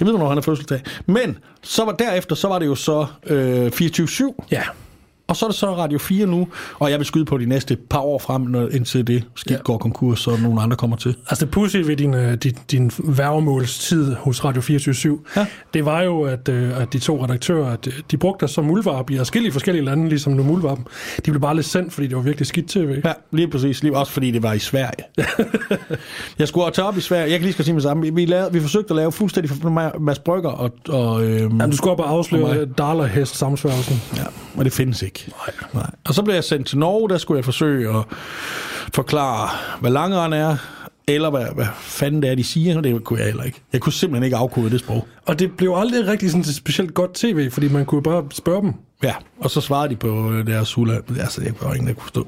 Jeg 0.00 0.06
ved, 0.06 0.12
hvornår 0.12 0.28
han 0.28 0.38
er 0.38 0.42
fødselsdag. 0.42 0.80
Men 1.06 1.38
så 1.62 1.84
var 1.84 1.92
derefter, 1.92 2.36
så 2.36 2.48
var 2.48 2.58
det 2.58 2.66
jo 2.66 2.74
så 2.74 3.06
øh, 3.26 3.66
24-7, 3.66 4.34
Ja. 4.50 4.62
Og 5.32 5.36
så 5.36 5.46
er 5.46 5.50
det 5.50 5.58
så 5.58 5.76
Radio 5.76 5.98
4 5.98 6.26
nu, 6.26 6.48
og 6.78 6.90
jeg 6.90 6.98
vil 6.98 7.06
skyde 7.06 7.24
på 7.24 7.38
de 7.38 7.46
næste 7.46 7.76
par 7.90 7.98
år 8.00 8.18
frem, 8.18 8.42
når, 8.42 8.68
indtil 8.68 9.06
det 9.06 9.24
skidt 9.34 9.58
Ja. 9.58 9.62
går 9.64 9.78
konkurs, 9.78 10.20
så 10.20 10.36
nogle 10.42 10.62
andre 10.62 10.76
kommer 10.76 10.96
til. 10.96 11.14
Altså 11.28 11.44
det 11.44 11.52
pudsige 11.52 11.86
ved 11.86 11.96
din, 11.96 12.14
øh, 12.14 12.34
din, 12.34 12.54
din 12.70 12.90
værgemålstid 12.98 14.14
hos 14.14 14.44
Radio 14.44 14.60
24 14.62 15.18
Ja. 15.36 15.46
det 15.74 15.84
var 15.84 16.02
jo, 16.02 16.22
at, 16.22 16.48
øh, 16.48 16.80
at 16.80 16.92
de 16.92 16.98
to 16.98 17.24
redaktører, 17.24 17.72
at 17.72 17.86
øh, 17.86 17.92
de 18.10 18.16
brugte 18.16 18.46
dig 18.46 18.50
som 18.54 18.64
muldvarp 18.64 19.10
i 19.10 19.16
forskellige 19.16 19.52
forskellige 19.52 19.84
lande, 19.84 20.08
ligesom 20.08 20.32
nu 20.32 20.42
muldvarpen. 20.42 20.84
De 21.26 21.30
blev 21.30 21.40
bare 21.40 21.54
lidt 21.56 21.66
sendt, 21.66 21.92
fordi 21.92 22.06
det 22.06 22.16
var 22.16 22.22
virkelig 22.22 22.46
skidt 22.46 22.68
tv. 22.68 23.00
Ja, 23.04 23.12
lige 23.30 23.48
præcis. 23.48 23.82
Lige, 23.82 23.96
også 23.96 24.12
fordi 24.12 24.30
det 24.30 24.42
var 24.42 24.52
i 24.52 24.58
Sverige. 24.58 25.04
jeg 26.38 26.48
skulle 26.48 26.70
tage 26.70 26.88
op 26.88 26.96
i 26.96 27.00
Sverige. 27.00 27.22
Jeg 27.22 27.30
kan 27.38 27.40
lige 27.42 27.52
skal 27.52 27.64
sige 27.64 27.74
med 27.74 27.82
sammen. 27.82 28.16
Vi, 28.16 28.24
lavede, 28.26 28.52
vi 28.52 28.60
forsøgte 28.60 28.90
at 28.90 28.96
lave 28.96 29.12
fuldstændig 29.12 29.50
for 29.50 29.98
Mads 30.00 30.18
Brygger 30.18 30.50
og... 30.50 30.70
og 30.88 31.24
øhm, 31.24 31.40
Jamen, 31.42 31.70
du 31.70 31.76
skulle 31.76 31.92
op 31.92 32.00
og 32.00 32.10
afsløre 32.10 32.54
mig. 32.54 32.78
Dalerhest 32.78 33.36
samsværgelsen. 33.36 34.00
Ja, 34.16 34.22
og 34.56 34.64
det 34.64 34.72
findes 34.72 35.02
ikke. 35.02 35.21
Nej. 35.28 35.54
Nej. 35.74 35.90
Og 36.04 36.14
så 36.14 36.22
blev 36.22 36.34
jeg 36.34 36.44
sendt 36.44 36.66
til 36.66 36.78
Norge, 36.78 37.08
der 37.08 37.18
skulle 37.18 37.38
jeg 37.38 37.44
forsøge 37.44 37.98
at 37.98 38.04
forklare, 38.94 39.48
hvad 39.80 39.90
langeren 39.90 40.32
er, 40.32 40.56
eller 41.08 41.30
hvad, 41.30 41.46
hvad 41.54 41.66
fanden 41.80 42.22
det 42.22 42.30
er, 42.30 42.34
de 42.34 42.44
siger, 42.44 42.76
og 42.76 42.84
det 42.84 43.04
kunne 43.04 43.18
jeg 43.18 43.26
heller 43.26 43.42
ikke. 43.42 43.60
Jeg 43.72 43.80
kunne 43.80 43.92
simpelthen 43.92 44.24
ikke 44.24 44.36
afkode 44.36 44.70
det 44.70 44.80
sprog. 44.80 45.06
Og 45.26 45.38
det 45.38 45.56
blev 45.56 45.74
aldrig 45.76 46.06
rigtig 46.06 46.30
sådan 46.30 46.44
til 46.44 46.54
specielt 46.54 46.94
godt 46.94 47.14
tv, 47.14 47.50
fordi 47.50 47.68
man 47.68 47.84
kunne 47.84 48.02
bare 48.02 48.24
spørge 48.30 48.62
dem. 48.62 48.72
Ja, 49.02 49.14
og 49.40 49.50
så 49.50 49.60
svarede 49.60 49.90
de 49.90 49.96
på 49.96 50.32
øh, 50.32 50.46
deres 50.46 50.74
hula. 50.74 50.98
Altså, 51.20 51.40
det 51.40 51.54
var 51.62 51.74
ingen, 51.74 51.88
der 51.88 51.94
kunne 51.94 52.02
forstå. 52.02 52.26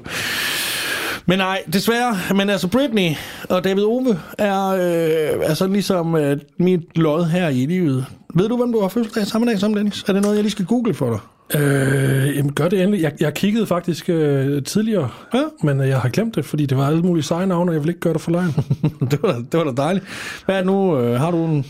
Men 1.25 1.37
nej, 1.37 1.63
desværre. 1.73 2.35
Men 2.35 2.49
altså, 2.49 2.67
Britney 2.67 3.11
og 3.49 3.63
David 3.63 3.83
Ove 3.83 4.19
er 4.37 4.67
øh, 4.67 5.49
altså 5.49 5.67
ligesom 5.67 6.15
øh, 6.15 6.37
mit 6.59 6.97
lod 6.97 7.25
her 7.25 7.49
i 7.49 7.65
livet. 7.65 8.05
Ved 8.35 8.49
du, 8.49 8.57
hvem 8.57 8.71
du 8.71 8.81
har 8.81 8.87
fødselsdag 8.87 9.27
samme 9.27 9.47
dag 9.47 9.59
som, 9.59 9.73
Dennis? 9.73 10.03
Er 10.07 10.13
det 10.13 10.21
noget, 10.21 10.35
jeg 10.35 10.43
lige 10.43 10.51
skal 10.51 10.65
google 10.65 10.93
for 10.93 11.09
dig? 11.09 11.19
Øh, 11.55 12.35
jamen 12.37 12.53
gør 12.53 12.67
det 12.69 12.81
endelig. 12.81 13.01
Jeg, 13.01 13.11
jeg 13.19 13.33
kiggede 13.33 13.67
faktisk 13.67 14.09
øh, 14.09 14.63
tidligere, 14.63 15.09
Ja. 15.33 15.43
men 15.63 15.81
øh, 15.81 15.87
jeg 15.87 15.99
har 15.99 16.09
glemt 16.09 16.35
det, 16.35 16.45
fordi 16.45 16.65
det 16.65 16.77
var 16.77 16.87
alle 16.87 17.01
mulige 17.01 17.23
seje 17.23 17.47
navne, 17.47 17.71
og 17.71 17.73
jeg 17.75 17.81
vil 17.83 17.89
ikke 17.89 17.99
gøre 18.01 18.13
det 18.13 18.21
for 18.21 18.31
løgn. 18.31 18.51
det, 19.11 19.21
var, 19.21 19.33
det 19.51 19.53
var 19.53 19.63
da 19.63 19.71
dejligt. 19.81 20.05
Hvad 20.45 20.55
er 20.55 20.59
det 20.59 20.65
nu? 20.67 20.97
Øh, 20.99 21.19
har 21.19 21.31
du 21.31 21.37
en... 21.45 21.65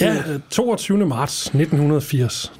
Ja, 0.00 0.14
øh, 0.28 0.40
22. 0.50 1.06
marts 1.06 1.46
1980. 1.46 2.52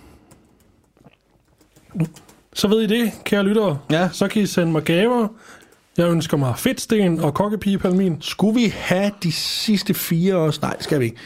Så 2.54 2.68
ved 2.68 2.80
I 2.80 2.86
det, 2.86 3.12
kære 3.24 3.42
lyttere. 3.42 3.78
Ja. 3.90 4.08
Så 4.12 4.28
kan 4.28 4.42
I 4.42 4.46
sende 4.46 4.72
mig 4.72 4.82
gaver. 4.82 5.28
Jeg 5.98 6.10
ønsker 6.10 6.36
mig 6.36 6.54
fedtsten 6.58 7.20
og 7.20 7.34
kokkepigepalmin. 7.34 8.16
Skulle 8.20 8.54
vi 8.60 8.74
have 8.76 9.10
de 9.22 9.32
sidste 9.32 9.94
fire 9.94 10.34
også? 10.36 10.58
Nej, 10.62 10.72
det 10.72 10.84
skal 10.84 11.00
vi 11.00 11.04
ikke. 11.04 11.16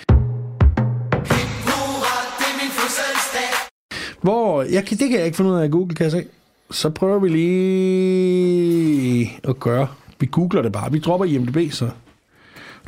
Hvor, 4.23 4.63
jeg, 4.63 4.91
det 4.91 4.99
kan 4.99 5.13
jeg 5.13 5.25
ikke 5.25 5.37
finde 5.37 5.51
ud 5.51 5.57
af 5.57 5.65
at 5.65 5.71
google, 5.71 5.95
kan 5.95 6.05
jeg 6.05 6.13
se. 6.13 6.25
Så 6.71 6.91
prøver 6.91 7.19
vi 7.19 7.29
lige 7.29 9.33
at 9.45 9.61
gøre. 9.61 9.89
Vi 10.21 10.29
googler 10.33 10.63
det 10.63 10.73
bare. 10.73 10.93
Vi 10.93 10.99
dropper 10.99 11.27
IMDb, 11.27 11.73
så. 11.73 11.89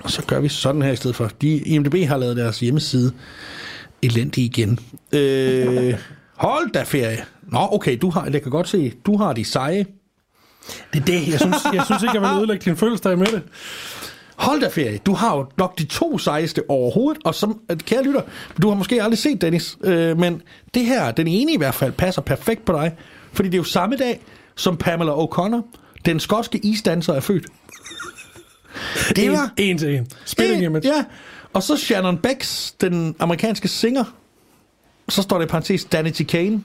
Og 0.03 0.11
så 0.11 0.23
gør 0.27 0.41
vi 0.41 0.49
sådan 0.49 0.83
her 0.83 0.93
i 0.93 0.97
stedet 0.97 1.17
for. 1.17 1.31
De, 1.43 1.59
IMDb 1.59 2.09
har 2.09 2.17
lavet 2.17 2.37
deres 2.37 2.61
hjemmeside 2.61 3.12
elendig 4.03 4.45
igen. 4.45 4.79
Øh, 5.12 5.95
hold 6.37 6.73
da 6.73 6.83
ferie. 6.83 7.25
Nå, 7.43 7.69
okay, 7.73 7.99
du 8.03 8.11
har, 8.11 8.29
jeg 8.33 8.43
kan 8.43 8.51
godt 8.51 8.69
se, 8.69 8.93
du 9.07 9.17
har 9.17 9.33
de 9.33 9.45
seje. 9.45 9.87
Det 10.93 11.01
er 11.01 11.05
det. 11.05 11.29
Jeg 11.29 11.41
synes, 11.41 11.57
jeg 11.75 11.83
synes 11.85 12.03
ikke, 12.03 12.14
jeg 12.14 12.23
vil 12.23 12.38
ødelægge 12.38 12.64
din 12.64 12.77
fødselsdag 12.77 13.19
med 13.19 13.27
det. 13.27 13.43
Hold 14.38 14.61
da 14.61 14.68
ferie. 14.68 14.98
Du 14.98 15.14
har 15.14 15.37
jo 15.37 15.46
nok 15.57 15.79
de 15.79 15.85
to 15.85 16.18
sejeste 16.18 16.62
overhovedet, 16.68 17.22
og 17.24 17.35
som, 17.35 17.61
kære 17.87 18.03
lytter, 18.03 18.22
du 18.62 18.68
har 18.68 18.74
måske 18.74 19.03
aldrig 19.03 19.18
set 19.18 19.40
Dennis, 19.40 19.79
øh, 19.85 20.18
men 20.18 20.42
det 20.74 20.85
her, 20.85 21.11
den 21.11 21.27
ene 21.27 21.53
i 21.53 21.57
hvert 21.57 21.74
fald, 21.74 21.92
passer 21.92 22.22
perfekt 22.22 22.64
på 22.64 22.72
dig, 22.72 22.96
fordi 23.33 23.48
det 23.48 23.55
er 23.55 23.59
jo 23.59 23.64
samme 23.64 23.96
dag, 23.96 24.20
som 24.55 24.77
Pamela 24.77 25.12
O'Connor, 25.12 25.62
den 26.05 26.20
skotske 26.20 26.59
isdanser, 26.59 27.14
er 27.14 27.20
født. 27.20 27.46
Det 29.16 29.31
var... 29.31 29.53
En, 29.57 29.70
en 29.70 29.79
til 29.79 29.94
en. 29.94 30.07
Spilling 30.24 30.62
image. 30.62 30.88
Ja, 30.88 31.05
og 31.53 31.62
så 31.62 31.77
Shannon 31.77 32.18
Becks, 32.18 32.74
den 32.81 33.14
amerikanske 33.18 33.68
singer. 33.68 34.05
Så 35.09 35.22
står 35.22 35.37
der 35.38 35.44
i 35.44 35.48
parentes 35.48 35.85
Danity 35.85 36.22
Kane. 36.22 36.62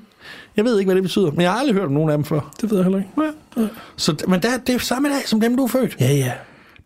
Jeg 0.57 0.65
ved 0.65 0.79
ikke, 0.79 0.87
hvad 0.87 0.95
det 0.95 1.03
betyder, 1.03 1.31
men 1.31 1.41
jeg 1.41 1.51
har 1.51 1.59
aldrig 1.59 1.75
hørt 1.75 1.85
om 1.85 1.91
nogen 1.91 2.09
af 2.09 2.17
dem 2.17 2.25
før. 2.25 2.53
Det 2.61 2.71
ved 2.71 2.77
jeg 2.77 2.85
heller 2.85 2.99
ikke. 2.99 3.33
Ja. 3.57 3.67
Så, 3.95 4.15
men 4.27 4.41
der, 4.41 4.57
det 4.57 4.75
er 4.75 4.79
samme 4.79 5.09
dag, 5.09 5.27
som 5.27 5.41
dem, 5.41 5.57
du 5.57 5.63
er 5.63 5.67
født. 5.67 5.97
Ja, 5.99 6.13
ja. 6.13 6.31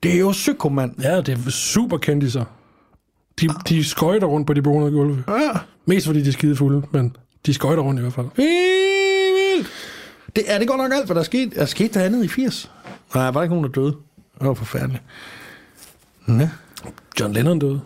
Det 0.03 0.13
er 0.13 0.19
jo 0.19 0.31
psykomand. 0.31 1.01
Ja, 1.01 1.21
det 1.21 1.29
er 1.45 1.49
super 1.51 1.97
kendiser. 1.97 2.45
De, 3.41 3.47
de 3.69 3.83
skøjter 3.83 4.27
rundt 4.27 4.47
på 4.47 4.53
de 4.53 4.61
bonede 4.61 4.91
gulve. 4.91 5.23
Ja. 5.27 5.49
Mest 5.85 6.05
fordi 6.05 6.21
de 6.21 6.27
er 6.27 6.31
skide 6.33 6.55
fulde, 6.55 6.81
men 6.91 7.15
de 7.45 7.53
skøjter 7.53 7.83
rundt 7.83 7.99
i 7.99 8.01
hvert 8.01 8.13
fald. 8.13 8.25
Vildt. 8.35 9.67
Det 10.35 10.43
er 10.47 10.57
det 10.59 10.67
godt 10.67 10.77
nok 10.81 10.91
alt, 10.93 11.05
hvad 11.05 11.15
der 11.15 11.21
er 11.21 11.25
sket. 11.25 11.53
Er 11.55 11.65
sket 11.65 11.93
der 11.93 12.01
andet 12.03 12.23
i 12.25 12.27
80? 12.27 12.71
Nej, 13.15 13.23
der 13.23 13.31
var 13.31 13.43
ikke 13.43 13.55
nogen, 13.55 13.65
der 13.73 13.81
døde. 13.81 13.95
Det 14.39 14.47
var 14.47 14.53
forfærdeligt. 14.53 15.03
Ja. 16.27 16.49
John 17.19 17.33
Lennon 17.33 17.59
døde. 17.59 17.81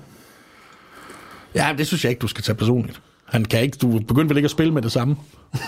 ja, 1.55 1.75
det 1.77 1.87
synes 1.87 2.03
jeg 2.03 2.09
ikke, 2.09 2.19
du 2.19 2.27
skal 2.27 2.43
tage 2.43 2.55
personligt. 2.55 3.01
Han 3.25 3.45
kan 3.45 3.61
ikke, 3.61 3.77
du 3.81 3.99
begyndte 3.99 4.29
vel 4.29 4.37
ikke 4.37 4.45
at 4.45 4.51
spille 4.51 4.73
med 4.73 4.81
det 4.81 4.91
samme. 4.91 5.15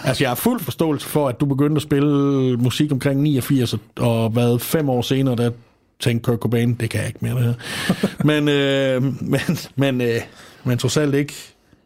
Altså, 0.03 0.23
jeg 0.23 0.29
har 0.29 0.35
fuld 0.35 0.59
forståelse 0.59 1.07
for, 1.07 1.29
at 1.29 1.39
du 1.39 1.45
begyndte 1.45 1.75
at 1.75 1.81
spille 1.81 2.57
musik 2.57 2.91
omkring 2.91 3.21
89, 3.21 3.73
og- 3.73 3.79
og 3.97 4.29
hvad, 4.29 4.59
fem 4.59 4.89
år 4.89 5.01
senere, 5.01 5.35
der 5.35 5.51
tænkte 5.99 6.25
Kurt 6.31 6.39
Cobain, 6.39 6.73
det 6.73 6.89
kan 6.89 6.99
jeg 6.99 7.07
ikke 7.07 7.19
mere, 7.21 7.35
det 7.35 7.43
her. 7.43 8.07
men, 8.29 8.47
øh, 8.47 9.03
men, 9.21 9.41
men, 9.75 10.01
øh, 10.01 10.21
men 10.63 10.77
trods 10.77 10.97
alt 10.97 11.15
ikke, 11.15 11.33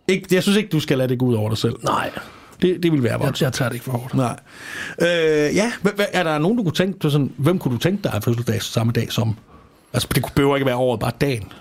ikke, 0.08 0.28
jeg 0.36 0.44
synes 0.44 0.58
ikke, 0.58 0.70
du 0.70 0.80
skal 0.80 0.98
lade 0.98 1.10
det 1.10 1.20
gå 1.20 1.26
ud 1.26 1.36
over 1.36 1.50
dig 1.50 1.58
selv. 1.58 1.76
Nej, 1.84 2.12
Det, 2.62 2.84
det 2.84 2.92
vil 2.92 3.04
være 3.04 3.12
jeg, 3.12 3.20
voldsomt. 3.20 3.42
jeg 3.42 3.54
tager 3.54 3.70
det 3.70 3.76
ikke 3.76 3.86
for 3.86 3.92
hårdt. 3.92 4.14
Nej. 4.14 4.40
Øh, 5.02 5.56
ja, 5.56 5.72
er 6.14 6.24
der 6.24 6.38
nogen, 6.38 6.58
du 6.58 6.64
kunne 6.64 6.74
tænke 6.74 7.00
dig 7.02 7.12
sådan, 7.12 7.32
hvem 7.38 7.60
kunne 7.60 7.74
du 7.74 7.80
tænke 7.80 8.04
dig 8.04 8.12
have 8.12 8.22
fødselsdag 8.22 8.62
samme 8.62 8.92
dag 8.94 9.12
som? 9.12 9.36
Altså, 9.94 10.08
det 10.16 10.24
kunne- 10.24 10.32
behøver 10.36 10.56
ikke 10.56 10.66
være 10.66 10.76
året, 10.76 11.00
bare 11.00 11.12
dagen. 11.22 11.52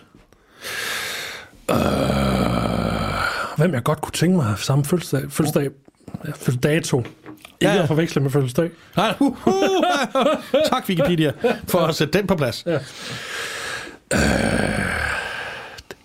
Hvem 3.57 3.75
jeg 3.75 3.83
godt 3.83 4.01
kunne 4.01 4.13
tænke 4.13 4.37
mig 4.37 4.43
at 4.43 4.49
have 4.49 4.59
samme 4.59 4.85
fødselsdag. 4.85 5.23
Fødselsdag. 5.31 5.69
Fødselsdato. 6.37 7.05
Ikke 7.61 7.75
Ja, 7.75 7.83
at 7.83 7.89
forveksle 7.89 8.23
med 8.23 8.31
fødselsdag. 8.31 8.71
Nej, 8.97 9.15
uh, 9.21 9.27
uh, 9.47 9.55
tak 10.67 10.89
Wikipedia 10.89 11.33
for 11.69 11.79
at 11.79 11.95
sætte 11.95 12.19
den 12.19 12.27
på 12.27 12.37
plads. 12.37 12.63
Ja. 12.67 12.79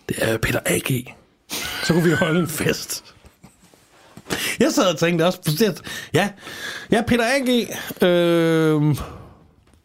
Det 0.09 0.17
er 0.17 0.37
Peter 0.37 0.59
A.G. 0.65 1.13
Så 1.83 1.93
kunne 1.93 2.03
vi 2.03 2.11
holde 2.11 2.39
en 2.39 2.47
fest. 2.47 3.03
Jeg 4.59 4.71
sad 4.71 4.93
og 4.93 4.99
tænkte 4.99 5.25
også 5.25 5.41
på 5.41 5.51
det. 5.59 5.81
Ja, 6.13 6.29
ja 6.91 7.03
Peter 7.07 7.23
A.G. 7.23 7.67
Øh, 8.03 8.95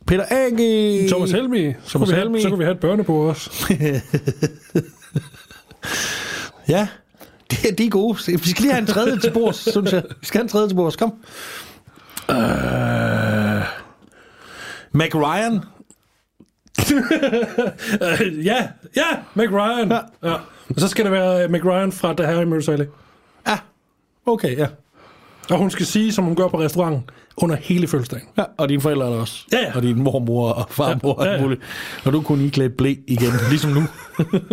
Peter 0.07 0.24
A.G. 0.30 0.61
Thomas 1.09 1.30
Helmi. 1.30 1.72
Så, 1.72 1.91
Thomas 1.91 2.09
kunne 2.09 2.14
vi 2.16 2.20
Helmig. 2.20 2.38
have, 2.38 2.43
så 2.43 2.49
kunne 2.49 2.59
vi 2.59 2.64
have 2.64 2.74
et 2.74 2.80
børnebord 2.80 3.28
også. 3.28 3.51
Ja, 6.68 6.88
det, 7.51 7.78
de 7.78 7.86
er 7.86 7.90
gode. 7.90 8.18
Vi 8.26 8.49
skal 8.49 8.62
lige 8.62 8.72
have 8.72 8.80
en 8.80 8.86
tredje 8.86 9.20
til 9.20 9.30
bords, 9.30 9.70
synes 9.70 9.92
jeg. 9.92 10.03
Vi 10.20 10.26
skal 10.26 10.38
have 10.38 10.44
en 10.44 10.49
tredje 10.49 10.68
til 10.68 10.74
bords. 10.74 10.97
Kom. 10.97 11.14
Uh, 12.28 12.36
Mac 14.92 15.14
Ryan. 15.14 15.61
Øh, 18.03 18.47
ja, 18.47 18.68
ja, 18.97 19.07
McRyan. 19.34 19.90
Ja. 19.90 20.01
ja. 20.22 20.34
Og 20.68 20.80
så 20.80 20.88
skal 20.88 21.05
det 21.05 21.12
være 21.12 21.44
øh, 21.44 21.51
McRyan 21.51 21.92
fra 21.92 22.12
The 22.12 22.26
Harry 22.26 22.61
Sally. 22.61 22.84
Ja, 23.47 23.59
okay, 24.26 24.57
ja. 24.57 24.66
Og 25.51 25.59
hun 25.59 25.70
skal 25.70 25.86
sige, 25.86 26.12
som 26.12 26.24
hun 26.24 26.36
gør 26.36 26.49
på 26.49 26.61
restauranten, 26.61 27.03
under 27.36 27.57
hele 27.57 27.86
fødselsdagen. 27.88 28.26
ja. 28.38 28.42
Og 28.59 28.68
dine 28.68 28.80
forældre 28.80 29.07
er 29.07 29.11
der 29.11 29.16
også. 29.20 29.44
Ja, 29.53 29.59
ja. 29.59 29.72
Og 29.74 29.82
din 29.82 30.03
mormor 30.03 30.51
og 30.53 30.66
farmor 30.70 31.14
Ja, 31.14 31.20
og 31.20 31.26
ja, 31.26 31.32
ja. 31.32 31.42
muligt. 31.42 31.61
Og 32.05 32.12
du 32.12 32.20
kunne 32.22 32.47
iklædt 32.47 32.76
blæ 32.76 32.94
igen, 33.07 33.32
ligesom 33.51 33.70
nu. 33.70 33.82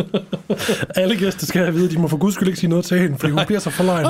Alle 0.96 1.16
gæster 1.18 1.46
skal 1.46 1.62
have 1.62 1.74
vide, 1.74 1.86
at 1.86 1.92
de 1.92 2.00
må 2.00 2.08
for 2.08 2.18
guds 2.18 2.34
skyld 2.36 2.48
ikke 2.48 2.60
sige 2.60 2.70
noget 2.70 2.86
til 2.86 3.00
hende, 3.00 3.18
fordi 3.20 3.32
hun 3.34 3.42
bliver 3.46 3.60
så 3.60 3.70
forlegen. 3.70 4.08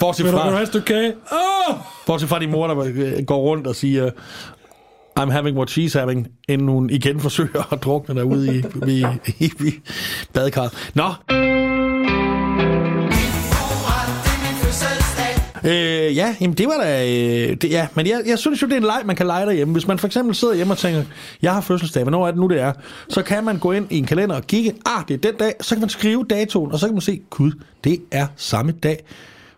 Bortset 0.00 0.24
Vil 0.24 0.32
du, 0.32 0.36
vil 0.38 0.46
du 0.46 0.50
fra, 0.50 0.62
et 0.62 0.68
stykke 0.68 0.84
kage? 0.86 1.12
Oh! 1.32 1.74
bortset 2.06 2.28
fra 2.28 2.38
din 2.38 2.50
mor, 2.50 2.66
der 2.66 2.92
øh, 2.94 3.24
går 3.26 3.38
rundt 3.38 3.66
og 3.66 3.76
siger, 3.76 4.10
I'm 5.20 5.30
having 5.30 5.56
what 5.56 5.70
she's 5.70 5.98
having, 5.98 6.28
inden 6.48 6.68
hun 6.68 6.90
igen 6.90 7.20
forsøger 7.20 7.72
at 7.72 7.82
drukne 7.82 8.14
derude 8.14 8.56
i, 8.56 8.64
i, 8.90 9.06
i, 9.38 9.52
i 9.60 9.72
badekarret. 10.32 10.90
Nå, 10.94 11.04
Øh, 15.66 16.16
ja, 16.16 16.36
jamen 16.40 16.56
det 16.56 16.66
var 16.66 16.84
da... 16.84 17.04
Øh, 17.04 17.56
det, 17.56 17.70
ja, 17.70 17.88
men 17.94 18.06
jeg, 18.06 18.22
jeg 18.26 18.38
synes 18.38 18.62
jo, 18.62 18.66
det 18.66 18.72
er 18.72 18.76
en 18.76 18.82
leg, 18.82 19.02
man 19.04 19.16
kan 19.16 19.26
lege 19.26 19.46
derhjemme. 19.46 19.72
Hvis 19.72 19.86
man 19.86 19.98
for 19.98 20.06
eksempel 20.06 20.34
sidder 20.34 20.54
hjemme 20.54 20.74
og 20.74 20.78
tænker, 20.78 21.02
jeg 21.42 21.54
har 21.54 21.60
fødselsdag, 21.60 22.02
hvornår 22.02 22.26
er 22.26 22.30
det 22.30 22.40
nu, 22.40 22.46
det 22.46 22.60
er? 22.60 22.72
Så 23.08 23.22
kan 23.22 23.44
man 23.44 23.58
gå 23.58 23.72
ind 23.72 23.86
i 23.92 23.98
en 23.98 24.04
kalender 24.04 24.36
og 24.36 24.46
kigge, 24.46 24.72
ah, 24.86 25.04
det 25.08 25.14
er 25.14 25.18
den 25.18 25.34
dag, 25.34 25.54
så 25.60 25.74
kan 25.74 25.80
man 25.80 25.88
skrive 25.88 26.26
datoen, 26.30 26.72
og 26.72 26.78
så 26.78 26.86
kan 26.86 26.94
man 26.94 27.00
se, 27.00 27.20
gud, 27.30 27.52
det 27.84 28.00
er 28.10 28.26
samme 28.36 28.72
dag, 28.72 29.04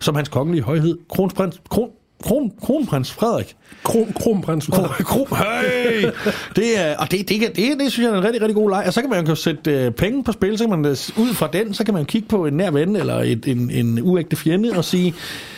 som 0.01 0.15
hans 0.15 0.29
kongelige 0.29 0.63
højhed, 0.63 0.99
kronprins, 1.09 1.61
kron, 1.69 1.91
kron, 2.25 2.53
kronprins 2.63 3.13
Frederik. 3.13 3.57
Krom, 3.85 4.13
kronprins. 4.13 4.67
Kron, 4.67 4.89
kron, 5.13 5.27
hey! 5.37 6.11
Det 6.57 6.79
er, 6.79 6.97
og 6.97 7.11
det, 7.11 7.29
det, 7.29 7.41
kan- 7.41 7.53
det, 7.57 7.81
det 7.81 7.93
synes 7.93 8.07
jeg 8.07 8.15
er 8.15 8.19
en 8.19 8.25
rigtig, 8.25 8.43
rigtig 8.43 8.55
god 8.57 8.71
leg. 8.71 8.85
Og 8.87 8.93
så 8.93 9.01
kan 9.01 9.11
man 9.11 9.27
jo 9.27 9.35
sætte 9.35 9.71
øh, 9.73 9.91
penge 9.93 10.25
på 10.25 10.33
spil, 10.33 10.59
så 10.59 10.65
kan 10.65 10.71
man 10.71 10.85
øh, 10.85 10.97
ud 11.17 11.35
fra 11.35 11.49
den, 11.53 11.75
så 11.75 11.85
kan 11.85 11.95
man 11.95 12.05
kigge 12.05 12.29
på 12.29 12.47
en 12.47 12.55
nær 12.55 12.71
ven 12.71 12.97
eller 12.97 13.15
et, 13.19 13.47
en, 13.49 13.71
en 13.71 14.03
uægte 14.03 14.37
fjende 14.37 14.73
og 14.77 14.85
sige, 14.85 15.15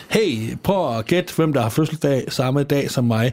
hey, 0.09 0.57
prøv 0.63 0.97
at 0.97 1.05
gætte, 1.05 1.33
hvem 1.35 1.53
der 1.53 1.61
har 1.61 1.69
fødselsdag 1.69 2.31
samme 2.31 2.63
dag 2.63 2.91
som 2.91 3.03
mig. 3.05 3.31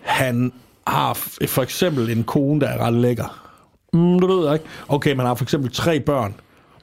Han 0.00 0.52
har 0.86 1.14
for 1.46 1.62
eksempel 1.62 2.10
en 2.10 2.24
kone, 2.24 2.60
der 2.60 2.66
er 2.68 2.78
ret 2.86 2.94
lækker. 2.94 3.48
Mm, 3.92 4.20
det 4.20 4.28
ved 4.28 4.44
jeg 4.44 4.54
ikke. 4.54 4.66
Okay, 4.88 5.12
man 5.14 5.26
har 5.26 5.34
for 5.34 5.44
eksempel 5.44 5.72
tre 5.72 6.00
børn. 6.00 6.34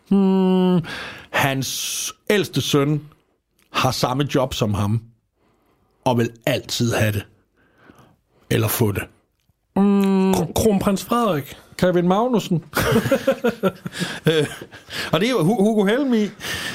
Hmm, 0.09 0.85
hans 1.29 2.13
ældste 2.29 2.61
søn 2.61 3.01
har 3.73 3.91
samme 3.91 4.27
job 4.35 4.53
som 4.53 4.73
ham, 4.73 5.01
og 6.05 6.17
vil 6.17 6.29
altid 6.45 6.93
have 6.93 7.11
det. 7.11 7.25
Eller 8.49 8.67
få 8.67 8.91
det. 8.91 9.03
Kr- 10.35 10.53
Kronprins 10.53 11.03
Frederik. 11.03 11.57
Kevin 11.77 12.07
Magnussen. 12.07 12.63
øh, 14.29 14.45
og 15.11 15.19
det 15.19 15.27
er 15.27 15.31
jo 15.31 15.43
Hu- 15.43 15.63
Hugo 15.63 15.85
Helmi. 15.85 16.23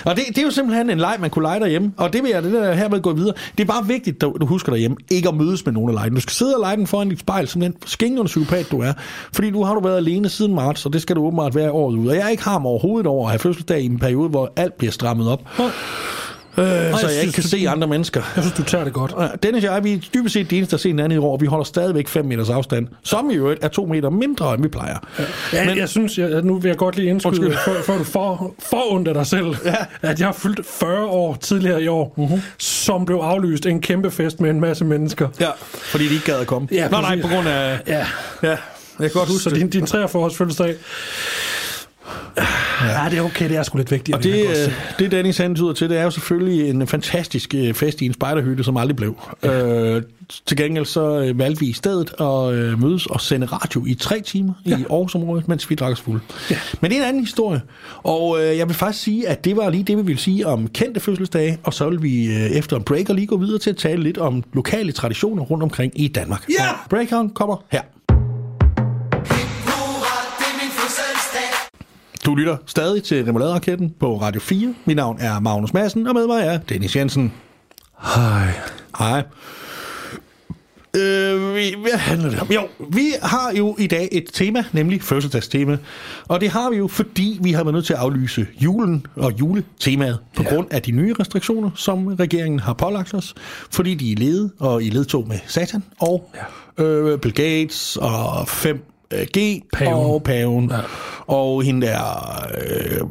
Og 0.05 0.17
det, 0.17 0.25
det 0.29 0.39
er 0.39 0.43
jo 0.43 0.51
simpelthen 0.51 0.91
en 0.91 0.99
leg, 0.99 1.17
man 1.21 1.31
kunne 1.31 1.43
lege 1.43 1.61
derhjemme. 1.61 1.93
Og 1.97 2.13
det 2.13 2.23
vil 2.23 2.31
jeg 2.31 2.43
det 2.43 2.53
der 2.53 2.73
hermed 2.73 3.01
gå 3.01 3.13
videre. 3.13 3.35
Det 3.59 3.63
er 3.65 3.67
bare 3.73 3.87
vigtigt, 3.87 4.21
du, 4.21 4.37
du 4.41 4.47
husker 4.47 4.73
derhjemme, 4.73 4.97
ikke 5.11 5.29
at 5.29 5.35
mødes 5.35 5.65
med 5.65 5.73
nogen 5.73 5.89
af 5.91 5.95
legen. 5.95 6.15
Du 6.15 6.21
skal 6.21 6.33
sidde 6.33 6.55
og 6.55 6.61
lege 6.61 6.77
den 6.77 6.87
foran 6.87 7.09
dit 7.09 7.21
spejl, 7.21 7.49
som 7.49 7.61
den 7.61 7.75
skængende 7.87 8.25
psykopat, 8.25 8.71
du 8.71 8.81
er. 8.81 8.93
Fordi 9.33 9.51
nu 9.51 9.65
har 9.65 9.75
du 9.75 9.81
været 9.81 9.97
alene 9.97 10.29
siden 10.29 10.55
marts, 10.55 10.87
og 10.87 10.93
det 10.93 11.03
skal 11.03 11.17
du 11.17 11.25
åbenbart 11.25 11.55
være 11.55 11.71
året 11.73 11.97
ud. 11.97 12.09
Og 12.09 12.15
jeg 12.15 12.25
er 12.25 12.29
ikke 12.29 12.45
ham 12.45 12.67
overhovedet 12.67 13.07
over 13.07 13.25
at 13.27 13.31
have 13.31 13.39
fødselsdag 13.39 13.81
i 13.81 13.87
en 13.87 13.99
periode, 13.99 14.29
hvor 14.29 14.53
alt 14.57 14.75
bliver 14.79 14.93
strammet 14.93 15.29
op. 15.29 15.43
Øh, 16.61 16.67
så 16.67 16.73
jeg 16.91 16.99
synes, 16.99 17.23
ikke 17.23 17.33
kan 17.33 17.43
se 17.43 17.69
andre 17.69 17.89
mennesker. 17.89 18.23
Jeg 18.37 18.45
synes, 18.45 18.57
du 18.57 18.63
tager 18.63 18.85
det 18.85 18.93
godt. 18.93 19.43
Dennis 19.43 19.65
og 19.65 19.75
jeg, 19.75 19.85
vi 19.85 19.93
er 19.93 19.99
dybest 20.15 20.33
set 20.33 20.51
de 20.51 20.57
eneste, 20.57 20.71
der 20.71 20.81
ser 20.81 20.89
hinanden 20.89 21.19
i 21.19 21.21
år. 21.21 21.37
Vi 21.37 21.47
holder 21.47 21.65
stadigvæk 21.65 22.09
5 22.09 22.25
meters 22.25 22.51
afstand, 22.51 22.89
som 23.03 23.31
i 23.31 23.35
øvrigt 23.35 23.65
er 23.65 23.69
2 23.69 23.87
meter 23.87 24.11
mindre, 24.11 24.55
end 24.55 24.63
vi 24.63 24.69
plejer. 24.69 24.97
Ja, 25.53 25.65
Men, 25.65 25.79
jeg 25.79 25.89
synes, 25.89 26.19
jeg, 26.19 26.43
nu 26.43 26.59
vil 26.59 26.69
jeg 26.69 26.77
godt 26.77 26.97
lige 26.97 27.09
indskyde, 27.09 27.57
før, 27.65 27.83
før 27.83 27.99
du 27.99 28.05
ondt 28.91 29.09
af 29.09 29.15
dig 29.15 29.27
selv, 29.27 29.57
ja. 29.65 29.75
at 30.03 30.21
jeg 30.21 30.29
har 30.29 30.33
fyldt 30.33 30.67
40 30.67 31.07
år 31.07 31.35
tidligere 31.41 31.83
i 31.83 31.89
år, 31.89 32.15
uh-huh. 32.19 32.41
som 32.59 33.05
blev 33.05 33.17
aflyst 33.17 33.67
en 33.67 33.81
kæmpe 33.81 34.11
fest 34.11 34.41
med 34.41 34.51
en 34.51 34.61
masse 34.61 34.85
mennesker. 34.85 35.29
Ja, 35.41 35.51
fordi 35.73 36.09
de 36.09 36.15
ikke 36.15 36.27
gad 36.27 36.41
at 36.41 36.47
komme. 36.47 36.69
Ja, 36.73 36.89
Nå 36.89 37.01
nej, 37.01 37.21
på 37.21 37.29
grund 37.29 37.49
af... 37.49 37.79
Ja, 37.87 38.07
Ja, 38.43 38.49
jeg 38.49 38.59
kan 38.99 39.11
godt 39.11 39.29
huske 39.29 39.43
så 39.43 39.51
din, 39.51 39.71
din 39.71 39.87
43 39.87 40.23
års 40.23 40.37
fødselsdag. 40.37 40.75
Ja. 42.37 43.03
ja, 43.03 43.11
det 43.11 43.19
er 43.19 43.23
okay, 43.23 43.49
det 43.49 43.57
er 43.57 43.63
sgu 43.63 43.79
lidt 43.79 43.91
vigtigt. 43.91 44.17
Og 44.17 44.23
det, 44.23 44.47
øh, 44.47 44.73
det 44.99 45.11
Dennis 45.11 45.39
hentyder 45.39 45.73
til, 45.73 45.91
det 45.91 45.99
er 45.99 46.03
jo 46.03 46.11
selvfølgelig 46.11 46.71
en 46.71 46.87
fantastisk 46.87 47.55
øh, 47.55 47.75
fest 47.75 48.01
i 48.01 48.07
en 48.07 48.13
spejderhytte, 48.13 48.65
som 48.65 48.77
aldrig 48.77 48.97
blev. 48.97 49.17
Ja. 49.45 49.67
Øh, 49.67 50.03
til 50.47 50.57
gengæld 50.57 50.85
så 50.85 51.21
øh, 51.21 51.39
valgte 51.39 51.61
vi 51.61 51.67
i 51.67 51.73
stedet 51.73 52.21
at 52.21 52.53
øh, 52.55 52.83
mødes 52.83 53.07
og 53.07 53.21
sende 53.21 53.47
radio 53.47 53.85
i 53.87 53.95
tre 53.95 54.21
timer 54.21 54.53
ja. 54.67 54.79
i 54.79 54.85
Aarhusområdet, 54.91 55.49
mens 55.49 55.71
vi 55.71 55.75
drak 55.75 55.93
os 55.93 56.01
fulde. 56.01 56.21
Ja. 56.51 56.57
Men 56.81 56.91
det 56.91 56.99
er 56.99 57.03
en 57.03 57.09
anden 57.09 57.23
historie. 57.23 57.61
Og 58.03 58.43
øh, 58.43 58.59
jeg 58.59 58.69
vil 58.69 58.77
faktisk 58.77 59.05
sige, 59.05 59.29
at 59.29 59.45
det 59.45 59.57
var 59.57 59.71
lige 59.71 59.85
det, 59.85 59.97
vi 59.97 60.03
ville 60.03 60.21
sige 60.21 60.47
om 60.47 60.69
kendte 60.69 61.01
fødselsdage, 61.01 61.59
og 61.65 61.75
så 61.75 61.89
vil 61.89 62.03
vi 62.03 62.27
øh, 62.27 62.51
efter 62.51 62.77
en 62.77 62.83
breaker 62.83 63.15
lige 63.15 63.27
gå 63.27 63.37
videre 63.37 63.59
til 63.59 63.71
at 63.71 63.77
tale 63.77 64.03
lidt 64.03 64.19
om 64.19 64.45
lokale 64.53 64.93
traditioner 64.93 65.43
rundt 65.43 65.63
omkring 65.63 65.93
i 66.01 66.09
Danmark. 66.09 66.49
Ja! 66.59 66.71
Og 66.71 66.77
breakeren 66.91 67.31
kommer 67.31 67.65
her. 67.73 67.81
Du 72.27 72.35
lytter 72.35 72.57
stadig 72.67 73.03
til 73.03 73.25
Remoulade-raketten 73.25 73.95
på 74.01 74.21
Radio 74.21 74.41
4. 74.41 74.75
Mit 74.85 74.97
navn 74.97 75.19
er 75.21 75.41
Magnus 75.41 75.73
Madsen, 75.73 76.07
og 76.07 76.15
med 76.15 76.27
mig 76.27 76.43
er 76.43 76.59
Dennis 76.59 76.97
Jensen. 76.97 77.33
Hej. 77.99 78.53
Hej. 78.99 79.23
Øh, 80.97 81.55
vi, 81.55 81.75
hvad 81.81 81.99
handler 81.99 82.31
det 82.31 82.41
om? 82.41 82.49
Jo, 82.51 82.61
vi 82.89 83.13
har 83.23 83.53
jo 83.53 83.77
i 83.79 83.87
dag 83.87 84.09
et 84.13 84.25
tema, 84.33 84.65
nemlig 84.73 85.03
fødselsdagstema. 85.03 85.79
Og 86.29 86.41
det 86.41 86.51
har 86.51 86.71
vi 86.71 86.77
jo, 86.77 86.89
fordi 86.89 87.39
vi 87.43 87.53
har 87.53 87.65
været 87.65 87.75
nødt 87.75 87.87
til 87.87 87.93
at 87.93 87.99
aflyse 87.99 88.47
julen 88.63 89.07
og 89.17 89.33
juletemaet 89.41 90.19
på 90.37 90.43
grund 90.43 90.67
af 90.71 90.83
de 90.83 90.91
nye 90.91 91.15
restriktioner, 91.21 91.71
som 91.75 92.07
regeringen 92.07 92.61
har 92.61 92.73
pålagt 92.73 93.15
os. 93.15 93.35
Fordi 93.71 93.95
de 93.95 94.09
er 94.09 94.13
i 94.13 94.15
led 94.15 94.49
og 94.59 94.83
i 94.83 94.91
ledtog 94.91 95.29
med 95.29 95.39
Satan 95.47 95.85
og 95.99 96.31
ja. 96.79 96.85
øh, 96.85 97.19
Bill 97.19 97.35
Gates 97.35 97.97
og 97.97 98.49
5G 99.15 99.69
Paven. 99.73 99.95
og 99.95 100.23
paven. 100.23 100.71
Ja. 100.71 100.79
Og 101.27 101.63
hende 101.63 101.87
der 101.87 102.47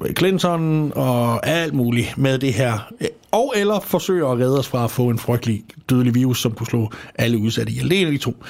øh, 0.04 0.16
Clinton 0.18 0.92
og 0.96 1.48
alt 1.48 1.74
muligt 1.74 2.18
med 2.18 2.40
det 2.40 2.54
her. 2.54 2.92
Og 3.32 3.54
eller 3.56 3.80
forsøger 3.80 4.28
at 4.28 4.40
redde 4.40 4.60
os 4.60 4.68
fra 4.68 4.84
at 4.84 4.92
få 4.92 5.10
en 5.10 5.20
frygtelig 5.20 5.64
dødelig 5.90 6.16
virus, 6.16 6.42
som 6.42 6.52
kunne 6.52 6.68
slå 6.68 6.92
alle 7.16 7.38
udsatte 7.38 7.72
ihjel. 7.72 7.90
Det 7.90 7.98
er 7.98 8.02
en 8.02 8.08
af 8.08 8.14
de 8.14 8.18
to. 8.18 8.44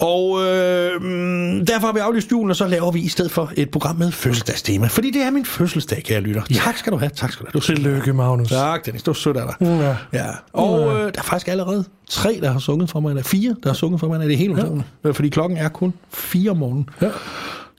Og 0.00 0.44
øh, 0.44 1.02
mm, 1.02 1.66
derfor 1.66 1.86
har 1.86 1.92
vi 1.92 1.98
aflyst 1.98 2.32
julen, 2.32 2.50
og 2.50 2.56
så 2.56 2.66
laver 2.68 2.90
vi 2.90 3.00
i 3.00 3.08
stedet 3.08 3.30
for 3.30 3.52
et 3.56 3.70
program 3.70 3.96
med 3.96 4.12
fødselsdagstema. 4.12 4.86
Fordi 4.86 5.10
det 5.10 5.22
er 5.22 5.30
min 5.30 5.44
fødselsdag, 5.44 6.02
kære 6.04 6.20
lytter. 6.20 6.42
Tak 6.54 6.76
skal 6.76 6.92
du 6.92 6.96
have. 6.96 7.10
Tak 7.10 7.32
skal 7.32 7.46
du 7.46 7.48
have. 7.48 7.60
Du 7.60 7.60
sød. 7.60 7.76
Tillykke, 7.76 8.12
Magnus. 8.12 8.48
Tak, 8.48 8.86
Dennis. 8.86 9.02
Du 9.02 9.10
er 9.10 9.14
sødt 9.14 9.36
af 9.36 9.42
dig. 9.60 9.66
Ja. 9.68 9.96
Ja. 10.12 10.26
Og 10.52 10.80
øh, 10.80 11.00
der 11.00 11.10
er 11.18 11.22
faktisk 11.22 11.48
allerede 11.48 11.84
tre, 12.10 12.38
der 12.42 12.50
har 12.50 12.58
sunget 12.58 12.90
for 12.90 13.00
mig. 13.00 13.10
Eller 13.10 13.22
fire, 13.22 13.56
der 13.62 13.68
har 13.68 13.74
sunget 13.74 14.00
for 14.00 14.08
mig. 14.08 14.20
Det 14.20 14.32
er 14.32 14.36
helt 14.38 14.52
utroligt. 14.52 14.86
Ja. 15.04 15.10
Fordi 15.10 15.28
klokken 15.28 15.58
er 15.58 15.68
kun 15.68 15.94
fire 16.10 16.50
om 16.50 16.56
morgenen. 16.56 16.88
Ja. 17.02 17.10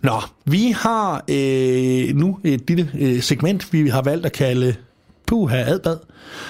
Nå, 0.03 0.21
vi 0.45 0.75
har 0.77 1.23
øh, 1.29 2.15
nu 2.15 2.39
et 2.43 2.63
lille 2.67 2.91
øh, 2.99 3.21
segment, 3.21 3.73
vi 3.73 3.87
har 3.87 4.01
valgt 4.01 4.25
at 4.25 4.31
kalde 4.31 4.75
Puha 5.27 5.57
Adbad, 5.57 5.97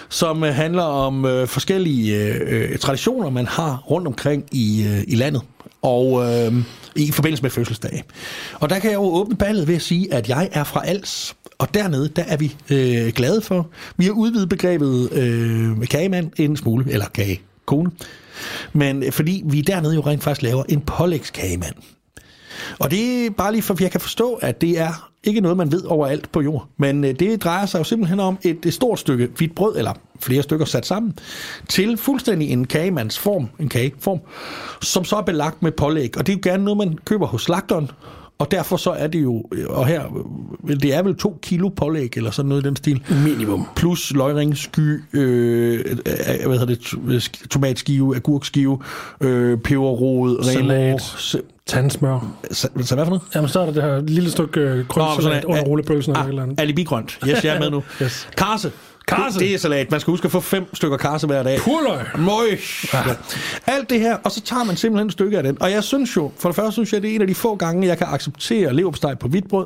som 0.09 0.43
øh, 0.43 0.53
handler 0.53 0.83
om 0.83 1.25
øh, 1.25 1.47
forskellige 1.47 2.17
øh, 2.17 2.71
øh, 2.71 2.77
traditioner, 2.77 3.29
man 3.29 3.45
har 3.45 3.83
rundt 3.91 4.07
omkring 4.07 4.45
i, 4.51 4.85
øh, 4.87 5.03
i 5.07 5.15
landet. 5.15 5.41
Og 5.81 6.23
øh, 6.23 6.53
i 6.95 7.11
forbindelse 7.11 7.43
med 7.43 7.51
fødselsdag. 7.51 8.03
Og 8.53 8.69
der 8.69 8.79
kan 8.79 8.89
jeg 8.89 8.97
jo 8.97 9.03
åbne 9.03 9.35
ballet 9.35 9.67
ved 9.67 9.75
at 9.75 9.81
sige, 9.81 10.13
at 10.13 10.29
jeg 10.29 10.49
er 10.51 10.63
fra 10.63 10.87
Als. 10.87 11.35
Og 11.57 11.73
dernede, 11.73 12.09
der 12.15 12.23
er 12.23 12.37
vi 12.37 12.55
øh, 12.69 13.13
glade 13.13 13.41
for. 13.41 13.69
Vi 13.97 14.05
har 14.05 14.11
udvidet 14.11 14.49
begrebet 14.49 15.13
øh, 15.13 15.87
kagemand 15.87 16.31
en 16.37 16.57
smule, 16.57 16.85
eller 16.91 17.05
kagekone. 17.05 17.91
Men 18.73 19.03
øh, 19.03 19.11
fordi 19.11 19.43
vi 19.45 19.61
dernede 19.61 19.95
jo 19.95 20.01
rent 20.01 20.23
faktisk 20.23 20.41
laver 20.41 20.63
en 20.69 20.81
pålægskagemand. 20.81 21.75
Og 22.79 22.91
det 22.91 23.25
er 23.25 23.29
bare 23.29 23.51
lige 23.51 23.61
for, 23.61 23.75
jeg 23.79 23.91
kan 23.91 24.01
forstå, 24.01 24.33
at 24.33 24.61
det 24.61 24.79
er 24.79 25.09
ikke 25.23 25.41
noget, 25.41 25.57
man 25.57 25.71
ved 25.71 25.83
overalt 25.83 26.31
på 26.31 26.41
jord. 26.41 26.67
Men 26.77 27.03
øh, 27.03 27.19
det 27.19 27.43
drejer 27.43 27.65
sig 27.65 27.79
jo 27.79 27.83
simpelthen 27.83 28.19
om 28.19 28.37
et, 28.41 28.65
et 28.65 28.73
stort 28.73 28.99
stykke 28.99 29.29
hvidt 29.37 29.55
brød, 29.55 29.77
eller 29.77 29.93
flere 30.19 30.43
stykker 30.43 30.65
sat 30.65 30.85
sammen, 30.85 31.19
til 31.69 31.97
fuldstændig 31.97 32.51
en 32.51 32.67
kagemandsform, 32.67 33.49
en 33.59 33.69
kageform, 33.69 34.19
som 34.81 35.05
så 35.05 35.15
er 35.15 35.21
belagt 35.21 35.63
med 35.63 35.71
pålæg. 35.71 36.17
Og 36.17 36.27
det 36.27 36.33
er 36.33 36.37
jo 36.37 36.51
gerne 36.51 36.63
noget, 36.63 36.77
man 36.77 36.97
køber 37.05 37.27
hos 37.27 37.41
slagteren, 37.41 37.91
og 38.39 38.51
derfor 38.51 38.77
så 38.77 38.91
er 38.91 39.07
det 39.07 39.23
jo, 39.23 39.43
øh, 39.51 39.65
og 39.69 39.87
her, 39.87 40.03
øh, 40.69 40.79
det 40.79 40.93
er 40.93 41.01
vel 41.03 41.15
to 41.15 41.39
kilo 41.41 41.69
pålæg, 41.69 42.17
eller 42.17 42.31
sådan 42.31 42.49
noget 42.49 42.63
i 42.63 42.67
den 42.67 42.75
stil. 42.75 43.03
Minimum. 43.25 43.67
Plus 43.75 44.11
løgring, 44.13 44.57
sky, 44.57 45.01
øh, 45.13 45.85
øh, 45.89 45.95
hvad 46.47 46.59
hedder 46.59 46.65
det, 46.65 46.79
to- 46.79 46.97
sk- 46.97 47.47
tomatskive, 47.47 48.15
agurkskive, 48.15 48.79
øh, 49.21 49.57
peberrod, 49.57 50.43
Salat. 50.43 51.01
Tandsmør. 51.65 52.35
så, 52.51 52.67
så 52.81 52.95
hvad 52.95 53.05
for 53.05 53.09
noget? 53.09 53.21
Jamen, 53.35 53.49
så 53.49 53.59
er 53.59 53.65
der 53.65 53.73
det 53.73 53.83
her 53.83 54.01
lille 54.01 54.31
stykke 54.31 54.85
sådan 54.89 55.45
under 55.45 55.61
er- 55.61 55.65
rullepølsen 55.65 56.11
eller 56.11 56.23
et 56.23 56.29
eller 56.29 56.41
Ah, 56.41 56.47
andet. 56.47 56.59
alibigrønt. 56.61 57.19
Yes, 57.27 57.45
jeg 57.45 57.55
er 57.55 57.59
med 57.59 57.69
nu. 57.69 57.83
Yes. 58.03 58.29
Karse. 58.37 58.71
Karse. 59.09 59.39
Det 59.39 59.53
er 59.53 59.57
salat. 59.57 59.91
Man 59.91 59.99
skal 59.99 60.11
huske 60.11 60.25
at 60.25 60.31
få 60.31 60.39
fem 60.39 60.75
stykker 60.75 60.97
karse 60.97 61.27
hver 61.27 61.43
dag. 61.43 61.59
Purløg. 61.59 61.99
Møj. 62.17 62.57
Ja. 62.93 62.99
Alt 63.67 63.89
det 63.89 63.99
her, 63.99 64.17
og 64.23 64.31
så 64.31 64.41
tager 64.41 64.63
man 64.63 64.75
simpelthen 64.75 65.07
et 65.07 65.13
stykke 65.13 65.37
af 65.37 65.43
den. 65.43 65.61
Og 65.61 65.71
jeg 65.71 65.83
synes 65.83 66.15
jo, 66.15 66.31
for 66.37 66.49
det 66.49 66.55
første 66.55 66.73
synes 66.73 66.93
jeg, 66.93 67.01
det 67.01 67.11
er 67.11 67.15
en 67.15 67.21
af 67.21 67.27
de 67.27 67.35
få 67.35 67.55
gange, 67.55 67.87
jeg 67.87 67.97
kan 67.97 68.07
acceptere 68.09 68.73
leverpostej 68.73 69.15
på 69.15 69.27
hvidt 69.27 69.49
brød. 69.49 69.65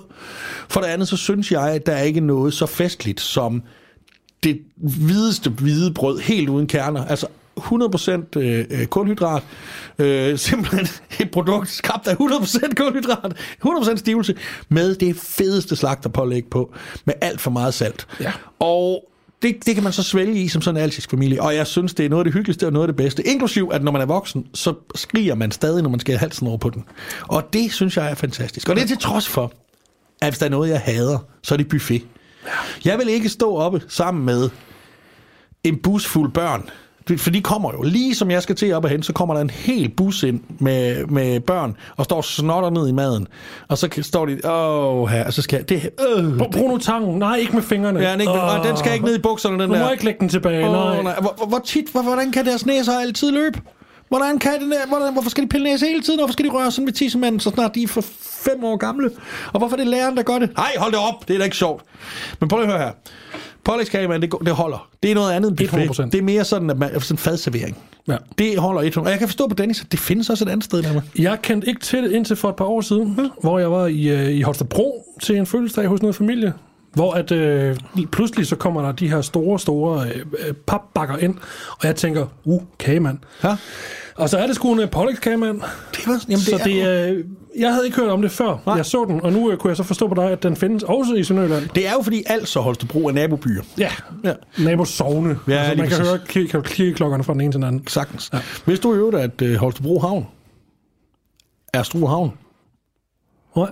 For 0.69 0.81
det 0.81 0.87
andet, 0.87 1.07
så 1.07 1.17
synes 1.17 1.51
jeg, 1.51 1.69
at 1.69 1.85
der 1.85 1.93
er 1.93 2.03
ikke 2.03 2.19
noget 2.19 2.53
så 2.53 2.65
festligt 2.65 3.21
som 3.21 3.63
det 4.43 4.61
hvideste 4.75 5.49
hvide 5.49 5.93
brød, 5.93 6.19
helt 6.19 6.49
uden 6.49 6.67
kerner. 6.67 7.05
Altså 7.05 7.27
100% 7.59 8.39
øh, 8.39 8.65
øh, 8.71 8.85
kulhydrat. 8.85 9.43
Øh, 9.99 10.37
simpelthen 10.37 10.87
et 11.25 11.31
produkt 11.31 11.69
skabt 11.69 12.07
af 12.07 12.13
100% 12.13 12.73
kulhydrat. 12.75 13.33
100% 13.65 13.95
stivelse. 13.95 14.35
Med 14.69 14.95
det 14.95 15.15
fedeste 15.15 15.75
slagterpålæg 15.75 16.45
på. 16.51 16.73
Med 17.05 17.13
alt 17.21 17.41
for 17.41 17.51
meget 17.51 17.73
salt. 17.73 18.07
Ja. 18.19 18.31
Og 18.59 19.09
det, 19.43 19.65
det 19.65 19.75
kan 19.75 19.83
man 19.83 19.93
så 19.93 20.03
svælge 20.03 20.41
i 20.41 20.47
som 20.47 20.61
sådan 20.61 20.77
en 20.77 20.83
alsisk 20.83 21.09
familie. 21.09 21.41
Og 21.41 21.55
jeg 21.55 21.67
synes, 21.67 21.93
det 21.93 22.05
er 22.05 22.09
noget 22.09 22.21
af 22.21 22.25
det 22.25 22.33
hyggeligste 22.33 22.67
og 22.67 22.73
noget 22.73 22.83
af 22.83 22.87
det 22.87 22.95
bedste. 22.95 23.27
Inklusiv, 23.27 23.69
at 23.73 23.83
når 23.83 23.91
man 23.91 24.01
er 24.01 24.05
voksen, 24.05 24.47
så 24.53 24.73
skriger 24.95 25.35
man 25.35 25.51
stadig, 25.51 25.83
når 25.83 25.89
man 25.89 25.99
skal 25.99 26.13
have 26.13 26.19
halsen 26.19 26.47
over 26.47 26.57
på 26.57 26.69
den. 26.69 26.83
Og 27.27 27.53
det 27.53 27.73
synes 27.73 27.97
jeg 27.97 28.11
er 28.11 28.15
fantastisk. 28.15 28.69
Og 28.69 28.75
det 28.75 28.83
er 28.83 28.87
til 28.87 28.97
trods 28.97 29.27
for, 29.27 29.53
at 30.21 30.29
hvis 30.29 30.39
der 30.39 30.45
er 30.45 30.49
noget, 30.49 30.69
jeg 30.69 30.79
hader, 30.79 31.19
så 31.43 31.55
er 31.55 31.57
det 31.57 31.69
buffet. 31.69 32.07
Jeg 32.85 32.97
vil 32.97 33.09
ikke 33.09 33.29
stå 33.29 33.55
oppe 33.55 33.81
sammen 33.87 34.25
med 34.25 34.49
en 35.63 35.77
bus 35.77 36.05
fuld 36.05 36.31
børn. 36.31 36.69
For 37.17 37.29
de 37.29 37.41
kommer 37.41 37.71
jo. 37.73 37.81
Lige 37.81 38.15
som 38.15 38.31
jeg 38.31 38.43
skal 38.43 38.55
til 38.55 38.73
op 38.73 38.83
og 38.83 38.89
hen, 38.89 39.03
så 39.03 39.13
kommer 39.13 39.33
der 39.35 39.41
en 39.41 39.49
hel 39.49 39.89
bus 39.97 40.23
ind 40.23 40.41
med, 40.59 41.05
med 41.05 41.39
børn, 41.39 41.75
og 41.97 42.05
står 42.05 42.21
snotter 42.21 42.69
ned 42.69 42.87
i 42.87 42.91
maden. 42.91 43.27
Og 43.67 43.77
så 43.77 43.89
står 44.01 44.25
de, 44.25 44.39
åh 44.51 45.09
her, 45.09 45.25
og 45.25 45.33
så 45.33 45.41
skal 45.41 45.57
jeg, 45.57 45.69
det, 45.69 45.89
øh, 46.17 46.37
Brug 46.37 46.51
brug 46.51 46.69
nu 46.69 46.77
tangen. 46.77 47.19
Nej, 47.19 47.35
ikke 47.35 47.53
med 47.53 47.61
fingrene. 47.61 47.99
Ja, 47.99 48.11
den, 48.11 48.21
ikke, 48.21 48.33
oh, 48.33 48.67
den 48.67 48.77
skal 48.77 48.93
ikke 48.93 49.05
ned 49.05 49.15
i 49.15 49.21
bukserne, 49.21 49.59
den 49.63 49.69
Du 49.69 49.75
der. 49.75 49.85
må 49.85 49.91
ikke 49.91 50.05
lægge 50.05 50.19
den 50.19 50.29
tilbage. 50.29 50.65
Åh, 50.65 50.71
nej. 50.71 51.01
nej. 51.03 51.15
Hvor, 51.21 51.45
hvor, 51.47 51.59
tit, 51.65 51.85
hvor, 51.91 52.01
hvordan 52.01 52.31
kan 52.31 52.45
deres 52.45 52.65
næser 52.65 52.99
altid 52.99 53.31
løbe? 53.31 53.61
Hvordan 54.09 54.39
kan 54.39 54.51
det, 54.53 54.61
der- 54.71 54.87
hvordan, 54.87 55.13
hvorfor 55.13 55.29
skal 55.29 55.43
de 55.43 55.49
pille 55.49 55.63
næse 55.63 55.85
hele 55.85 56.01
tiden? 56.01 56.19
Hvorfor 56.19 56.31
skal 56.33 56.45
de 56.45 56.51
røre 56.51 56.71
sådan 56.71 56.85
med 56.85 56.93
tissemanden, 56.93 57.39
så 57.39 57.49
snart 57.49 57.75
de 57.75 57.83
er 57.83 57.87
for 57.87 58.03
fem 58.21 58.63
år 58.63 58.75
gamle? 58.77 59.09
Og 59.53 59.59
hvorfor 59.59 59.75
er 59.75 59.79
det 59.79 59.87
læreren, 59.87 60.17
der 60.17 60.23
gør 60.23 60.39
det? 60.39 60.49
Nej, 60.57 60.71
hold 60.77 60.91
det 60.91 60.99
op, 60.99 61.27
det 61.27 61.33
er 61.33 61.37
da 61.37 61.43
ikke 61.43 61.57
sjovt. 61.57 61.83
Men 62.39 62.49
prøv 62.49 62.61
at 62.61 62.67
høre 62.67 62.77
her. 62.77 62.91
Pålægskage, 63.65 64.07
man, 64.07 64.21
det, 64.21 64.33
det 64.45 64.53
holder. 64.53 64.89
Det 65.03 65.11
er 65.11 65.15
noget 65.15 65.33
andet 65.33 65.49
end 65.49 65.57
buffet. 65.57 65.99
100%. 65.99 66.05
Det 66.05 66.15
er 66.15 66.21
mere 66.21 66.43
sådan, 66.43 66.69
at 66.69 66.77
man, 66.77 66.89
sådan 66.89 67.13
en 67.13 67.17
fadservering. 67.17 67.77
Ja. 68.07 68.17
Det 68.37 68.57
holder 68.57 68.81
100. 68.81 69.07
Og 69.07 69.11
jeg 69.11 69.19
kan 69.19 69.27
forstå 69.27 69.47
på 69.47 69.55
Dennis, 69.55 69.81
at 69.81 69.91
det 69.91 69.99
findes 69.99 70.29
også 70.29 70.45
et 70.45 70.49
andet 70.49 70.63
sted. 70.63 70.83
Der. 70.83 71.01
Jeg 71.19 71.39
kendte 71.41 71.67
ikke 71.67 71.81
til 71.81 72.03
det 72.03 72.11
indtil 72.11 72.35
for 72.35 72.49
et 72.49 72.55
par 72.55 72.65
år 72.65 72.81
siden, 72.81 73.15
ja. 73.17 73.29
hvor 73.41 73.59
jeg 73.59 73.71
var 73.71 73.85
i, 73.85 74.07
øh, 74.07 74.29
i 74.29 74.41
Holstebro 74.41 75.05
til 75.21 75.37
en 75.37 75.45
fødselsdag 75.45 75.87
hos 75.87 76.01
noget 76.01 76.15
familie. 76.15 76.53
Hvor 76.93 77.13
at, 77.13 77.31
øh, 77.31 77.77
pludselig 78.11 78.47
så 78.47 78.55
kommer 78.55 78.81
der 78.81 78.91
de 78.91 79.09
her 79.09 79.21
store, 79.21 79.59
store 79.59 80.07
øh, 80.07 80.25
øh, 80.47 80.53
papbakker 80.53 81.17
ind, 81.17 81.35
og 81.69 81.87
jeg 81.87 81.95
tænker, 81.95 82.25
uh, 82.43 82.61
kagemand. 82.79 83.17
Ja. 83.43 83.57
Og 84.15 84.29
så 84.29 84.37
er 84.37 84.47
det 84.47 84.55
sgu 84.55 84.73
en 84.73 84.79
øh, 84.79 84.89
pålægskagemand. 84.89 85.61
Det 85.91 86.07
var, 86.07 86.23
jamen, 86.29 86.39
Så 86.39 86.55
det 86.57 86.65
det, 86.65 86.81
er, 86.81 87.11
øh, 87.11 87.23
jeg 87.59 87.73
havde 87.73 87.85
ikke 87.85 87.97
hørt 87.97 88.09
om 88.09 88.21
det 88.21 88.31
før. 88.31 88.57
Nej. 88.65 88.75
Jeg 88.75 88.85
så 88.85 89.05
den, 89.05 89.21
og 89.21 89.33
nu 89.33 89.51
øh, 89.51 89.57
kunne 89.57 89.69
jeg 89.69 89.77
så 89.77 89.83
forstå 89.83 90.07
på 90.07 90.13
dig, 90.15 90.31
at 90.31 90.43
den 90.43 90.55
findes 90.55 90.83
også 90.83 91.13
i 91.13 91.23
Sønderjylland. 91.23 91.69
det 91.75 91.87
er 91.87 91.91
jo 91.93 92.01
fordi 92.01 92.23
altså 92.25 92.59
Holstebro 92.59 93.07
er 93.07 93.11
nabobyer. 93.11 93.61
Ja, 93.77 93.91
Ja. 94.23 94.33
nabos 94.57 94.89
sovne. 94.89 95.39
Ja, 95.47 95.53
altså, 95.53 95.75
man 95.77 95.89
kan 95.89 95.97
præcis. 95.97 96.07
høre 96.11 96.19
kli- 96.61 96.61
kirkeklokkerne 96.73 97.23
fra 97.23 97.33
den 97.33 97.41
ene 97.41 97.51
til 97.51 97.57
den 97.57 97.67
anden. 97.67 97.87
Sagtens. 97.87 98.29
Ja. 98.33 98.39
Hvis 98.65 98.79
du 98.79 98.93
i 98.93 98.97
øvrigt, 98.97 99.17
at 99.17 99.41
øh, 99.41 99.55
Holstebro 99.55 99.99
Havn 99.99 100.27
er 101.73 101.83
Struer 101.83 102.09
Havn, 102.09 102.31
Nej. 103.55 103.69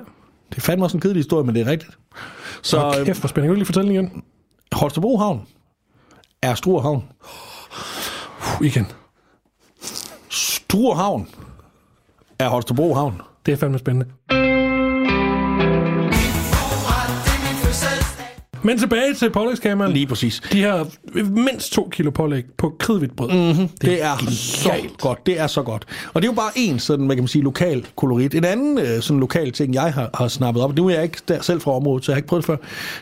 det 0.49 0.57
er 0.57 0.61
fandme 0.61 0.85
også 0.85 0.97
en 0.97 1.01
kedelig 1.01 1.19
historie, 1.19 1.45
men 1.45 1.55
det 1.55 1.67
er 1.67 1.71
rigtigt. 1.71 1.91
Så 2.61 2.69
Så 2.91 2.99
øh, 2.99 3.05
kæft, 3.05 3.19
hvor 3.19 3.27
spændende. 3.27 3.47
Kan 3.47 3.53
du 3.53 3.55
lige 3.55 3.65
fortælle 3.65 3.87
den 3.89 3.95
igen? 3.95 4.23
Holstebro 4.71 5.17
Havn 5.17 5.41
er 6.41 6.55
Struer 6.55 6.81
Havn. 6.81 7.03
Uh, 8.59 8.65
igen. 8.67 8.87
Struer 10.71 10.95
Havn 10.95 11.27
er 12.39 12.49
Holstebro 12.49 12.93
Havn. 12.93 13.21
Det 13.45 13.51
er 13.51 13.55
fandme 13.57 13.79
spændende. 13.79 14.05
Men 18.63 18.77
tilbage 18.77 19.13
til 19.13 19.29
pålægskagemand. 19.31 19.93
Lige 19.93 20.07
præcis. 20.07 20.41
De 20.51 20.57
her 20.57 20.85
mindst 21.29 21.73
to 21.73 21.89
kilo 21.91 22.11
pålæg 22.11 22.43
på 22.57 22.75
kridhvidt 22.79 23.15
brød. 23.15 23.29
Mm-hmm. 23.29 23.67
Det 23.67 24.03
er 24.03 24.17
så 24.29 24.71
godt. 24.99 25.25
Det 25.25 25.39
er 25.39 25.47
så 25.47 25.63
godt. 25.63 25.85
Og 26.13 26.21
det 26.21 26.27
er 26.27 26.31
jo 26.31 26.35
bare 26.35 26.51
en 26.55 26.79
sådan, 26.79 27.07
man 27.07 27.17
kan 27.17 27.27
sige, 27.27 27.43
lokal 27.43 27.87
kolorit. 27.95 28.35
En 28.35 28.45
anden 28.45 28.77
øh, 28.77 29.01
sådan 29.01 29.19
lokal 29.19 29.51
ting, 29.51 29.73
jeg 29.73 29.93
har, 29.93 30.09
har 30.13 30.27
snappet 30.27 30.63
op, 30.63 30.77
det 30.77 30.85
er 30.85 30.89
jeg 30.89 31.03
ikke 31.03 31.17
der, 31.27 31.41
selv 31.41 31.61
fra 31.61 31.71
området, 31.71 32.05
så 32.05 32.11
jeg 32.11 32.15
har 32.15 32.17
ikke 32.17 32.27
prøvet 32.27 32.47
det 32.47 32.47
før, 32.47 32.57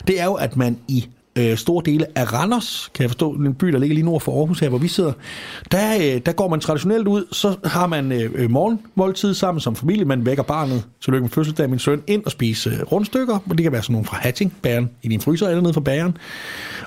det 0.06 0.20
er 0.20 0.24
jo, 0.24 0.34
at 0.34 0.56
man 0.56 0.78
i 0.88 1.08
øh, 1.40 1.56
store 1.56 1.82
dele 1.84 2.06
af 2.14 2.32
Randers, 2.32 2.90
kan 2.94 3.02
jeg 3.02 3.10
forstå, 3.10 3.30
en 3.32 3.54
by, 3.54 3.66
der 3.66 3.78
ligger 3.78 3.94
lige 3.94 4.04
nord 4.04 4.20
for 4.20 4.38
Aarhus 4.38 4.60
her, 4.60 4.68
hvor 4.68 4.78
vi 4.78 4.88
sidder, 4.88 5.12
der, 5.72 5.94
øh, 5.96 6.20
der 6.26 6.32
går 6.32 6.48
man 6.48 6.60
traditionelt 6.60 7.08
ud, 7.08 7.24
så 7.32 7.56
har 7.64 7.86
man 7.86 8.12
øh, 8.12 8.30
øh 8.34 8.50
morgenmåltid 8.50 9.34
sammen 9.34 9.60
som 9.60 9.76
familie, 9.76 10.04
man 10.04 10.26
vækker 10.26 10.42
barnet, 10.42 10.84
lykke 11.10 11.22
med 11.22 11.30
fødselsdag, 11.30 11.70
min 11.70 11.78
søn, 11.78 12.02
ind 12.06 12.24
og 12.24 12.30
spise 12.30 12.70
øh, 12.70 12.82
rundstykker, 12.82 13.34
og 13.50 13.58
det 13.58 13.62
kan 13.62 13.72
være 13.72 13.82
sådan 13.82 13.92
nogle 13.92 14.06
fra 14.06 14.16
Hatching, 14.16 14.54
bæren 14.62 14.90
i 15.02 15.08
din 15.08 15.20
fryser, 15.20 15.48
eller 15.48 15.62
nede 15.62 15.74
fra 15.74 15.80
bæren, 15.80 16.16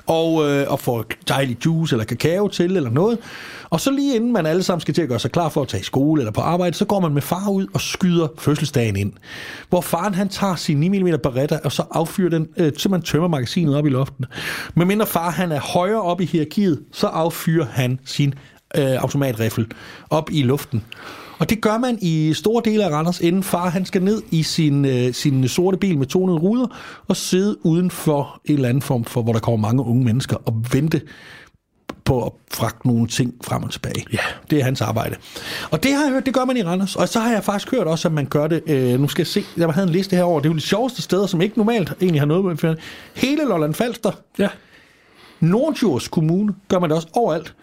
og, 0.06 0.50
øh, 0.50 0.66
og 0.68 0.80
få 0.80 1.04
dejlig 1.28 1.66
juice 1.66 1.94
eller 1.94 2.04
kakao 2.04 2.48
til, 2.48 2.76
eller 2.76 2.90
noget. 2.90 3.18
Og 3.70 3.80
så 3.80 3.90
lige 3.90 4.16
inden 4.16 4.32
man 4.32 4.46
alle 4.46 4.62
sammen 4.62 4.80
skal 4.80 4.94
til 4.94 5.02
at 5.02 5.08
gøre 5.08 5.18
sig 5.18 5.32
klar 5.32 5.48
for 5.48 5.62
at 5.62 5.68
tage 5.68 5.80
i 5.80 5.84
skole 5.84 6.20
eller 6.20 6.32
på 6.32 6.40
arbejde, 6.40 6.76
så 6.76 6.84
går 6.84 7.00
man 7.00 7.14
med 7.14 7.22
far 7.22 7.48
ud 7.50 7.66
og 7.74 7.80
skyder 7.80 8.28
fødselsdagen 8.38 8.96
ind. 8.96 9.12
Hvor 9.68 9.80
faren 9.80 10.14
han 10.14 10.28
tager 10.28 10.56
sin 10.56 10.80
9 10.80 10.88
mm 10.88 11.18
Beretta, 11.22 11.58
og 11.64 11.72
så 11.72 11.82
affyrer 11.90 12.30
den, 12.30 12.48
øh, 12.56 12.72
man 12.90 13.02
tømmer 13.02 13.28
magasinet 13.28 13.76
op 13.76 13.86
i 13.86 13.90
loftet. 13.90 14.26
Men 14.74 14.88
mindre 14.88 15.06
far 15.06 15.30
han 15.30 15.52
er 15.52 15.60
højere 15.60 16.02
op 16.02 16.20
i 16.20 16.24
hierarkiet, 16.24 16.82
så 16.92 17.06
affyrer 17.06 17.66
han 17.66 17.98
sin 18.04 18.34
øh, 18.76 19.02
automatriffel 19.02 19.66
op 20.10 20.30
i 20.32 20.42
luften. 20.42 20.84
Og 21.38 21.50
det 21.50 21.60
gør 21.60 21.78
man 21.78 21.98
i 22.02 22.32
store 22.34 22.62
dele 22.64 22.84
af 22.84 22.90
Randers, 22.90 23.20
inden 23.20 23.42
far 23.42 23.68
han 23.68 23.84
skal 23.84 24.02
ned 24.02 24.22
i 24.30 24.42
sin, 24.42 24.84
øh, 24.84 25.14
sin 25.14 25.48
sorte 25.48 25.76
bil 25.76 25.98
med 25.98 26.06
tonede 26.06 26.38
ruder 26.38 26.66
og 27.08 27.16
sidde 27.16 27.66
uden 27.66 27.90
for 27.90 28.40
en 28.44 28.54
eller 28.54 28.68
anden 28.68 28.82
form 28.82 29.04
for, 29.04 29.22
hvor 29.22 29.32
der 29.32 29.40
kommer 29.40 29.68
mange 29.68 29.82
unge 29.82 30.04
mennesker 30.04 30.36
og 30.36 30.64
vente 30.72 31.00
på 32.04 32.26
at 32.26 32.32
fragte 32.52 32.86
nogle 32.86 33.06
ting 33.06 33.34
frem 33.44 33.62
og 33.62 33.70
tilbage. 33.70 34.04
Ja. 34.12 34.18
Det 34.50 34.58
er 34.60 34.64
hans 34.64 34.80
arbejde. 34.80 35.16
Og 35.70 35.82
det 35.82 35.92
har 35.92 36.02
jeg 36.04 36.12
hørt, 36.12 36.26
det 36.26 36.34
gør 36.34 36.44
man 36.44 36.56
i 36.56 36.62
Randers. 36.62 36.96
Og 36.96 37.08
så 37.08 37.20
har 37.20 37.32
jeg 37.32 37.44
faktisk 37.44 37.70
hørt 37.70 37.86
også, 37.86 38.08
at 38.08 38.14
man 38.14 38.26
gør 38.26 38.46
det, 38.46 38.62
øh, 38.66 39.00
nu 39.00 39.08
skal 39.08 39.22
jeg 39.22 39.26
se, 39.26 39.44
jeg 39.56 39.68
havde 39.72 39.86
en 39.86 39.92
liste 39.92 40.16
herover. 40.16 40.40
det 40.40 40.46
er 40.48 40.50
jo 40.52 40.56
de 40.56 40.60
sjoveste 40.60 41.02
steder, 41.02 41.26
som 41.26 41.40
ikke 41.40 41.56
normalt 41.58 41.92
egentlig 42.00 42.20
har 42.20 42.26
noget 42.26 42.62
med. 42.62 42.76
Hele 43.14 43.44
Lolland 43.48 43.74
Falster, 43.74 44.12
Ja. 44.38 44.48
Nordjurs 45.40 46.08
Kommune, 46.08 46.54
gør 46.68 46.78
man 46.78 46.90
det 46.90 46.96
også 46.96 47.08
overalt. 47.12 47.54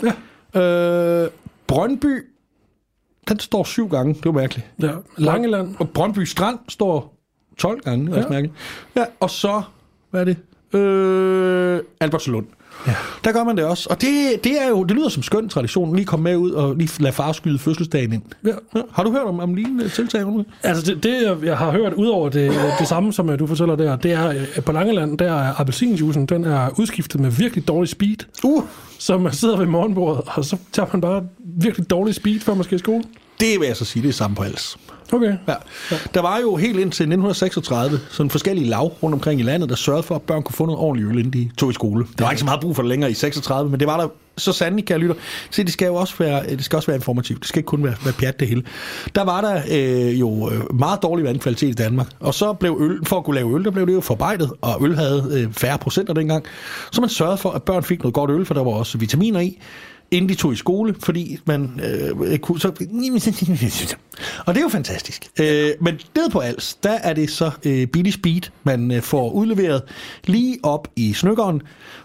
Ja. 0.55 0.61
Øh, 0.61 1.29
Brøndby, 1.67 2.25
den 3.29 3.39
står 3.39 3.63
syv 3.63 3.89
gange, 3.89 4.13
det 4.13 4.25
var 4.25 4.31
mærkeligt. 4.31 4.67
ja. 4.81 4.91
Langeland. 5.17 5.75
Og 5.79 5.89
Brøndby 5.89 6.19
Strand 6.19 6.59
står 6.69 7.15
12 7.57 7.81
gange, 7.81 8.05
det 8.05 8.13
er 8.13 8.17
også 8.17 8.27
Ja. 8.27 8.33
mærkeligt. 8.33 8.55
Ja, 8.95 9.03
og 9.19 9.29
så, 9.29 9.61
hvad 10.11 10.21
er 10.21 10.25
det? 10.25 10.37
Øh, 10.79 11.79
Albertslund. 11.99 12.45
Ja. 12.87 12.95
Der 13.23 13.31
gør 13.31 13.43
man 13.43 13.57
det 13.57 13.65
også. 13.65 13.87
Og 13.89 14.01
det, 14.01 14.43
det, 14.43 14.61
er 14.63 14.69
jo, 14.69 14.83
det 14.83 14.95
lyder 14.97 15.09
som 15.09 15.23
skøn 15.23 15.49
tradition, 15.49 15.95
lige 15.95 16.05
komme 16.05 16.23
med 16.23 16.35
ud 16.35 16.51
og 16.51 16.75
lige 16.75 16.89
lade 17.03 17.13
far 17.13 17.31
skyde 17.31 17.59
fødselsdagen 17.59 18.13
ind. 18.13 18.21
Ja. 18.45 18.51
Ja. 18.75 18.81
Har 18.93 19.03
du 19.03 19.11
hørt 19.11 19.23
om, 19.23 19.39
om 19.39 19.53
lignende 19.53 19.89
tiltag? 19.89 20.25
Altså 20.63 20.85
det, 20.85 21.03
det, 21.03 21.37
jeg- 21.43 21.57
har 21.57 21.71
hørt, 21.71 21.93
udover 21.93 22.29
det, 22.29 22.51
det 22.79 22.87
samme, 22.87 23.13
som 23.13 23.29
øh, 23.29 23.39
du 23.39 23.47
fortæller 23.47 23.75
der, 23.75 23.95
det 23.95 24.11
er, 24.11 24.33
at 24.55 24.65
på 24.65 24.71
Langeland, 24.71 25.17
der 25.17 25.33
er 25.33 25.59
appelsinjuicen, 25.59 26.25
den 26.25 26.43
er 26.45 26.79
udskiftet 26.79 27.21
med 27.21 27.31
virkelig 27.31 27.67
dårlig 27.67 27.89
speed. 27.89 28.17
Uh, 28.43 28.63
Så 28.99 29.17
man 29.17 29.33
sidder 29.33 29.57
ved 29.57 29.65
morgenbordet, 29.65 30.21
og 30.25 30.45
så 30.45 30.57
tager 30.73 30.87
man 30.93 31.01
bare 31.01 31.23
virkelig 31.57 31.89
dårlig 31.89 32.15
speed, 32.15 32.39
før 32.39 32.53
man 32.53 32.63
skal 32.63 32.75
i 32.75 32.79
skole. 32.79 33.03
det 33.39 33.59
vil 33.59 33.67
jeg 33.67 33.77
så 33.77 33.85
sige, 33.85 34.03
det 34.03 34.09
er 34.09 34.13
samme 34.13 34.35
på 34.35 34.43
hals. 34.43 34.77
Okay. 35.11 35.33
Ja. 35.47 35.53
Der 36.13 36.21
var 36.21 36.39
jo 36.39 36.55
helt 36.55 36.79
indtil 36.79 37.03
1936 37.03 37.99
sådan 38.09 38.29
forskellige 38.29 38.69
lav 38.69 38.93
rundt 39.03 39.13
omkring 39.13 39.39
i 39.39 39.43
landet, 39.43 39.69
der 39.69 39.75
sørgede 39.75 40.03
for, 40.03 40.15
at 40.15 40.21
børn 40.21 40.43
kunne 40.43 40.55
få 40.55 40.65
noget 40.65 40.79
ordentligt 40.79 41.11
øl, 41.11 41.17
inden 41.17 41.33
de 41.33 41.49
tog 41.57 41.69
i 41.69 41.73
skole. 41.73 42.05
Der 42.17 42.23
var 42.23 42.31
ikke 42.31 42.39
så 42.39 42.45
meget 42.45 42.61
brug 42.61 42.75
for 42.75 42.83
det 42.83 42.89
længere 42.89 43.11
i 43.11 43.13
36, 43.13 43.69
men 43.69 43.79
det 43.79 43.87
var 43.87 43.97
der 43.97 44.07
så 44.37 44.53
sandelig, 44.53 44.85
kan 44.85 44.93
jeg 44.93 44.99
lytte. 44.99 45.21
Se, 45.51 45.63
det 45.63 45.73
skal 45.73 45.85
jo 45.85 45.95
også 45.95 46.13
være, 46.19 46.43
øh, 46.45 46.49
det 46.49 46.65
skal 46.65 46.77
også 46.77 46.87
være 46.87 46.95
informativt. 46.95 47.39
Det 47.39 47.47
skal 47.47 47.59
ikke 47.59 47.67
kun 47.67 47.83
være, 47.83 47.95
være 48.03 48.13
pjat 48.13 48.39
det 48.39 48.47
hele. 48.47 48.63
Der 49.15 49.23
var 49.23 49.41
der 49.41 49.61
øh, 49.71 50.19
jo 50.19 50.49
øh, 50.49 50.75
meget 50.75 50.99
dårlig 51.03 51.25
vandkvalitet 51.25 51.69
i 51.69 51.73
Danmark, 51.73 52.07
og 52.19 52.33
så 52.33 52.53
blev 52.53 52.77
øl, 52.81 53.05
for 53.05 53.17
at 53.17 53.23
kunne 53.23 53.35
lave 53.35 53.55
øl, 53.55 53.63
der 53.63 53.71
blev 53.71 53.87
det 53.87 53.93
jo 53.93 54.01
forarbejdet, 54.01 54.51
og 54.61 54.83
øl 54.83 54.95
havde 54.95 55.29
øh, 55.31 55.53
færre 55.53 55.77
procenter 55.77 56.13
dengang. 56.13 56.45
Så 56.91 57.01
man 57.01 57.09
sørgede 57.09 57.37
for, 57.37 57.51
at 57.51 57.63
børn 57.63 57.83
fik 57.83 57.99
noget 57.99 58.13
godt 58.13 58.31
øl, 58.31 58.45
for 58.45 58.53
der 58.53 58.63
var 58.63 58.71
også 58.71 58.97
vitaminer 58.97 59.39
i 59.39 59.59
inden 60.11 60.29
de 60.29 60.35
tog 60.35 60.53
i 60.53 60.55
skole, 60.55 60.95
fordi 60.99 61.39
man 61.45 61.79
øh, 61.83 62.37
kunne 62.37 62.59
så... 62.59 62.67
Og 64.45 64.53
det 64.53 64.59
er 64.59 64.63
jo 64.63 64.69
fantastisk. 64.69 65.27
Øh, 65.39 65.71
men 65.81 65.99
ned 66.15 66.29
på 66.29 66.39
Als, 66.39 66.73
der 66.73 66.91
er 66.91 67.13
det 67.13 67.29
så 67.29 67.51
øh, 67.65 67.87
billig 67.87 68.13
speed, 68.13 68.41
man 68.63 68.91
øh, 68.91 69.01
får 69.01 69.31
udleveret 69.31 69.81
lige 70.25 70.57
op 70.63 70.87
i 70.95 71.13
snykkeren, 71.13 71.61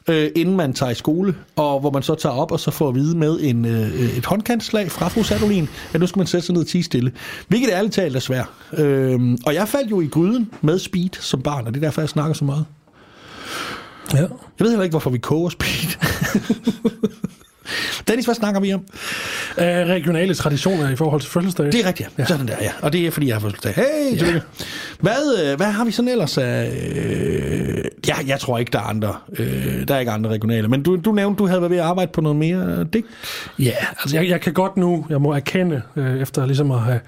øh, 0.09 0.30
inden 0.36 0.57
man 0.57 0.72
tager 0.72 0.90
i 0.90 0.94
skole, 0.94 1.34
og 1.57 1.80
hvor 1.80 1.90
man 1.90 2.02
så 2.02 2.14
tager 2.14 2.34
op 2.34 2.52
og 2.52 2.61
så 2.61 2.70
får 2.70 2.88
at 2.88 2.94
vide 2.94 3.16
med 3.16 3.40
en, 3.40 3.64
øh, 3.64 4.16
et 4.16 4.26
håndkantslag 4.26 4.90
fra 4.90 5.09
fru 5.09 5.22
Sadolin, 5.22 5.68
at 5.94 6.00
nu 6.00 6.07
skal 6.07 6.20
man 6.20 6.26
sætte 6.26 6.46
sig 6.46 6.52
ned 6.52 6.62
og 6.62 6.68
tige 6.68 6.84
stille. 6.84 7.12
Hvilket 7.48 7.70
ærligt 7.72 7.94
talt 7.94 8.16
er 8.16 8.20
svært. 8.20 8.48
Øh, 8.72 9.38
og 9.46 9.54
jeg 9.54 9.68
faldt 9.68 9.90
jo 9.90 10.00
i 10.00 10.07
gryden 10.07 10.50
med 10.61 10.78
speed 10.78 11.11
som 11.20 11.42
barn, 11.42 11.66
og 11.66 11.74
det 11.74 11.80
er 11.80 11.86
derfor, 11.86 12.02
jeg 12.02 12.09
snakker 12.09 12.34
så 12.34 12.44
meget. 12.44 12.64
Ja. 14.12 14.18
Jeg 14.18 14.28
ved 14.59 14.68
heller 14.70 14.84
ikke, 14.84 14.92
hvorfor 14.92 15.11
vi 15.11 15.18
koger 15.18 15.48
speed. 15.48 15.96
Dennis, 18.09 18.25
hvad 18.25 18.35
snakker 18.35 18.61
vi 18.61 18.75
om? 18.75 18.81
Af 19.57 19.85
regionale 19.85 20.35
traditioner 20.35 20.91
i 20.91 20.97
forhold 20.97 21.21
til 21.21 21.31
fødselsdag. 21.31 21.67
Det 21.67 21.75
er 21.75 21.87
rigtigt, 21.87 22.09
ja. 22.19 22.25
Sådan 22.25 22.49
der, 22.49 22.57
ja. 22.61 22.73
Og 22.83 22.93
det 22.93 23.07
er, 23.07 23.11
fordi 23.11 23.27
jeg 23.27 23.35
har 23.35 23.41
fødselsdag. 23.41 23.75
Hey, 23.75 24.23
ja. 24.23 24.41
hvad, 25.01 25.45
øh, 25.45 25.57
hvad 25.57 25.67
har 25.67 25.85
vi 25.85 25.91
sådan 25.91 26.09
ellers 26.09 26.39
af... 26.39 26.73
Øh, 26.97 27.85
ja, 28.09 28.14
jeg 28.26 28.40
tror 28.40 28.59
ikke, 28.59 28.70
der 28.70 28.78
er 28.78 28.82
andre. 28.82 29.14
Øh, 29.38 29.88
der 29.88 29.94
er 29.94 29.98
ikke 29.98 30.12
andre 30.12 30.30
regionale. 30.30 30.68
Men 30.68 30.82
du, 30.82 30.96
du 30.96 31.12
nævnte, 31.12 31.38
du 31.38 31.46
havde 31.46 31.61
været 31.61 31.70
ved 31.70 31.78
at 31.78 31.84
arbejde 31.84 32.12
på 32.12 32.20
noget 32.20 32.36
mere 32.36 32.59
øh, 32.59 32.86
digt. 32.92 33.07
Ja, 33.59 33.72
altså 34.02 34.16
jeg, 34.16 34.28
jeg 34.28 34.40
kan 34.40 34.52
godt 34.52 34.76
nu, 34.76 35.07
jeg 35.11 35.20
må 35.20 35.32
erkende, 35.32 35.82
øh, 35.96 36.20
efter 36.20 36.46
ligesom 36.46 36.70
at 36.70 36.80
have, 36.80 37.00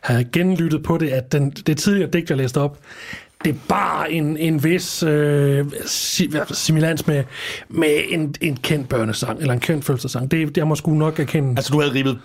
have 0.00 0.24
genlyttet 0.24 0.82
på 0.82 0.98
det, 0.98 1.08
at 1.08 1.32
den, 1.32 1.50
det 1.50 1.78
tidligere 1.78 2.10
digt, 2.10 2.30
jeg 2.30 2.38
læste 2.38 2.60
op, 2.60 2.78
det 3.44 3.50
er 3.50 3.58
bare 3.68 4.12
en, 4.12 4.36
en 4.36 4.64
vis 4.64 5.02
øh, 5.02 5.66
si- 5.86 6.30
similans 6.52 7.06
med, 7.06 7.24
med 7.68 8.00
en, 8.08 8.34
en 8.40 8.56
kendt 8.56 8.88
børnesang, 8.88 9.40
eller 9.40 9.54
en 9.54 9.60
kendt 9.60 9.84
fødselsdagssang. 9.84 10.30
Det, 10.30 10.56
jeg 10.56 10.66
må 10.66 10.74
sgu 10.74 10.94
nok 10.94 11.20
erkende. 11.20 11.50
Altså, 11.50 11.72
du 11.72 11.80
havde 11.80 11.94
ribbet 11.94 12.18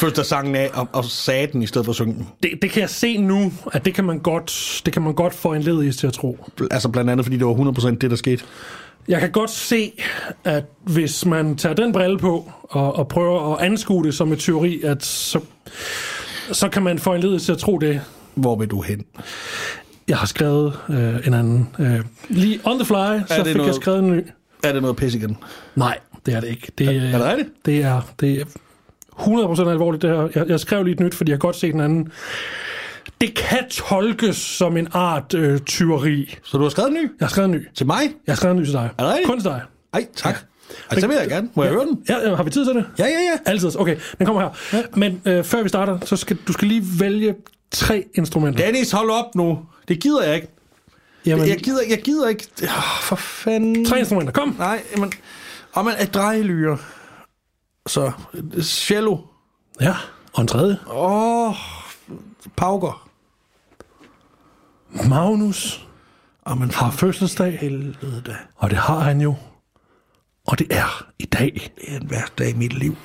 fødselsdagssangen 0.00 0.54
af 0.54 0.70
og, 0.74 0.88
og 0.92 1.04
sagde 1.04 1.46
den 1.52 1.62
i 1.62 1.66
stedet 1.66 1.84
for 1.84 1.92
at 1.92 1.96
synge 1.96 2.14
den. 2.14 2.28
Det, 2.42 2.50
det 2.62 2.70
kan 2.70 2.80
jeg 2.80 2.90
se 2.90 3.16
nu, 3.18 3.52
at 3.72 3.84
det 3.84 3.94
kan 3.94 4.04
man 4.04 4.18
godt, 4.18 4.82
det 4.84 4.92
kan 4.92 5.02
man 5.02 5.14
godt 5.14 5.34
få 5.34 5.52
en 5.52 5.62
led 5.62 5.92
til 5.92 6.06
at 6.06 6.12
tro. 6.12 6.46
Altså 6.70 6.88
blandt 6.88 7.10
andet, 7.10 7.26
fordi 7.26 7.36
det 7.36 7.46
var 7.46 7.54
100% 7.54 7.88
det, 7.96 8.10
der 8.10 8.16
skete. 8.16 8.44
Jeg 9.08 9.20
kan 9.20 9.32
godt 9.32 9.50
se, 9.50 9.92
at 10.44 10.64
hvis 10.84 11.26
man 11.26 11.56
tager 11.56 11.74
den 11.74 11.92
brille 11.92 12.18
på 12.18 12.52
og, 12.62 12.96
og 12.96 13.08
prøver 13.08 13.54
at 13.56 13.64
anskue 13.66 14.04
det 14.04 14.14
som 14.14 14.32
et 14.32 14.38
teori, 14.38 14.80
at 14.84 15.04
så, 15.04 15.40
så 16.52 16.68
kan 16.68 16.82
man 16.82 16.98
få 16.98 17.14
en 17.14 17.20
led 17.20 17.40
til 17.40 17.52
at 17.52 17.58
tro 17.58 17.78
det. 17.78 18.00
Hvor 18.34 18.56
vil 18.56 18.68
du 18.68 18.80
hen? 18.80 19.04
Jeg 20.08 20.16
har 20.16 20.26
skrevet 20.26 20.78
øh, 20.90 21.26
en 21.26 21.34
anden. 21.34 21.68
Øh, 21.78 22.00
lige 22.28 22.60
on 22.64 22.78
the 22.78 22.86
fly, 22.86 22.94
så 22.94 23.34
det 23.38 23.46
fik 23.46 23.56
noget- 23.56 23.66
jeg 23.68 23.74
skrevet 23.74 23.98
en 23.98 24.10
ny. 24.16 24.20
Er 24.62 24.72
det 24.72 24.82
noget 24.82 24.96
pis 24.96 25.14
igen? 25.14 25.36
Nej, 25.76 25.98
det 26.26 26.34
er 26.34 26.40
det 26.40 26.48
ikke. 26.48 26.72
Det, 26.78 26.86
er, 26.88 27.00
er 27.02 27.18
det 27.18 27.26
rigtigt? 27.26 27.48
Det 27.66 27.82
er, 27.82 28.00
det 28.20 28.40
er 28.40 28.44
100% 29.18 29.68
alvorligt, 29.68 30.02
det 30.02 30.10
her. 30.10 30.28
Jeg, 30.34 30.48
jeg 30.48 30.60
skrev 30.60 30.84
lige 30.84 30.94
et 30.94 31.00
nyt, 31.00 31.14
fordi 31.14 31.30
jeg 31.30 31.36
kan 31.40 31.46
godt 31.48 31.56
se 31.56 31.72
den 31.72 31.80
anden. 31.80 32.08
Det 33.20 33.34
kan 33.34 33.68
tolkes 33.70 34.36
som 34.36 34.76
en 34.76 34.88
art 34.92 35.34
øh, 35.34 35.60
tyveri. 35.60 36.34
Så 36.44 36.56
du 36.58 36.62
har 36.62 36.70
skrevet 36.70 36.88
en 36.88 36.94
ny? 36.94 37.00
Jeg 37.02 37.26
har 37.26 37.28
skrevet 37.28 37.48
en 37.48 37.54
ny. 37.54 37.66
Til 37.74 37.86
mig? 37.86 38.00
Jeg 38.26 38.32
har 38.32 38.36
skrevet 38.36 38.54
en 38.54 38.60
ny 38.60 38.64
til 38.64 38.72
dig. 38.74 38.90
Er 38.98 39.02
det 39.04 39.12
rigtigt? 39.12 39.28
Kun 39.28 39.40
til 39.40 39.50
dig. 39.50 39.62
Ej, 39.94 40.06
tak. 40.16 40.36
Ej, 40.90 41.00
så 41.00 41.06
vil 41.06 41.16
jeg 41.20 41.28
gerne. 41.28 41.48
Må 41.54 41.62
jeg 41.64 41.72
høre 41.72 41.84
den? 41.86 41.98
Ja, 42.08 42.28
ja, 42.28 42.34
har 42.34 42.42
vi 42.42 42.50
tid 42.50 42.64
til 42.66 42.74
det? 42.74 42.84
Ja, 42.98 43.04
ja, 43.04 43.10
ja. 43.10 43.50
Altid. 43.50 43.80
Okay, 43.80 43.96
den 44.18 44.26
kommer 44.26 44.42
her. 44.42 44.78
Ja. 44.78 44.82
Men 44.96 45.22
øh, 45.26 45.44
før 45.44 45.62
vi 45.62 45.68
starter, 45.68 45.98
så 46.04 46.16
skal 46.16 46.36
du 46.48 46.52
skal 46.52 46.68
lige 46.68 46.82
vælge 47.00 47.34
tre 47.70 48.04
instrumenter. 48.14 48.64
Dennis, 48.64 48.90
hold 48.90 49.10
op 49.10 49.34
nu. 49.34 49.58
Det 49.88 50.00
gider 50.00 50.22
jeg 50.22 50.34
ikke. 50.34 50.48
Jamen, 51.26 51.48
Jeg 51.48 51.56
gider, 51.56 51.80
jeg 51.90 51.98
gider 52.02 52.28
ikke. 52.28 52.44
Oh, 52.62 52.68
for 53.02 53.16
fanden. 53.16 53.84
tre 53.84 53.98
instrumenter. 53.98 54.32
Kom. 54.32 54.56
Nej, 54.58 54.82
men... 54.98 55.12
Og 55.72 55.84
man 55.84 55.94
er 55.98 56.04
drejelyre. 56.06 56.78
Så, 57.88 58.12
cello. 58.62 59.18
Ja, 59.80 59.96
og 60.32 60.40
en 60.40 60.48
tredje. 60.48 60.78
Åh, 60.86 61.48
oh, 61.48 61.54
pauker. 62.56 63.08
Magnus 65.08 65.88
Og 66.42 66.58
man 66.58 66.70
har 66.70 66.90
fødselsdag, 66.90 67.58
helvede 67.58 68.22
da. 68.26 68.36
og 68.56 68.70
det 68.70 68.78
har 68.78 68.98
han 68.98 69.20
jo. 69.20 69.34
Og 70.46 70.58
det 70.58 70.66
er 70.70 71.06
i 71.18 71.24
dag. 71.24 71.72
Det 71.76 71.94
er 71.94 72.00
en 72.00 72.10
værste 72.10 72.44
dag 72.44 72.50
i 72.50 72.56
mit 72.56 72.72
liv. 72.72 72.96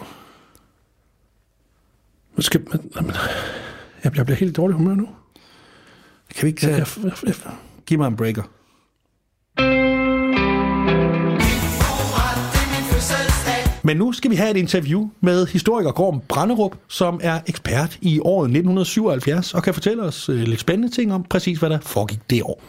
Nu 2.35 2.41
skal, 2.41 2.67
jamen, 2.95 3.11
jeg, 4.03 4.11
bliver 4.11 4.35
helt 4.35 4.57
dårlig 4.57 4.77
humør 4.77 4.95
nu. 4.95 5.09
Kan 6.35 6.45
vi 6.45 6.47
ikke 6.47 6.61
tage... 6.61 6.75
jeg, 6.75 6.87
jeg, 7.03 7.13
jeg, 7.25 7.35
Giv 7.85 7.97
mig 7.97 8.07
en 8.07 8.15
breaker. 8.15 8.43
Men 13.85 13.97
nu 13.97 14.11
skal 14.11 14.31
vi 14.31 14.35
have 14.35 14.51
et 14.51 14.57
interview 14.57 15.09
med 15.21 15.47
historiker 15.47 15.91
Gorm 15.91 16.21
Branderup, 16.29 16.75
som 16.87 17.19
er 17.23 17.39
ekspert 17.47 17.97
i 18.01 18.19
året 18.19 18.45
1977, 18.45 19.53
og 19.53 19.63
kan 19.63 19.73
fortælle 19.73 20.03
os 20.03 20.29
øh, 20.29 20.41
lidt 20.41 20.59
spændende 20.59 20.95
ting 20.95 21.13
om 21.13 21.25
præcis, 21.29 21.59
hvad 21.59 21.69
der 21.69 21.79
foregik 21.81 22.19
det 22.29 22.41
år. 22.43 22.61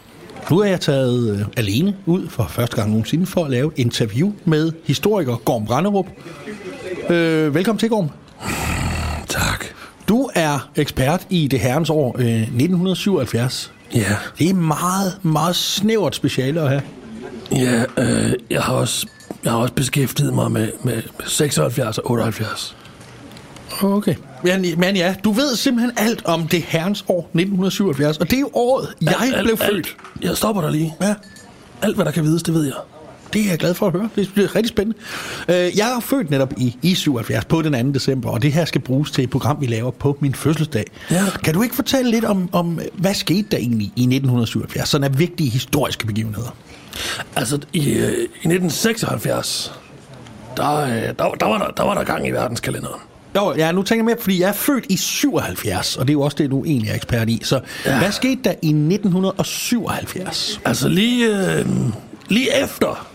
Nu 0.51 0.59
er 0.59 0.65
jeg 0.65 0.81
taget 0.81 1.39
øh, 1.39 1.45
alene 1.57 1.95
ud 2.05 2.27
for 2.27 2.47
første 2.49 2.75
gang 2.75 2.89
nogensinde 2.89 3.25
for 3.25 3.45
at 3.45 3.51
lave 3.51 3.71
et 3.75 3.79
interview 3.79 4.31
med 4.45 4.71
historiker 4.83 5.35
Gorm 5.35 5.65
Branderup. 5.65 6.07
Øh, 7.09 7.55
velkommen 7.55 7.79
til, 7.79 7.89
Gorm. 7.89 8.09
tak. 9.27 9.65
Du 10.09 10.29
er 10.35 10.69
ekspert 10.75 11.27
i 11.29 11.47
det 11.47 11.59
herrens 11.59 11.89
år 11.89 12.15
øh, 12.19 12.25
1977. 12.41 13.71
Ja, 13.95 14.15
Det 14.39 14.49
er 14.49 14.53
meget, 14.53 15.19
meget 15.23 15.55
snævert 15.55 16.15
speciale 16.15 16.61
at 16.61 16.69
have. 16.69 16.81
Ja 17.51 17.83
øh, 17.97 18.33
jeg, 18.49 18.61
har 18.61 18.73
også, 18.73 19.07
jeg 19.43 19.51
har 19.51 19.59
også 19.59 19.73
beskæftiget 19.73 20.33
mig 20.33 20.51
med, 20.51 20.69
med 20.83 21.01
76 21.25 21.97
og 21.97 22.11
78. 22.11 22.75
Okay. 23.83 24.15
Men, 24.43 24.65
men 24.79 24.95
ja, 24.95 25.15
du 25.23 25.31
ved 25.31 25.55
simpelthen 25.55 25.91
alt 25.97 26.25
om 26.25 26.47
det 26.47 26.61
herrens 26.61 27.05
år 27.07 27.19
1977, 27.19 28.17
og 28.17 28.29
det 28.29 28.35
er 28.35 28.39
jo 28.39 28.49
året, 28.53 28.87
jeg 29.01 29.15
Alt- 29.21 29.43
blev 29.43 29.57
alt- 29.61 29.71
født. 29.71 29.97
Jeg 30.21 30.37
stopper 30.37 30.61
dig 30.61 30.71
lige. 30.71 30.93
Ja, 31.01 31.13
Alt, 31.81 31.95
hvad 31.95 32.05
der 32.05 32.11
kan 32.11 32.23
vides, 32.23 32.43
det 32.43 32.53
ved 32.53 32.63
jeg. 32.63 32.73
det 33.33 33.45
er 33.45 33.49
jeg 33.49 33.57
glad 33.57 33.73
for 33.73 33.85
at 33.87 33.91
høre. 33.93 34.09
Det 34.15 34.29
bliver 34.33 34.55
rigtig 34.55 34.69
spændende. 34.69 34.97
Øh, 35.49 35.55
Jeg 35.77 35.95
er 35.97 35.99
født 35.99 36.29
netop 36.29 36.53
i, 36.57 36.77
i 36.81 36.95
77 36.95 37.45
på 37.45 37.61
den 37.61 37.85
2. 37.85 37.91
december, 37.91 38.29
og 38.29 38.41
det 38.41 38.51
her 38.53 38.65
skal 38.65 38.81
bruges 38.81 39.11
til 39.11 39.23
et 39.23 39.29
program, 39.29 39.57
vi 39.61 39.65
laver 39.65 39.91
på 39.91 40.17
min 40.19 40.33
fødselsdag. 40.35 40.85
Ja. 41.11 41.23
Kan 41.43 41.53
du 41.53 41.61
ikke 41.61 41.75
fortælle 41.75 42.11
lidt 42.11 42.25
om, 42.25 42.49
om, 42.51 42.79
hvad 42.93 43.13
skete 43.13 43.47
der 43.51 43.57
egentlig 43.57 43.85
i 43.95 44.01
1977? 44.01 44.89
Sådan 44.89 45.11
er 45.13 45.17
vigtige 45.17 45.49
historiske 45.49 46.05
begivenheder. 46.07 46.55
Altså, 47.35 47.59
i, 47.73 47.89
øh, 47.89 48.11
i 48.43 48.47
1976, 48.47 49.73
der, 50.57 50.77
øh, 50.77 50.89
der, 50.89 51.13
der, 51.13 51.45
var 51.45 51.57
der, 51.57 51.67
der 51.77 51.83
var 51.83 51.93
der 51.93 52.03
gang 52.03 52.27
i 52.27 52.31
verdenskalenderen. 52.31 53.01
Jo, 53.35 53.53
ja, 53.57 53.71
nu 53.71 53.83
tænker 53.83 53.99
jeg 53.99 54.05
mere, 54.05 54.21
fordi 54.21 54.41
jeg 54.41 54.49
er 54.49 54.53
født 54.53 54.85
i 54.89 54.97
77, 54.97 55.97
og 55.97 56.07
det 56.07 56.11
er 56.11 56.13
jo 56.13 56.21
også 56.21 56.37
det, 56.37 56.51
du 56.51 56.63
egentlig 56.65 56.89
er 56.89 56.95
ekspert 56.95 57.29
i. 57.29 57.41
Så 57.43 57.61
ja. 57.85 57.97
hvad 57.97 58.11
skete 58.11 58.41
der 58.43 58.53
i 58.61 58.69
1977? 58.69 60.61
Altså 60.65 60.89
lige, 60.89 61.27
øh, 61.27 61.65
lige 62.27 62.63
efter, 62.63 63.07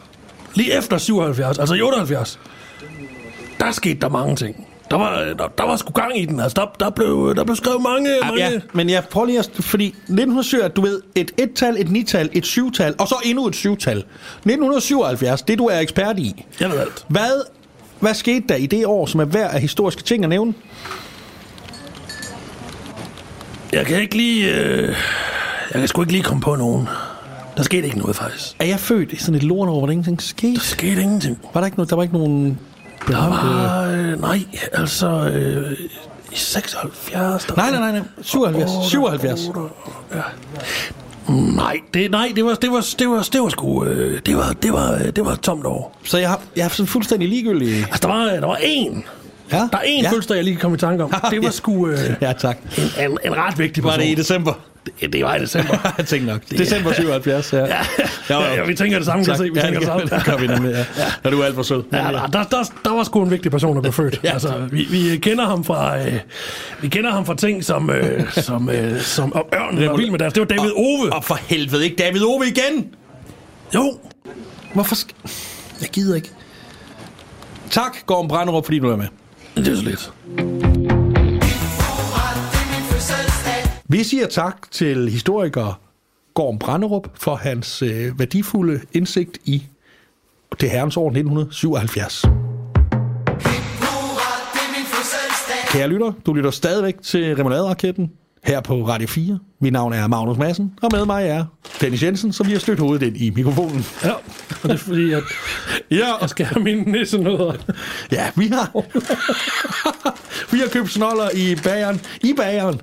lige 0.55 0.73
efter 0.79 0.99
77, 0.99 1.59
altså 1.59 1.75
i 1.75 1.83
78, 1.83 2.39
der 3.61 3.73
skete 3.73 4.01
der 4.01 4.09
mange 4.09 4.37
ting. 4.37 4.67
Der 4.91 4.97
var, 4.97 5.25
der, 5.39 5.49
der 5.59 5.67
var 5.67 5.77
sgu 5.77 5.93
gang 5.93 6.19
i 6.19 6.25
den. 6.25 6.41
Altså, 6.41 6.55
der, 6.61 6.85
der, 6.85 6.91
blev, 6.91 7.35
der 7.37 7.45
blev 7.45 7.57
skrevet 7.57 7.83
mange... 7.83 8.11
mange 8.23 8.41
Ja, 8.41 8.61
men 8.73 8.91
jeg 8.91 9.05
prøver 9.11 9.27
lige 9.27 9.39
at... 9.39 9.51
Fordi 9.61 9.87
1977, 9.87 10.73
du 10.77 10.81
ved, 10.81 11.01
et 11.15 11.31
et-tal, 11.39 11.77
et 11.79 11.91
ni-tal, 11.91 12.29
et 12.33 12.47
syvtal, 12.47 12.95
og 12.99 13.09
så 13.09 13.15
endnu 13.25 13.47
et 13.47 13.55
syvtal. 13.55 13.99
1977, 13.99 15.43
det 15.43 15.59
du 15.59 15.67
er 15.67 15.79
ekspert 15.79 16.19
i. 16.19 16.45
Jeg 16.61 16.71
ved 16.71 16.79
alt. 16.79 17.05
Hvad, 17.09 17.43
hvad 18.01 18.15
skete 18.15 18.45
der 18.49 18.55
i 18.55 18.67
det 18.67 18.87
år, 18.87 19.07
som 19.07 19.21
er 19.21 19.25
værd 19.25 19.55
af 19.55 19.61
historiske 19.61 20.03
ting 20.03 20.25
at 20.25 20.31
nævne? 20.31 20.55
Jeg 23.73 23.87
kan 23.87 24.01
ikke 24.01 24.17
lige... 24.17 24.55
Øh, 24.55 24.89
jeg 25.73 25.81
kan 25.81 25.89
sgu 25.89 26.03
ikke 26.03 26.13
lige 26.13 26.25
komme 26.25 26.41
på 26.41 26.57
nogen. 26.57 26.89
Der 27.57 27.63
skete 27.63 27.87
ikke 27.87 27.99
noget, 27.99 28.17
faktisk. 28.17 28.57
Er 28.59 28.65
jeg 28.65 28.81
født 28.81 29.13
i 29.13 29.17
sådan 29.17 29.35
et 29.35 29.43
lortår, 29.43 29.79
hvor 29.79 29.87
der 29.87 29.93
ingenting 29.93 30.23
skete? 30.23 30.55
Der 30.55 30.61
skete 30.61 31.03
ingenting. 31.03 31.39
Var 31.55 31.61
der 31.61 31.67
ikke, 31.67 31.77
noget, 31.77 31.91
der 31.91 31.97
var 31.97 32.03
ikke 32.03 32.15
nogen... 32.15 32.59
Der 33.09 33.29
var... 33.29 33.89
Øh, 33.91 34.21
nej, 34.21 34.41
altså... 34.73 35.09
Øh, 35.09 35.73
I 36.33 36.37
76... 36.37 37.45
Der 37.45 37.55
Nej, 37.57 37.71
nej, 37.71 37.81
nej, 37.81 37.93
nej. 37.93 38.03
77. 38.23 38.71
77. 38.89 39.41
Ja. 40.15 40.21
Nej, 41.57 41.77
det, 41.95 42.11
nej, 42.11 42.33
det 42.37 42.45
var, 42.45 42.55
det 42.55 42.71
var, 42.71 42.87
det 42.99 43.09
var, 43.09 43.29
det 43.33 43.41
var 43.43 43.49
sgu, 43.49 43.85
øh, 43.85 44.21
det 44.27 44.37
var, 44.37 44.53
det 44.63 44.73
var, 44.73 44.93
øh, 44.95 45.05
det 45.17 45.25
var 45.25 45.33
et 45.33 45.41
tomt 45.41 45.67
år. 45.67 45.99
Så 46.05 46.19
jeg 46.19 46.29
har, 46.29 46.41
jeg 46.57 46.65
har 46.65 46.69
sådan 46.69 46.87
fuldstændig 46.87 47.29
ligegyldig... 47.29 47.77
Altså, 47.77 48.09
der 48.09 48.09
var, 48.15 48.25
der 48.25 48.47
var 48.47 48.57
én. 48.57 49.03
Ja? 49.53 49.57
Der 49.57 49.79
er 49.79 49.83
én 49.83 49.87
ja. 49.89 50.03
ja. 50.03 50.09
fødselsdag, 50.09 50.37
jeg 50.37 50.45
lige 50.45 50.55
kan 50.55 50.61
komme 50.61 50.75
i 50.75 50.79
tanke 50.79 51.05
om. 51.05 51.15
Det 51.31 51.43
var 51.45 51.51
sgu 51.51 51.89
øh, 51.89 51.99
Ja, 52.21 52.33
tak. 52.33 52.59
en, 52.79 53.11
en, 53.11 53.19
en 53.25 53.37
ret 53.37 53.59
vigtig 53.59 53.85
Var 53.85 53.91
person. 53.91 54.03
det 54.05 54.13
i 54.13 54.15
december? 54.15 54.53
Det, 55.01 55.13
det 55.13 55.25
var 55.25 55.35
i 55.37 55.41
december. 55.41 55.79
jeg 55.99 56.07
tænkte 56.07 56.33
nok. 56.33 56.41
December 56.51 56.93
77, 56.93 57.53
ja. 57.53 57.59
ja, 57.59 57.67
ja, 58.31 58.55
ja, 58.55 58.65
vi 58.67 58.75
tænker 58.75 58.99
det 58.99 59.07
samme, 59.07 59.25
kan 59.25 59.35
Tak. 59.35 59.41
jeg 59.41 59.47
se. 59.47 59.53
Vi 59.53 59.59
ja, 59.59 59.65
tænker 59.65 59.81
det, 59.81 60.03
det 60.03 60.09
samme. 60.11 60.19
det 60.19 60.25
gør 60.25 60.37
vi 60.37 60.47
nemlig, 60.47 60.71
ja. 60.73 60.79
ja. 60.79 61.05
Og 61.25 61.33
du 61.33 61.41
er 61.41 61.45
alt 61.45 61.55
for 61.55 61.63
sød. 61.63 61.83
Ja, 61.93 61.99
der, 61.99 62.27
der, 62.27 62.43
der, 62.43 62.65
der 62.85 62.91
var 62.91 63.05
sgu 63.05 63.23
en 63.23 63.31
vigtig 63.31 63.51
person, 63.51 63.77
der 63.77 63.83
blev 63.83 63.93
født. 63.93 64.21
Ja. 64.23 64.29
ja. 64.29 64.33
Altså, 64.33 64.69
vi, 64.73 64.87
vi 64.91 65.17
kender 65.17 65.47
ham 65.47 65.65
fra 65.65 65.99
øh, 65.99 66.15
vi 66.81 66.89
kender 66.89 67.11
ham 67.11 67.27
fra 67.27 67.35
ting 67.37 67.65
som 67.65 67.91
øh, 67.91 68.33
som 68.33 68.71
øh, 68.71 69.01
som 69.01 69.33
og 69.33 69.49
Ørnen 69.55 69.89
og 69.89 69.99
Vild 69.99 70.11
med 70.11 70.19
deres. 70.19 70.33
Det 70.33 70.41
var 70.41 70.47
David 70.57 70.71
Ove. 70.77 71.13
Og 71.13 71.25
for 71.25 71.35
helvede 71.35 71.85
ikke 71.85 71.97
David 71.97 72.23
Ove 72.25 72.45
igen! 72.47 72.87
Jo, 73.75 73.99
Hvorfor 74.75 74.95
sk- 74.95 75.31
Jeg 75.81 75.89
gider 75.89 76.17
ikke. 76.17 76.31
Tak, 77.71 77.97
Gorm 78.07 78.29
Branderup, 78.29 78.65
fordi 78.65 78.79
du 78.79 78.89
er 78.91 78.97
med. 78.97 79.07
Det 79.57 79.69
er 79.69 79.77
så 79.77 79.83
lidt. 79.83 80.70
Vi 83.93 84.05
siger 84.05 84.27
tak 84.27 84.71
til 84.71 85.09
historiker 85.09 85.81
Gorm 86.35 86.59
Branderup 86.59 87.09
for 87.15 87.35
hans 87.35 87.83
øh, 87.83 88.19
værdifulde 88.19 88.81
indsigt 88.93 89.39
i 89.45 89.67
det 90.61 90.71
herrens 90.71 90.97
år 90.97 91.09
1977. 91.09 92.25
Kære 95.69 95.89
lytter, 95.89 96.13
du 96.27 96.33
lytter 96.33 96.51
stadigvæk 96.51 97.03
til 97.03 97.35
Remoulade-raketten 97.35 98.13
her 98.45 98.61
på 98.61 98.89
Radio 98.89 99.09
4. 99.09 99.39
Mit 99.61 99.73
navn 99.73 99.93
er 99.93 100.07
Magnus 100.07 100.39
Madsen, 100.39 100.73
og 100.83 100.89
med 100.93 101.07
mig 101.07 101.27
er 101.27 101.45
Dennis 101.81 102.03
Jensen, 102.03 102.33
som 102.33 102.47
vi 102.47 102.53
har 102.53 102.59
stødt 102.59 102.79
hovedet 102.79 103.07
ind 103.07 103.17
i 103.17 103.31
mikrofonen. 103.31 103.87
Ja, 104.05 104.13
og 104.63 104.69
det 104.69 104.71
er 104.71 104.77
fordi, 104.77 105.13
at 105.13 105.23
Ja, 105.91 106.17
jeg 106.21 106.31
skal 106.31 106.47
have 106.47 106.65
mine 106.65 106.93
nissenødder. 106.93 107.53
Ja, 108.13 108.31
vi 108.37 108.47
har, 108.47 108.71
vi 110.53 110.59
har 110.59 110.69
købt 110.69 110.91
snoller 110.91 111.31
i 111.35 111.57
bageren. 111.65 112.01
I 112.23 112.33
bageren. 112.33 112.81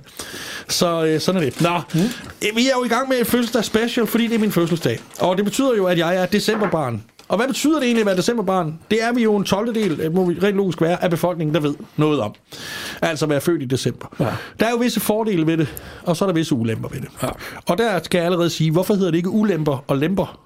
Så 0.68 1.04
øh, 1.04 1.20
sådan 1.20 1.42
er 1.42 1.50
det. 1.50 1.60
Nå, 1.60 1.80
mm. 1.94 2.56
vi 2.56 2.68
er 2.68 2.72
jo 2.78 2.84
i 2.84 2.88
gang 2.88 3.08
med 3.08 3.20
et 3.20 3.26
fødselsdag 3.26 3.64
special, 3.64 4.06
fordi 4.06 4.26
det 4.26 4.34
er 4.34 4.38
min 4.38 4.52
fødselsdag. 4.52 5.00
Og 5.20 5.36
det 5.36 5.44
betyder 5.44 5.76
jo, 5.76 5.86
at 5.86 5.98
jeg 5.98 6.16
er 6.16 6.26
decemberbarn. 6.26 7.02
Og 7.28 7.36
hvad 7.36 7.46
betyder 7.46 7.74
det 7.74 7.84
egentlig 7.84 8.00
at 8.00 8.06
være 8.06 8.16
decemberbarn? 8.16 8.78
Det 8.90 9.02
er 9.02 9.12
vi 9.12 9.22
jo 9.22 9.36
en 9.36 9.44
12. 9.44 9.74
del, 9.74 10.12
må 10.12 10.24
vi 10.24 10.38
rent 10.42 10.56
logisk 10.56 10.80
være, 10.80 11.04
af 11.04 11.10
befolkningen, 11.10 11.54
der 11.54 11.60
ved 11.60 11.74
noget 11.96 12.20
om. 12.20 12.34
Altså 13.02 13.26
være 13.26 13.40
født 13.40 13.62
i 13.62 13.64
december. 13.64 14.06
Ja. 14.20 14.26
Der 14.60 14.66
er 14.66 14.70
jo 14.70 14.76
visse 14.76 15.00
fordele 15.00 15.46
ved 15.46 15.56
det, 15.56 15.82
og 16.02 16.16
så 16.16 16.24
er 16.24 16.26
der 16.26 16.34
visse 16.34 16.54
ulemper 16.54 16.88
ved 16.88 17.00
det. 17.00 17.08
Ja. 17.22 17.28
Og 17.68 17.78
der 17.78 18.00
skal 18.02 18.18
jeg 18.18 18.24
allerede 18.24 18.50
sige, 18.50 18.70
hvorfor 18.70 18.94
hedder 18.94 19.10
det 19.10 19.18
ikke 19.18 19.30
ulemper 19.30 19.84
og 19.86 19.96
lemper? 19.96 20.40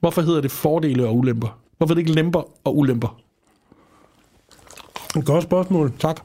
Hvorfor 0.00 0.22
hedder 0.22 0.40
det 0.40 0.50
fordele 0.50 1.06
og 1.06 1.16
ulemper? 1.16 1.58
Hvorfor 1.78 1.92
er 1.92 1.94
det 1.94 2.00
ikke 2.00 2.12
lemper 2.12 2.42
og 2.64 2.78
ulemper? 2.78 3.18
Et 5.16 5.24
godt 5.24 5.44
spørgsmål. 5.44 5.92
Tak. 5.98 6.20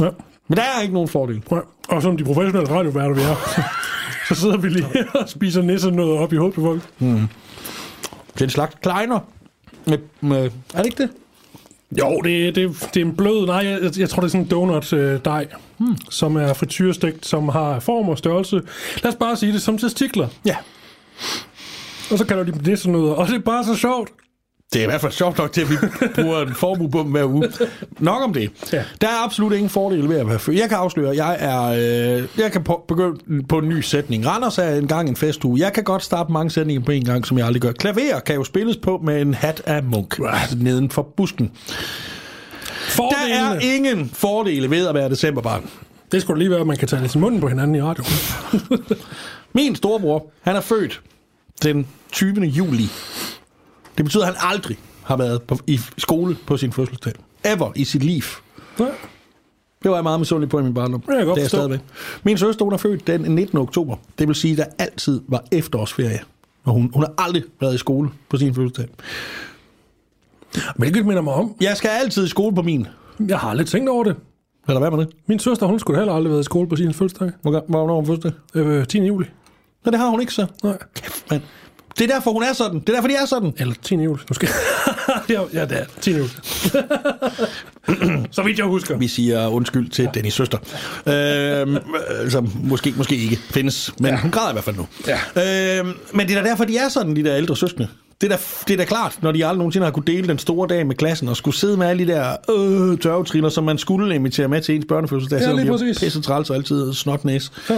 Ja. 0.00 0.08
Men 0.48 0.56
der 0.56 0.62
er 0.62 0.80
ikke 0.82 0.94
nogen 0.94 1.08
fordel. 1.08 1.42
Ja. 1.50 1.58
Og 1.88 2.02
som 2.02 2.16
de 2.16 2.24
professionelle 2.24 2.70
radioværter 2.70 3.14
vi 3.14 3.20
er, 3.20 3.36
så 4.28 4.34
sidder 4.40 4.56
vi 4.56 4.68
lige 4.68 4.86
her 4.94 5.04
og 5.14 5.28
spiser 5.28 5.62
nissenødder 5.62 6.18
op 6.18 6.32
i 6.32 6.36
hovedet 6.36 6.54
på 6.54 6.60
folk. 6.60 6.82
Det 8.34 8.40
er 8.40 8.44
en 8.44 8.50
slags 8.50 8.76
kleiner. 8.82 9.20
Med, 9.86 9.98
med, 10.20 10.50
er 10.74 10.78
det 10.78 10.86
ikke 10.86 11.02
det? 11.02 11.10
Jo, 11.98 12.20
det, 12.20 12.54
det, 12.54 12.88
det 12.94 13.00
er 13.00 13.04
en 13.04 13.16
blød, 13.16 13.46
nej, 13.46 13.56
jeg, 13.56 13.98
jeg 13.98 14.08
tror, 14.10 14.20
det 14.20 14.26
er 14.26 14.30
sådan 14.30 14.44
en 14.44 14.50
donut-dej, 14.50 15.46
hmm. 15.78 15.96
som 16.10 16.36
er 16.36 16.52
frityrestegt, 16.52 17.26
som 17.26 17.48
har 17.48 17.80
form 17.80 18.08
og 18.08 18.18
størrelse. 18.18 18.62
Lad 19.02 19.12
os 19.12 19.16
bare 19.16 19.36
sige 19.36 19.52
det 19.52 19.62
som 19.62 19.78
testikler. 19.78 20.28
Ja. 20.44 20.56
Og 22.10 22.18
så 22.18 22.24
kalder 22.26 22.44
de 22.44 22.52
dem 22.52 22.60
nissenødder, 22.66 23.12
og 23.12 23.26
det 23.26 23.34
er 23.34 23.38
bare 23.38 23.64
så 23.64 23.74
sjovt. 23.74 24.10
Det 24.72 24.78
er 24.78 24.82
i 24.82 24.86
hvert 24.86 25.00
fald 25.00 25.12
sjovt 25.12 25.38
nok 25.38 25.52
til, 25.52 25.60
at 25.60 25.70
vi 25.70 25.76
bruger 26.14 26.40
en 26.40 26.54
formue 26.54 26.90
på 26.90 26.98
dem 26.98 27.10
hver 27.10 27.24
uge. 27.24 27.52
Nok 27.98 28.22
om 28.22 28.32
det. 28.32 28.50
Ja. 28.72 28.84
Der 29.00 29.06
er 29.08 29.24
absolut 29.24 29.52
ingen 29.52 29.70
fordel 29.70 30.08
ved 30.08 30.16
at 30.18 30.28
være 30.28 30.38
født. 30.38 30.58
Jeg 30.58 30.68
kan 30.68 30.78
afsløre, 30.78 31.16
jeg 31.16 31.36
er, 31.40 31.62
øh, 31.62 32.28
jeg 32.38 32.52
kan 32.52 32.64
på, 32.64 32.84
begynde 32.88 33.42
på 33.42 33.58
en 33.58 33.68
ny 33.68 33.80
sætning. 33.80 34.26
Randers 34.26 34.58
er 34.58 34.74
engang 34.74 35.08
en 35.08 35.16
festuge. 35.16 35.60
Jeg 35.60 35.72
kan 35.72 35.84
godt 35.84 36.02
starte 36.04 36.32
mange 36.32 36.50
sætninger 36.50 36.84
på 36.84 36.92
en 36.92 37.04
gang, 37.04 37.26
som 37.26 37.38
jeg 37.38 37.46
aldrig 37.46 37.62
gør. 37.62 37.72
Klaver 37.72 38.20
kan 38.20 38.34
jo 38.34 38.44
spilles 38.44 38.76
på 38.76 39.00
med 39.04 39.20
en 39.22 39.34
hat 39.34 39.62
af 39.66 39.82
munk 39.82 40.18
neden 40.56 40.90
for 40.90 41.02
busken. 41.02 41.46
Der 41.46 41.52
Fordelene, 42.96 43.34
er 43.36 43.60
ingen 43.60 44.10
fordele 44.14 44.70
ved 44.70 44.86
at 44.86 44.94
være 44.94 45.08
decemberbarn. 45.08 45.70
det 46.12 46.22
skulle 46.22 46.38
lige 46.38 46.50
være, 46.50 46.60
at 46.60 46.66
man 46.66 46.76
kan 46.76 46.88
tage 46.88 47.02
lidt 47.02 47.16
munden 47.16 47.40
på 47.40 47.48
hinanden 47.48 47.76
i 47.76 47.82
radio. 47.82 48.04
Min 49.54 49.76
storebror, 49.76 50.26
han 50.40 50.56
er 50.56 50.60
født 50.60 51.00
den 51.62 51.86
20. 52.12 52.40
juli. 52.40 52.88
Det 54.00 54.04
betyder, 54.04 54.26
at 54.26 54.34
han 54.36 54.50
aldrig 54.54 54.78
har 55.02 55.16
været 55.16 55.42
på, 55.42 55.58
i 55.66 55.80
skole 55.98 56.36
på 56.46 56.56
sin 56.56 56.72
fødselsdag. 56.72 57.12
Ever 57.44 57.72
i 57.76 57.84
sit 57.84 58.02
liv. 58.04 58.22
Ja. 58.78 58.84
Det 59.82 59.90
var 59.90 59.96
jeg 59.96 60.02
meget 60.02 60.20
misundelig 60.20 60.48
på 60.50 60.58
i 60.58 60.62
min 60.62 60.74
barndom. 60.74 61.00
kan 61.00 61.14
jeg 61.16 61.26
det 61.26 61.32
er 61.32 61.40
jeg 61.40 61.48
stadigvæk. 61.48 61.80
Min 62.22 62.38
søster, 62.38 62.64
hun 62.64 62.72
er 62.74 62.76
født 62.76 63.06
den 63.06 63.20
19. 63.20 63.58
oktober. 63.58 63.96
Det 64.18 64.26
vil 64.28 64.34
sige, 64.36 64.52
at 64.52 64.58
der 64.58 64.64
altid 64.84 65.20
var 65.28 65.44
efterårsferie. 65.52 66.20
Og 66.64 66.72
hun, 66.72 66.90
hun 66.94 67.02
har 67.02 67.14
aldrig 67.18 67.42
været 67.60 67.74
i 67.74 67.78
skole 67.78 68.08
på 68.28 68.36
sin 68.36 68.54
fødselsdag. 68.54 68.86
Hvilket 70.76 71.06
minder 71.06 71.22
mig 71.22 71.34
om, 71.34 71.54
Jeg 71.60 71.76
skal 71.76 71.88
altid 71.88 72.24
i 72.24 72.28
skole 72.28 72.54
på 72.54 72.62
min. 72.62 72.86
jeg 73.28 73.38
har 73.38 73.50
aldrig 73.50 73.66
tænkt 73.66 73.88
over 73.88 74.04
det. 74.04 74.16
Hvad 74.64 74.90
med 74.90 74.98
det? 74.98 75.08
Min 75.26 75.38
søster, 75.38 75.66
hun 75.66 75.78
skulle 75.78 75.98
heller 75.98 76.14
aldrig 76.14 76.30
været 76.30 76.40
i 76.40 76.44
skole 76.44 76.68
på 76.68 76.76
sin 76.76 76.94
fødselsdag. 76.94 77.30
Hvor- 77.42 77.64
Hvornår 77.68 77.86
har 77.86 77.94
hun 77.94 78.06
fødselsdag? 78.06 78.32
Øh, 78.54 78.86
10. 78.86 78.98
juli. 78.98 79.26
Nej, 79.84 79.90
det 79.90 80.00
har 80.00 80.08
hun 80.08 80.20
ikke 80.20 80.32
så. 80.34 80.46
Nej. 80.62 80.78
Kæft, 80.94 81.30
mand. 81.30 81.42
Det 82.00 82.10
er 82.10 82.14
derfor, 82.14 82.32
hun 82.32 82.42
er 82.42 82.52
sådan. 82.52 82.80
Det 82.80 82.88
er 82.88 82.92
derfor, 82.92 83.08
de 83.08 83.14
er 83.14 83.26
sådan. 83.26 83.54
Eller 83.58 83.74
10. 83.82 83.94
juli, 83.94 84.22
måske. 84.28 84.48
ja, 85.54 85.64
det 85.64 85.78
er 85.78 85.84
10. 86.00 86.10
juli. 86.10 86.28
så 88.36 88.42
vidt 88.42 88.58
jeg 88.58 88.66
husker. 88.66 88.96
Vi 88.96 89.08
siger 89.08 89.46
undskyld 89.46 89.90
til 89.90 90.02
ja. 90.02 90.10
Dennis 90.14 90.34
søster. 90.34 90.58
Øhm, 91.06 91.76
øh, 91.76 92.30
som 92.30 92.52
måske, 92.62 92.94
måske 92.96 93.16
ikke 93.16 93.36
findes, 93.36 93.94
men 93.98 94.10
ja. 94.10 94.20
hun 94.20 94.30
græder 94.30 94.50
i 94.50 94.52
hvert 94.52 94.64
fald 94.64 94.76
nu. 94.76 94.86
Ja. 95.06 95.78
Øhm, 95.78 95.92
men 96.12 96.28
det 96.28 96.36
er 96.36 96.42
da 96.42 96.48
derfor, 96.48 96.64
de 96.64 96.76
er 96.76 96.88
sådan, 96.88 97.16
de 97.16 97.24
der 97.24 97.36
ældre 97.36 97.56
søskende. 97.56 97.88
Det 98.20 98.32
er, 98.32 98.36
da, 98.36 98.42
det 98.68 98.72
er 98.72 98.76
da 98.76 98.84
klart, 98.84 99.18
når 99.22 99.32
de 99.32 99.46
aldrig 99.46 99.58
nogensinde 99.58 99.84
har 99.84 99.92
kunne 99.92 100.06
dele 100.06 100.28
den 100.28 100.38
store 100.38 100.68
dag 100.68 100.86
med 100.86 100.94
klassen, 100.94 101.28
og 101.28 101.36
skulle 101.36 101.56
sidde 101.56 101.76
med 101.76 101.86
alle 101.86 102.06
de 102.06 102.12
der 102.12 102.30
øh, 102.30 102.98
tørvetriner, 102.98 103.48
som 103.48 103.64
man 103.64 103.78
skulle 103.78 104.14
invitere 104.14 104.48
med 104.48 104.60
til 104.60 104.74
ens 104.74 104.84
børnefødselsdag, 104.88 105.36
Ja, 105.38 105.44
selvom 105.44 105.78
de 105.78 105.90
er 105.90 105.98
pisse 106.00 106.20
træls 106.22 106.50
og 106.50 106.56
altid 106.56 106.94
snotnæs. 106.94 107.52
Ja. 107.70 107.74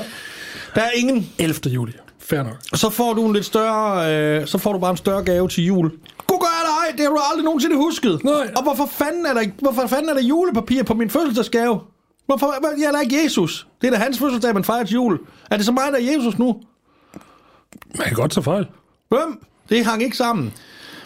Der 0.75 0.81
er 0.81 0.91
ingen. 0.95 1.31
11. 1.39 1.55
juli. 1.67 1.93
Fair 2.33 2.43
nok. 2.43 2.57
Så 2.75 2.91
får 2.91 3.15
du 3.15 3.27
en 3.27 3.33
lidt 3.33 3.45
større, 3.45 4.15
øh, 4.15 4.47
så 4.47 4.59
får 4.59 4.73
du 4.73 4.79
bare 4.79 4.91
en 4.91 4.97
større 4.97 5.25
gave 5.25 5.49
til 5.49 5.65
jul. 5.65 5.91
God 6.27 6.39
gør 6.41 6.63
dig, 6.65 6.99
det 6.99 7.05
har 7.05 7.11
du 7.11 7.21
aldrig 7.31 7.45
nogensinde 7.45 7.77
husket. 7.77 8.25
Nej. 8.25 8.53
Og 8.57 8.63
hvorfor 8.63 8.87
fanden 8.87 9.27
er 9.27 9.35
der, 9.35 9.45
hvorfor 9.59 9.87
fanden 9.87 10.09
er 10.09 10.15
der 10.15 10.23
julepapir 10.23 10.83
på 10.83 10.95
min 10.95 11.11
fødselsdagsgave? 11.11 11.81
Hvorfor, 12.27 12.55
jeg 12.79 12.87
er 12.87 12.93
da 12.93 12.99
ikke 12.99 13.25
Jesus. 13.25 13.67
Det 13.81 13.87
er 13.87 13.91
da 13.91 13.97
hans 13.97 14.19
fødselsdag, 14.19 14.55
man 14.55 14.65
fejrer 14.65 14.85
til 14.85 14.95
jul. 14.95 15.19
Er 15.51 15.57
det 15.57 15.67
så 15.67 15.73
mig, 15.73 15.85
der 15.93 15.99
er 15.99 16.13
Jesus 16.13 16.39
nu? 16.39 16.61
Man 17.99 18.07
kan 18.07 18.17
godt 18.17 18.33
tage 18.33 18.45
fejl. 18.45 18.67
Hvem? 19.09 19.45
Det 19.69 19.85
hang 19.85 20.03
ikke 20.03 20.17
sammen. 20.17 20.53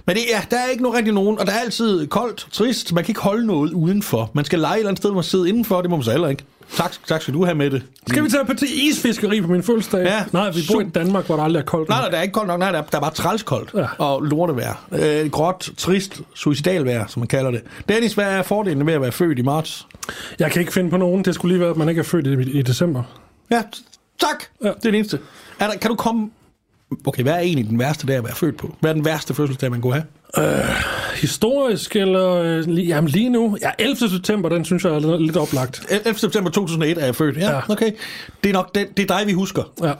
Men 0.06 0.16
det, 0.16 0.22
ja, 0.30 0.42
der 0.50 0.56
er 0.56 0.66
ikke 0.70 0.82
nogen 0.82 0.96
rigtig 0.96 1.14
nogen, 1.14 1.38
og 1.38 1.46
der 1.46 1.52
er 1.52 1.58
altid 1.58 2.06
koldt, 2.06 2.46
trist. 2.52 2.92
Man 2.92 3.04
kan 3.04 3.10
ikke 3.10 3.20
holde 3.20 3.46
noget 3.46 3.72
udenfor. 3.72 4.30
Man 4.32 4.44
skal 4.44 4.58
lege 4.58 4.74
et 4.74 4.78
eller 4.78 4.88
andet 4.88 4.98
sted, 5.02 5.10
hvor 5.10 5.14
man 5.14 5.24
sidder 5.24 5.44
indenfor. 5.46 5.80
Det 5.80 5.90
må 5.90 5.96
man 5.96 6.04
så 6.04 6.10
heller 6.10 6.28
ikke. 6.28 6.44
Tak, 6.76 6.92
tak 7.06 7.22
skal 7.22 7.34
du 7.34 7.44
have 7.44 7.54
med 7.54 7.70
det. 7.70 7.82
Skal 8.08 8.24
vi 8.24 8.28
tage 8.30 8.44
på 8.44 8.54
til 8.54 8.68
isfiskeri 8.88 9.40
på 9.40 9.46
min 9.48 9.62
fødselsdag? 9.62 10.04
Ja. 10.04 10.24
Nej, 10.32 10.50
vi 10.50 10.60
bor 10.72 10.80
i 10.80 10.84
Danmark, 10.84 11.26
hvor 11.26 11.36
der 11.36 11.42
aldrig 11.42 11.60
er 11.60 11.64
koldt. 11.64 11.88
Nej, 11.88 12.00
nej, 12.00 12.08
der 12.10 12.16
er 12.16 12.22
ikke 12.22 12.32
koldt 12.32 12.48
nok. 12.48 12.58
Nej, 12.58 12.72
der 12.72 12.78
er, 12.78 12.82
der 12.82 12.96
er 12.96 13.00
bare 13.00 13.10
trælskoldt 13.14 13.70
Ja. 13.74 13.86
og 13.98 14.22
lortevejr. 14.22 14.86
Øh, 14.92 15.30
gråt, 15.30 15.70
trist, 15.76 16.20
suicidalvejr, 16.34 17.06
som 17.06 17.20
man 17.20 17.26
kalder 17.28 17.50
det. 17.50 17.62
Dennis, 17.88 18.12
hvad 18.12 18.24
er 18.24 18.42
fordelen 18.42 18.86
ved 18.86 18.94
at 18.94 19.00
være 19.00 19.12
født 19.12 19.38
i 19.38 19.42
marts? 19.42 19.86
Jeg 20.38 20.50
kan 20.50 20.60
ikke 20.60 20.72
finde 20.72 20.90
på 20.90 20.96
nogen. 20.96 21.24
Det 21.24 21.34
skulle 21.34 21.52
lige 21.54 21.60
være, 21.60 21.70
at 21.70 21.76
man 21.76 21.88
ikke 21.88 21.98
er 21.98 22.02
født 22.04 22.26
i, 22.26 22.50
i 22.58 22.62
december. 22.62 23.02
Ja, 23.50 23.62
tak. 24.20 24.44
Ja. 24.64 24.68
Det 24.68 24.74
er 24.76 24.90
det 24.90 24.94
eneste. 24.94 25.18
Er 25.58 25.66
der, 25.70 25.78
kan 25.78 25.90
du 25.90 25.96
komme... 25.96 26.30
Okay, 27.06 27.22
hvad 27.22 27.32
er 27.32 27.38
egentlig 27.38 27.68
den 27.70 27.78
værste 27.78 28.06
dag 28.06 28.16
at 28.16 28.24
være 28.24 28.34
født 28.34 28.56
på? 28.56 28.74
Hvad 28.80 28.90
er 28.90 28.94
den 28.94 29.04
værste 29.04 29.34
fødselsdag, 29.34 29.70
man 29.70 29.80
kunne 29.80 29.92
have? 29.92 30.04
Historisk, 31.20 31.96
eller 31.96 32.34
øh, 32.34 32.58
lige, 32.66 32.86
jamen 32.86 33.08
lige 33.10 33.28
nu? 33.28 33.56
Ja, 33.62 33.70
11. 33.78 33.96
september, 34.10 34.48
den 34.48 34.64
synes 34.64 34.84
jeg 34.84 34.92
er 34.94 35.18
lidt, 35.18 35.36
oplagt. 35.36 35.86
11. 35.90 36.18
september 36.18 36.50
2001 36.50 36.98
er 36.98 37.04
jeg 37.04 37.14
født. 37.16 37.36
Ja, 37.36 37.50
Ja. 37.54 37.60
okay. 37.70 37.90
Det 38.44 38.48
er 38.48 38.52
nok 38.52 38.74
den, 38.74 38.86
det 38.96 39.10
er 39.10 39.18
dig, 39.18 39.26
vi 39.26 39.32
husker. 39.32 39.62
Ja, 39.82 39.92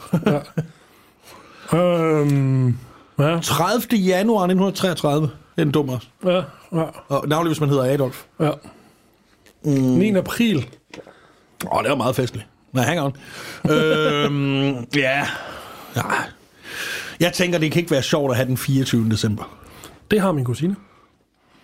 ja. 1.73 1.79
øhm, 1.79 2.69
ja, 3.19 3.41
30. 3.43 3.97
januar 3.97 4.43
1933. 4.45 5.23
Det 5.27 5.31
er 5.57 5.63
en 5.63 5.71
dum 5.73 5.89
også. 5.89 6.07
ja, 6.25 6.43
ja, 6.73 6.85
Og 7.09 7.29
navnlig, 7.29 7.49
hvis 7.51 7.61
man 7.61 7.69
hedder 7.69 7.85
Adolf. 7.85 8.23
ja. 8.41 8.51
Mm. 9.65 9.73
9. 9.73 10.17
april. 10.17 10.57
Åh, 10.57 11.77
oh, 11.77 11.83
det 11.83 11.91
var 11.91 11.97
meget 11.97 12.17
festligt. 12.17 12.47
Nej, 12.73 12.85
hang 12.85 13.01
on. 13.01 13.17
øhm, 13.71 14.75
ja. 14.97 15.27
ja. 15.97 16.03
Jeg 17.21 17.33
tænker, 17.33 17.59
det 17.59 17.73
kan 17.73 17.81
ikke 17.81 17.91
være 17.91 18.03
sjovt 18.03 18.31
at 18.31 18.37
have 18.37 18.49
den 18.49 18.57
24. 18.57 19.11
december. 19.11 19.59
Det 20.11 20.21
har 20.21 20.33
min 20.33 20.45
kusine. 20.45 20.77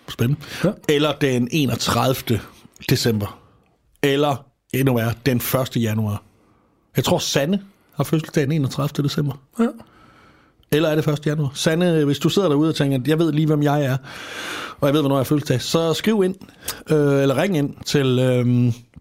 Spændende. 0.09 0.41
Ja. 0.63 0.71
Eller 0.89 1.13
den 1.21 1.47
31. 1.51 2.39
december. 2.89 3.39
Eller, 4.03 4.45
endnu 4.73 4.95
værre, 4.95 5.13
den 5.25 5.37
1. 5.37 5.69
januar. 5.75 6.23
Jeg 6.95 7.03
tror, 7.03 7.17
Sanne 7.17 7.61
har 7.95 8.03
fødselsdag 8.03 8.43
den 8.43 8.51
31. 8.51 9.03
december. 9.03 9.41
Ja. 9.59 9.67
Eller 10.71 10.89
er 10.89 10.95
det 10.95 11.07
1. 11.07 11.25
januar? 11.25 11.51
Sanne, 11.53 12.05
hvis 12.05 12.19
du 12.19 12.29
sidder 12.29 12.49
derude 12.49 12.69
og 12.69 12.75
tænker, 12.75 12.99
jeg 13.07 13.19
ved 13.19 13.31
lige, 13.31 13.45
hvem 13.47 13.63
jeg 13.63 13.85
er, 13.85 13.97
og 14.79 14.87
jeg 14.87 14.93
ved, 14.93 15.01
hvornår 15.01 15.15
jeg 15.15 15.19
har 15.19 15.23
fødselsdag, 15.23 15.61
så 15.61 15.93
skriv 15.93 16.23
ind, 16.23 16.35
øh, 16.89 17.21
eller 17.21 17.41
ring 17.41 17.57
ind 17.57 17.73
til, 17.85 18.19
øh, 18.19 18.45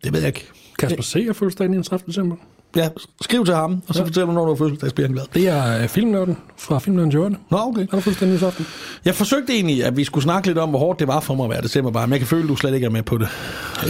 det 0.04 0.12
ved 0.12 0.20
jeg 0.20 0.26
ikke. 0.26 0.48
Kasper 0.78 1.02
C. 1.02 1.16
er 1.16 1.32
fødselsdag 1.32 1.66
den 1.66 1.74
31. 1.74 2.06
december. 2.06 2.36
Ja, 2.76 2.88
skriv 3.20 3.44
til 3.44 3.54
ham, 3.54 3.82
og 3.88 3.94
så 3.94 4.00
ja. 4.00 4.06
fortæl 4.06 4.22
du, 4.26 4.32
når 4.32 4.42
du 4.44 4.48
har 4.50 4.56
fødselsdag, 4.56 4.88
så 4.88 4.94
bliver 4.94 5.08
han 5.08 5.14
glad. 5.14 5.24
Det 5.34 5.48
er 5.48 5.82
øh, 5.82 5.88
filmnørden 5.88 6.36
fra 6.56 6.78
Filmnørden 6.78 7.12
Jørgen. 7.12 7.36
Nå, 7.50 7.58
okay. 7.58 7.78
Han 7.80 7.88
har 7.92 8.00
fødselsdag 8.00 8.28
den 8.28 8.44
aften. 8.44 8.66
Jeg 9.04 9.14
forsøgte 9.14 9.52
egentlig, 9.52 9.84
at 9.84 9.96
vi 9.96 10.04
skulle 10.04 10.22
snakke 10.24 10.48
lidt 10.48 10.58
om, 10.58 10.68
hvor 10.68 10.78
hårdt 10.78 10.98
det 11.00 11.08
var 11.08 11.20
for 11.20 11.34
mig 11.34 11.44
at 11.44 11.50
være 11.50 11.62
december 11.62 11.90
bare, 11.90 12.06
men 12.06 12.12
jeg 12.12 12.20
kan 12.20 12.26
føle, 12.28 12.42
at 12.42 12.48
du 12.48 12.56
slet 12.56 12.74
ikke 12.74 12.84
er 12.84 12.90
med 12.90 13.02
på 13.02 13.18
det. 13.18 13.28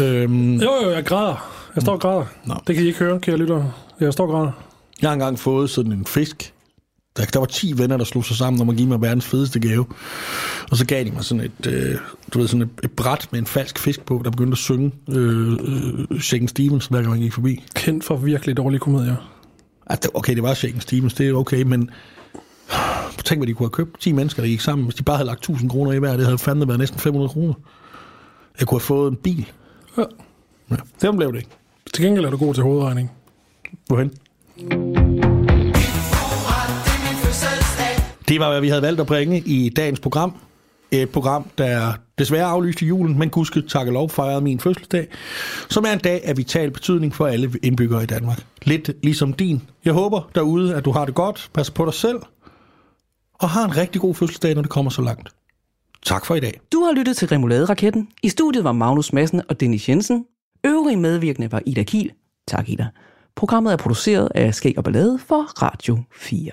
Øhm, 0.02 0.54
Jo, 0.56 0.70
jo, 0.84 0.90
jeg 0.90 1.04
græder. 1.04 1.48
Jeg 1.74 1.82
står 1.82 1.92
og 1.92 2.00
græder. 2.00 2.24
Nå. 2.44 2.54
Det 2.66 2.74
kan 2.74 2.84
I 2.84 2.86
ikke 2.86 2.98
høre, 2.98 3.20
kære 3.20 3.36
lytter. 3.36 3.64
Jeg 4.00 4.12
står 4.12 4.24
og 4.26 4.30
græder. 4.30 4.50
jeg 5.02 5.08
har 5.10 5.14
engang 5.14 5.38
fået 5.38 5.70
sådan 5.70 5.92
en 5.92 6.06
fisk 6.06 6.52
Der, 7.16 7.24
der 7.24 7.38
var 7.38 7.46
10 7.46 7.78
venner, 7.78 7.96
der 7.96 8.04
slog 8.04 8.24
sig 8.24 8.36
sammen 8.36 8.62
om 8.62 8.68
at 8.68 8.76
give 8.76 8.88
mig 8.88 9.02
verdens 9.02 9.24
fedeste 9.24 9.60
gave. 9.60 9.86
Og 10.70 10.76
så 10.76 10.86
gav 10.86 11.04
de 11.04 11.10
mig 11.10 11.24
sådan 11.24 11.44
et, 11.44 11.66
øh, 11.66 11.96
du 12.34 12.38
ved, 12.38 12.48
sådan 12.48 12.62
et, 12.62 12.70
et 12.84 12.90
bræt 12.90 13.28
med 13.30 13.40
en 13.40 13.46
falsk 13.46 13.78
fisk 13.78 14.04
på, 14.04 14.20
der 14.24 14.30
begyndte 14.30 14.52
at 14.54 14.58
synge 14.58 14.92
øh, 15.08 15.52
øh, 15.52 16.20
Shaken 16.20 16.48
Stevens, 16.48 16.86
hver 16.86 17.02
gang 17.02 17.14
jeg 17.14 17.22
gik 17.22 17.32
forbi. 17.32 17.64
Kendt 17.74 18.04
for 18.04 18.16
virkelig 18.16 18.56
dårlige 18.56 18.80
komedier. 18.80 19.16
Altså, 19.86 20.10
okay, 20.14 20.34
det 20.34 20.42
var 20.42 20.54
Shaken 20.54 20.80
Stevens, 20.80 21.14
det 21.14 21.28
er 21.28 21.34
okay, 21.34 21.62
men 21.62 21.90
tænk, 23.24 23.40
hvad 23.40 23.46
de 23.46 23.54
kunne 23.54 23.64
have 23.64 23.70
købt. 23.70 24.00
10 24.00 24.12
mennesker, 24.12 24.42
der 24.42 24.48
gik 24.48 24.60
sammen. 24.60 24.84
Hvis 24.84 24.94
de 24.94 25.02
bare 25.02 25.16
havde 25.16 25.26
lagt 25.26 25.38
1000 25.38 25.70
kroner 25.70 25.92
i 25.92 25.98
hver, 25.98 26.16
det 26.16 26.24
havde 26.24 26.38
fandme 26.38 26.68
været 26.68 26.78
næsten 26.78 26.98
500 26.98 27.28
kroner. 27.28 27.54
Jeg 28.60 28.68
kunne 28.68 28.78
have 28.80 28.84
fået 28.84 29.10
en 29.10 29.16
bil. 29.16 29.52
Ja. 29.98 30.02
Ja, 30.70 30.76
det 31.00 31.16
blev 31.16 31.32
det 31.32 31.38
ikke. 31.38 31.50
Til 31.94 32.04
gengæld 32.04 32.24
er 32.24 32.30
du 32.30 32.36
god 32.36 32.54
til 32.54 32.62
hovedregning. 32.62 33.10
Hvorhen? 33.86 34.12
Det 38.28 38.40
var, 38.40 38.50
hvad 38.50 38.60
vi 38.60 38.68
havde 38.68 38.82
valgt 38.82 39.00
at 39.00 39.06
bringe 39.06 39.38
i 39.38 39.68
dagens 39.68 40.00
program. 40.00 40.34
Et 40.90 41.10
program, 41.10 41.46
der 41.58 41.92
desværre 42.18 42.44
aflyste 42.44 42.86
julen, 42.86 43.18
men 43.18 43.30
gudske 43.30 43.62
tak 43.62 43.86
og 43.86 43.92
lov 43.92 44.10
fejrede 44.10 44.40
min 44.40 44.60
fødselsdag, 44.60 45.08
som 45.70 45.84
er 45.84 45.92
en 45.92 45.98
dag 45.98 46.20
af 46.24 46.36
vital 46.36 46.70
betydning 46.70 47.14
for 47.14 47.26
alle 47.26 47.52
indbyggere 47.62 48.02
i 48.02 48.06
Danmark. 48.06 48.46
Lidt 48.62 48.90
ligesom 49.02 49.32
din. 49.32 49.62
Jeg 49.84 49.92
håber 49.92 50.30
derude, 50.34 50.74
at 50.74 50.84
du 50.84 50.90
har 50.90 51.04
det 51.04 51.14
godt, 51.14 51.50
passer 51.54 51.72
på 51.72 51.84
dig 51.84 51.94
selv, 51.94 52.18
og 53.34 53.50
har 53.50 53.64
en 53.64 53.76
rigtig 53.76 54.00
god 54.00 54.14
fødselsdag, 54.14 54.54
når 54.54 54.62
det 54.62 54.70
kommer 54.70 54.90
så 54.90 55.02
langt. 55.02 55.28
Tak 56.06 56.26
for 56.26 56.34
i 56.34 56.40
dag. 56.40 56.60
Du 56.72 56.84
har 56.84 56.92
lyttet 56.92 57.16
til 57.16 57.28
Remoulade-raketten. 57.28 58.08
I 58.22 58.28
studiet 58.28 58.64
var 58.64 58.72
Magnus 58.72 59.12
Madsen 59.12 59.42
og 59.48 59.60
Dennis 59.60 59.88
Jensen. 59.88 60.24
Øvrige 60.66 60.96
medvirkende 60.96 61.52
var 61.52 61.62
Ida 61.66 61.82
Kiel. 61.82 62.10
Tak, 62.48 62.68
Ida. 62.68 62.86
Programmet 63.36 63.72
er 63.72 63.76
produceret 63.76 64.28
af 64.34 64.54
Skæg 64.54 64.78
og 64.78 64.84
Ballade 64.84 65.18
for 65.18 65.62
Radio 65.62 65.98
4. 66.12 66.52